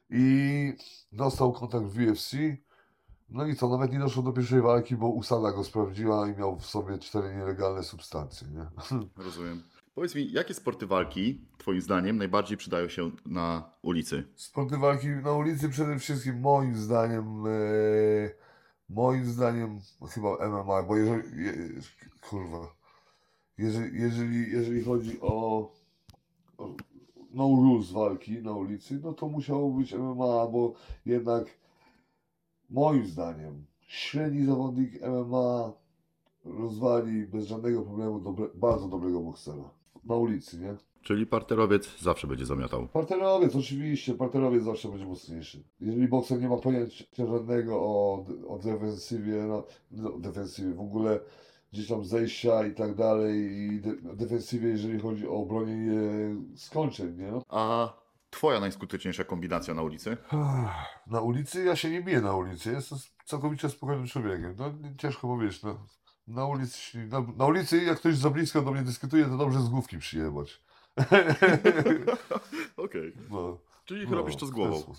i 0.10 0.74
dostał 1.12 1.54
kontakt 1.54 1.86
w 1.86 2.10
UFC. 2.10 2.32
No 3.30 3.46
i 3.46 3.56
co, 3.56 3.70
nawet 3.70 3.92
nie 3.92 4.00
doszło 4.00 4.24
do 4.24 4.32
pierwszej 4.32 4.62
walki, 4.62 4.96
bo 4.96 5.08
Usada 5.08 5.52
go 5.52 5.64
sprawdziła 5.64 6.28
i 6.28 6.38
miał 6.38 6.60
w 6.60 6.66
sobie 6.66 6.98
cztery 6.98 7.36
nielegalne 7.36 7.84
substancje, 7.84 8.48
nie? 8.48 8.66
rozumiem. 9.24 9.64
Powiedz 9.96 10.16
mi, 10.16 10.32
jakie 10.32 10.54
sporty 10.54 10.88
walki, 10.88 11.46
Twoim 11.58 11.82
zdaniem, 11.82 12.18
najbardziej 12.18 12.58
przydają 12.58 12.90
się 12.90 13.12
na 13.26 13.72
ulicy? 13.82 14.24
Sporty 14.36 14.78
walki 14.78 15.08
na 15.08 15.32
ulicy 15.32 15.70
przede 15.70 16.00
wszystkim 16.00 16.40
moim 16.40 16.78
zdaniem, 16.78 17.48
e, 17.48 17.50
moim 18.90 19.26
zdaniem 19.26 19.80
chyba 20.10 20.50
MMA, 20.50 20.84
bo 20.84 20.98
jeżeli, 20.98 21.46
je, 21.46 21.54
kurwa, 22.30 22.76
jeżeli, 23.58 24.02
jeżeli, 24.02 24.52
jeżeli 24.52 24.84
chodzi 24.84 25.22
o, 25.22 25.72
o 26.58 26.76
no 27.34 27.44
rules 27.44 27.92
walki 27.92 28.42
na 28.42 28.54
ulicy, 28.54 29.00
no 29.04 29.14
to 29.14 29.28
musiało 29.28 29.72
być 29.72 29.94
MMA, 29.94 30.48
bo 30.48 30.74
jednak 31.06 31.46
moim 32.70 33.06
zdaniem 33.06 33.66
średni 33.88 34.46
zawodnik 34.46 35.02
MMA 35.02 35.74
rozwali 36.46 37.28
bez 37.28 37.48
żadnego 37.48 37.82
problemu 37.82 38.20
dobre, 38.20 38.48
bardzo 38.56 38.88
dobrego 38.88 39.20
boksera 39.20 39.70
na 40.04 40.16
ulicy, 40.16 40.60
nie? 40.60 40.76
Czyli 41.02 41.28
parterowiec 41.28 42.00
zawsze 42.02 42.28
będzie 42.28 42.46
zamiatał. 42.46 42.88
Parterowiec, 42.88 43.56
oczywiście, 43.56 44.14
parterowiec 44.14 44.64
zawsze 44.64 44.88
będzie 44.88 45.06
mocniejszy. 45.06 45.64
Jeżeli 45.82 46.08
bokser 46.08 46.42
nie 46.42 46.50
ma 46.50 46.58
pojęcia 46.58 47.06
żadnego 47.18 47.76
o, 47.76 48.26
o 48.48 48.60
defensywie, 48.60 49.44
no, 49.48 49.64
no, 49.92 50.20
defensywie, 50.20 50.74
w 50.74 50.82
ogóle 50.82 51.20
gdzieś 51.74 51.88
tam 51.88 52.06
zejścia 52.06 52.66
i 52.66 52.74
tak 52.74 52.96
dalej, 52.96 53.38
i 53.38 53.82
de, 53.82 54.16
defensywie, 54.16 54.70
jeżeli 54.70 55.00
chodzi 55.00 55.28
o 55.28 55.46
bronienie 55.46 56.36
skończeń, 56.56 57.18
nie? 57.18 57.32
No. 57.32 57.44
A 57.50 57.94
Twoja 58.34 58.60
najskuteczniejsza 58.60 59.24
kombinacja 59.24 59.74
na 59.74 59.82
ulicy? 59.82 60.18
Na 61.08 61.22
ulicy 61.22 61.64
ja 61.64 61.76
się 61.76 61.90
nie 61.90 62.02
biję 62.02 62.22
na 62.22 62.36
ulicy, 62.36 62.72
jestem 62.72 62.98
całkowicie 63.26 63.70
spokojnym 63.70 64.08
człowiekiem. 64.08 64.56
No, 64.58 64.74
ciężko 64.98 65.28
powiedzieć, 65.28 65.64
no. 65.64 65.86
Na 66.28 66.46
ulicy, 66.46 67.08
na, 67.08 67.26
na 67.38 67.46
ulicy, 67.46 67.84
jak 67.84 67.98
ktoś 67.98 68.16
za 68.16 68.30
blisko 68.30 68.62
do 68.62 68.72
mnie 68.72 68.82
dyskutuje, 68.82 69.26
to 69.26 69.38
dobrze 69.38 69.62
z 69.62 69.70
główki 69.70 69.98
przyjebać. 69.98 70.64
Okej. 72.78 73.14
No, 73.30 73.58
Czyli 73.86 74.08
no, 74.10 74.18
robisz 74.18 74.36
to 74.36 74.46
z 74.46 74.52
głową. 74.52 74.94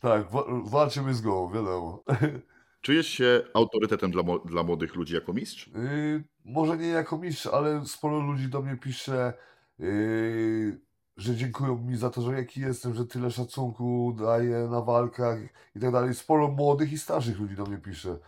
Tak, 0.00 0.30
wa 0.30 0.44
walczymy 0.64 1.14
z 1.14 1.20
głową, 1.20 1.54
wiadomo. 1.54 2.02
Czujesz 2.82 3.06
się 3.06 3.42
autorytetem 3.54 4.10
dla, 4.10 4.22
dla 4.44 4.62
młodych 4.62 4.94
ludzi 4.94 5.14
jako 5.14 5.32
mistrz? 5.32 5.66
Yy, 5.66 6.24
może 6.44 6.76
nie 6.76 6.88
jako 6.88 7.18
mistrz, 7.18 7.46
ale 7.46 7.86
sporo 7.86 8.20
ludzi 8.20 8.48
do 8.48 8.62
mnie 8.62 8.76
pisze, 8.76 9.32
yy, 9.78 10.80
że 11.16 11.36
dziękują 11.36 11.78
mi 11.78 11.96
za 11.96 12.10
to, 12.10 12.22
że 12.22 12.32
jaki 12.32 12.60
jestem, 12.60 12.94
że 12.94 13.06
tyle 13.06 13.30
szacunku 13.30 14.16
daję 14.18 14.68
na 14.70 14.80
walkach 14.80 15.38
i 15.76 15.80
tak 15.80 15.92
dalej. 15.92 16.14
Sporo 16.14 16.48
młodych 16.48 16.92
i 16.92 16.98
starszych 16.98 17.40
ludzi 17.40 17.56
do 17.56 17.66
mnie 17.66 17.78
pisze. 17.78 18.18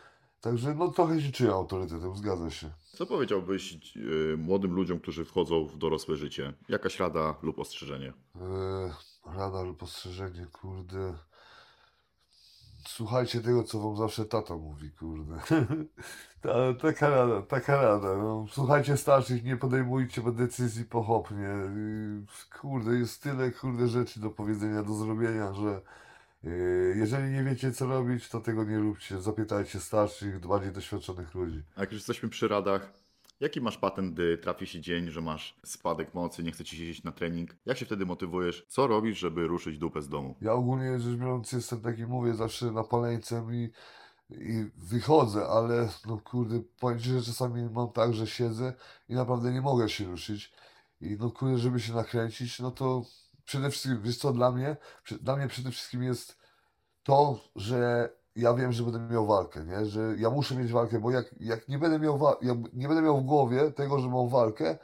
Także 0.40 0.74
no 0.74 0.88
trochę 0.88 1.20
się 1.20 1.32
czuję 1.32 1.52
autorytetem, 1.52 2.16
zgadza 2.16 2.50
się. 2.50 2.70
Co 2.92 3.06
powiedziałbyś 3.06 3.78
y, 3.96 4.36
młodym 4.38 4.74
ludziom, 4.74 5.00
którzy 5.00 5.24
wchodzą 5.24 5.66
w 5.66 5.78
dorosłe 5.78 6.16
życie? 6.16 6.52
Jakaś 6.68 7.00
rada 7.00 7.34
lub 7.42 7.58
ostrzeżenie? 7.58 8.12
Yy, 8.34 9.34
rada 9.34 9.62
lub 9.62 9.82
ostrzeżenie, 9.82 10.46
kurde. 10.52 11.14
Słuchajcie 12.88 13.40
tego, 13.40 13.62
co 13.62 13.80
wam 13.80 13.96
zawsze 13.96 14.24
tata 14.24 14.56
mówi, 14.56 14.90
kurde. 14.90 15.40
Ta, 16.40 16.74
taka 16.74 17.08
rada, 17.10 17.42
taka 17.42 17.82
rada. 17.82 18.16
No, 18.16 18.46
słuchajcie 18.50 18.96
starszych, 18.96 19.44
nie 19.44 19.56
podejmujcie 19.56 20.22
decyzji 20.32 20.84
pochopnie. 20.84 21.38
Yy, 21.38 22.26
Kurde, 22.60 22.98
jest 22.98 23.22
tyle, 23.22 23.50
kurde, 23.50 23.88
rzeczy 23.88 24.20
do 24.20 24.30
powiedzenia, 24.30 24.82
do 24.82 24.94
zrobienia, 24.94 25.52
że 25.52 25.80
yy, 26.42 26.94
jeżeli 26.96 27.30
nie 27.32 27.44
wiecie, 27.44 27.72
co 27.72 27.86
robić, 27.86 28.28
to 28.28 28.40
tego 28.40 28.64
nie 28.64 28.78
róbcie. 28.78 29.20
Zapytajcie 29.20 29.80
starszych, 29.80 30.46
bardziej 30.46 30.72
doświadczonych 30.72 31.34
ludzi. 31.34 31.62
A 31.76 31.80
jak 31.80 31.92
już 31.92 32.00
jesteśmy 32.00 32.28
przy 32.28 32.48
radach, 32.48 33.03
jaki 33.40 33.60
masz 33.60 33.78
patent, 33.78 34.14
gdy 34.14 34.38
trafi 34.38 34.66
się 34.66 34.80
dzień, 34.80 35.10
że 35.10 35.20
masz 35.20 35.56
spadek 35.64 36.14
mocy, 36.14 36.42
nie 36.42 36.52
chce 36.52 36.64
ci 36.64 36.76
się 36.76 36.84
iść 36.84 37.02
na 37.02 37.12
trening? 37.12 37.56
Jak 37.66 37.78
się 37.78 37.86
wtedy 37.86 38.06
motywujesz? 38.06 38.66
Co 38.68 38.86
robisz, 38.86 39.18
żeby 39.18 39.46
ruszyć 39.46 39.78
dupę 39.78 40.02
z 40.02 40.08
domu? 40.08 40.36
Ja 40.40 40.52
ogólnie 40.52 41.00
rzecz 41.00 41.16
biorąc 41.16 41.52
jestem 41.52 41.80
taki, 41.80 42.06
mówię, 42.06 42.34
zawsze 42.34 42.72
napaleńcem 42.72 43.54
i, 43.54 43.70
i 44.30 44.70
wychodzę, 44.76 45.46
ale 45.46 45.88
no 46.06 46.18
kurde, 46.18 46.62
powiem 46.80 46.98
że 46.98 47.22
czasami 47.22 47.70
mam 47.70 47.92
tak, 47.92 48.14
że 48.14 48.26
siedzę 48.26 48.74
i 49.08 49.14
naprawdę 49.14 49.52
nie 49.52 49.60
mogę 49.60 49.88
się 49.88 50.04
ruszyć. 50.04 50.52
I 51.00 51.16
no 51.20 51.30
kurde, 51.30 51.58
żeby 51.58 51.80
się 51.80 51.92
nakręcić, 51.92 52.60
no 52.60 52.70
to 52.70 53.02
przede 53.44 53.70
wszystkim, 53.70 54.02
wiesz 54.02 54.16
co, 54.16 54.32
dla 54.32 54.52
mnie, 54.52 54.76
dla 55.20 55.36
mnie 55.36 55.48
przede 55.48 55.70
wszystkim 55.70 56.02
jest 56.02 56.38
to, 57.02 57.40
że 57.56 58.10
ja 58.36 58.54
wiem, 58.54 58.72
że 58.72 58.82
będę 58.82 59.14
miał 59.14 59.26
walkę, 59.26 59.64
nie? 59.64 59.86
Że 59.86 60.14
ja 60.18 60.30
muszę 60.30 60.56
mieć 60.56 60.72
walkę, 60.72 61.00
bo 61.00 61.10
jak, 61.10 61.34
jak 61.40 61.68
nie 61.68 61.78
będę 61.78 61.98
miał 61.98 62.20
jak 62.42 62.58
nie 62.72 62.88
będę 62.88 63.02
miał 63.02 63.20
w 63.20 63.24
głowie 63.24 63.70
tego, 63.70 63.98
że 63.98 64.08
mam 64.08 64.28
walkę, 64.28 64.78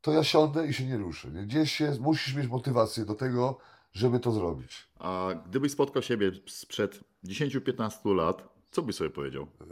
to 0.00 0.12
ja 0.12 0.24
siądę 0.24 0.66
i 0.66 0.74
się 0.74 0.86
nie 0.86 0.96
ruszę, 0.96 1.30
nie? 1.30 1.42
Gdzieś 1.42 1.72
się, 1.72 1.96
musisz 2.00 2.34
mieć 2.34 2.48
motywację 2.48 3.04
do 3.04 3.14
tego, 3.14 3.58
żeby 3.92 4.20
to 4.20 4.32
zrobić. 4.32 4.88
A 4.98 5.28
gdybyś 5.46 5.72
spotkał 5.72 6.02
siebie 6.02 6.32
sprzed 6.46 7.00
10-15 7.24 8.14
lat, 8.14 8.55
co 8.70 8.82
byś 8.82 8.96
sobie 8.96 9.10
powiedział? 9.10 9.46
Eee, 9.60 9.68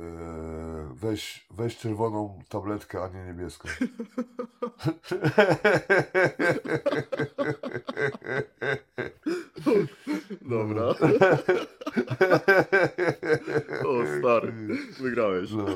weź, 0.95 1.47
weź 1.51 1.77
czerwoną 1.77 2.43
tabletkę, 2.49 3.03
a 3.05 3.09
nie 3.09 3.25
niebieską. 3.33 3.69
Dobra. 10.43 10.85
O, 13.87 14.19
stary, 14.19 14.53
wygrałeś. 15.01 15.51
No. 15.53 15.67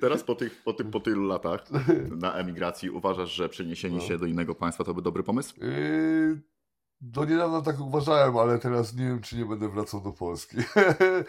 Teraz 0.00 0.22
po, 0.24 0.34
tych, 0.34 0.62
po, 0.64 0.72
tym, 0.72 0.90
po 0.90 1.00
tylu 1.00 1.26
latach 1.26 1.64
na 2.10 2.34
emigracji 2.34 2.90
uważasz, 2.90 3.32
że 3.34 3.48
przeniesienie 3.48 3.96
No. 3.96 4.02
się 4.02 4.18
do 4.18 4.26
innego 4.26 4.54
państwa 4.54 4.84
to 4.84 4.94
by 4.94 5.02
dobry 5.02 5.22
pomysł? 5.22 5.54
Eee, 5.62 6.40
do 7.00 7.24
niedawna 7.24 7.62
tak 7.62 7.80
uważałem, 7.80 8.36
ale 8.36 8.58
teraz 8.58 8.94
nie 8.94 9.04
wiem, 9.04 9.20
czy 9.20 9.36
nie 9.36 9.44
będę 9.44 9.68
wracał 9.68 10.00
do 10.00 10.12
Polski. 10.12 10.56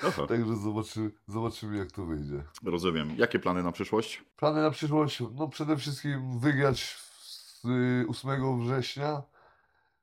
Aha. 0.07 0.27
Także 0.29 0.55
zobaczy, 0.55 1.11
zobaczymy, 1.27 1.77
jak 1.77 1.91
to 1.91 2.05
wyjdzie. 2.05 2.43
Rozumiem. 2.63 3.15
Jakie 3.17 3.39
plany 3.39 3.63
na 3.63 3.71
przyszłość? 3.71 4.23
Plany 4.37 4.61
na 4.61 4.71
przyszłość, 4.71 5.23
no 5.35 5.47
przede 5.47 5.77
wszystkim 5.77 6.39
wygrać 6.39 6.97
z 7.23 7.65
y, 7.65 8.05
8 8.09 8.59
września, 8.59 9.23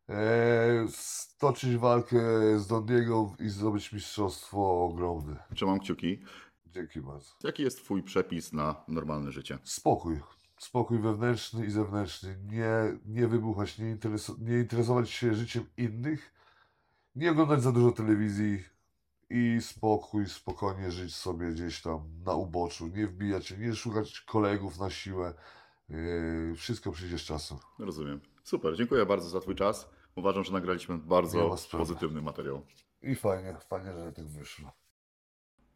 e, 0.09 0.87
stoczyć 0.91 1.77
walkę 1.77 2.19
z 2.59 2.67
Dondiego 2.67 3.35
i 3.39 3.49
zdobyć 3.49 3.93
mistrzostwo 3.93 4.85
ogromne. 4.85 5.37
Trzymam 5.55 5.81
kciuki. 5.81 6.23
Dzięki 6.67 7.01
bardzo. 7.01 7.31
Jaki 7.45 7.63
jest 7.63 7.85
Twój 7.85 8.03
przepis 8.03 8.53
na 8.53 8.85
normalne 8.89 9.33
życie? 9.33 9.59
Spokój. 9.63 10.21
Spokój 10.59 10.99
wewnętrzny 10.99 11.67
i 11.67 11.71
zewnętrzny. 11.71 12.37
Nie, 12.45 12.99
nie 13.07 13.29
wybuchać, 13.29 13.79
nie, 13.79 13.99
nie 14.39 14.59
interesować 14.59 15.11
się 15.11 15.35
życiem 15.35 15.67
innych, 15.77 16.35
nie 17.15 17.31
oglądać 17.31 17.63
za 17.63 17.73
dużo 17.73 17.93
telewizji 17.93 18.65
i 19.31 19.59
spokój, 19.61 20.29
spokojnie 20.29 20.91
żyć 20.91 21.15
sobie 21.15 21.51
gdzieś 21.51 21.83
tam 21.83 22.01
na 22.27 22.35
uboczu, 22.35 22.87
nie 22.87 23.07
wbijać 23.07 23.47
się, 23.47 23.57
nie 23.57 23.75
szukać 23.75 24.21
kolegów 24.21 24.79
na 24.79 24.91
siłę. 24.91 25.35
Yy, 25.89 26.55
wszystko 26.57 26.93
przyjdzie 26.93 27.19
z 27.19 27.23
czasem. 27.23 27.59
Rozumiem. 27.79 28.21
Super, 28.45 28.77
dziękuję 28.77 29.07
bardzo 29.07 29.29
za 29.29 29.41
Twój 29.41 29.55
czas. 29.55 29.91
Uważam, 30.15 30.45
że 30.45 30.53
nagraliśmy 30.53 30.99
bardzo 30.99 31.57
pozytywny 31.71 32.23
materiał. 32.23 32.63
I 33.03 33.15
fajnie, 33.15 33.57
fajnie, 33.69 33.93
że 33.93 34.13
tak 34.13 34.27
wyszło. 34.27 34.73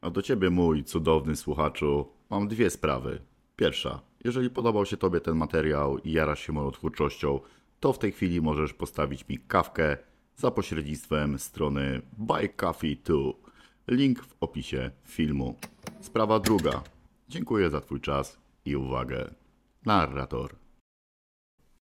A 0.00 0.10
do 0.10 0.22
ciebie, 0.22 0.50
mój 0.50 0.84
cudowny 0.84 1.36
słuchaczu, 1.36 2.12
mam 2.30 2.48
dwie 2.48 2.70
sprawy. 2.70 3.22
Pierwsza, 3.56 4.00
jeżeli 4.24 4.50
podobał 4.50 4.86
się 4.86 4.96
tobie 4.96 5.20
ten 5.20 5.36
materiał 5.36 5.98
i 5.98 6.12
jarasz 6.12 6.40
się 6.40 6.52
moją 6.52 6.70
twórczością, 6.70 7.40
to 7.80 7.92
w 7.92 7.98
tej 7.98 8.12
chwili 8.12 8.40
możesz 8.40 8.72
postawić 8.74 9.28
mi 9.28 9.38
kawkę 9.38 9.96
za 10.36 10.50
pośrednictwem 10.50 11.38
strony 11.38 12.02
Buy 12.18 12.48
Coffee 12.48 12.96
2. 13.04 13.16
Link 13.88 14.24
w 14.24 14.34
opisie 14.40 14.90
filmu. 15.04 15.58
Sprawa 16.00 16.38
druga. 16.38 16.82
Dziękuję 17.28 17.70
za 17.70 17.80
twój 17.80 18.00
czas 18.00 18.38
i 18.64 18.76
uwagę. 18.76 19.34
Narrator. 19.86 20.61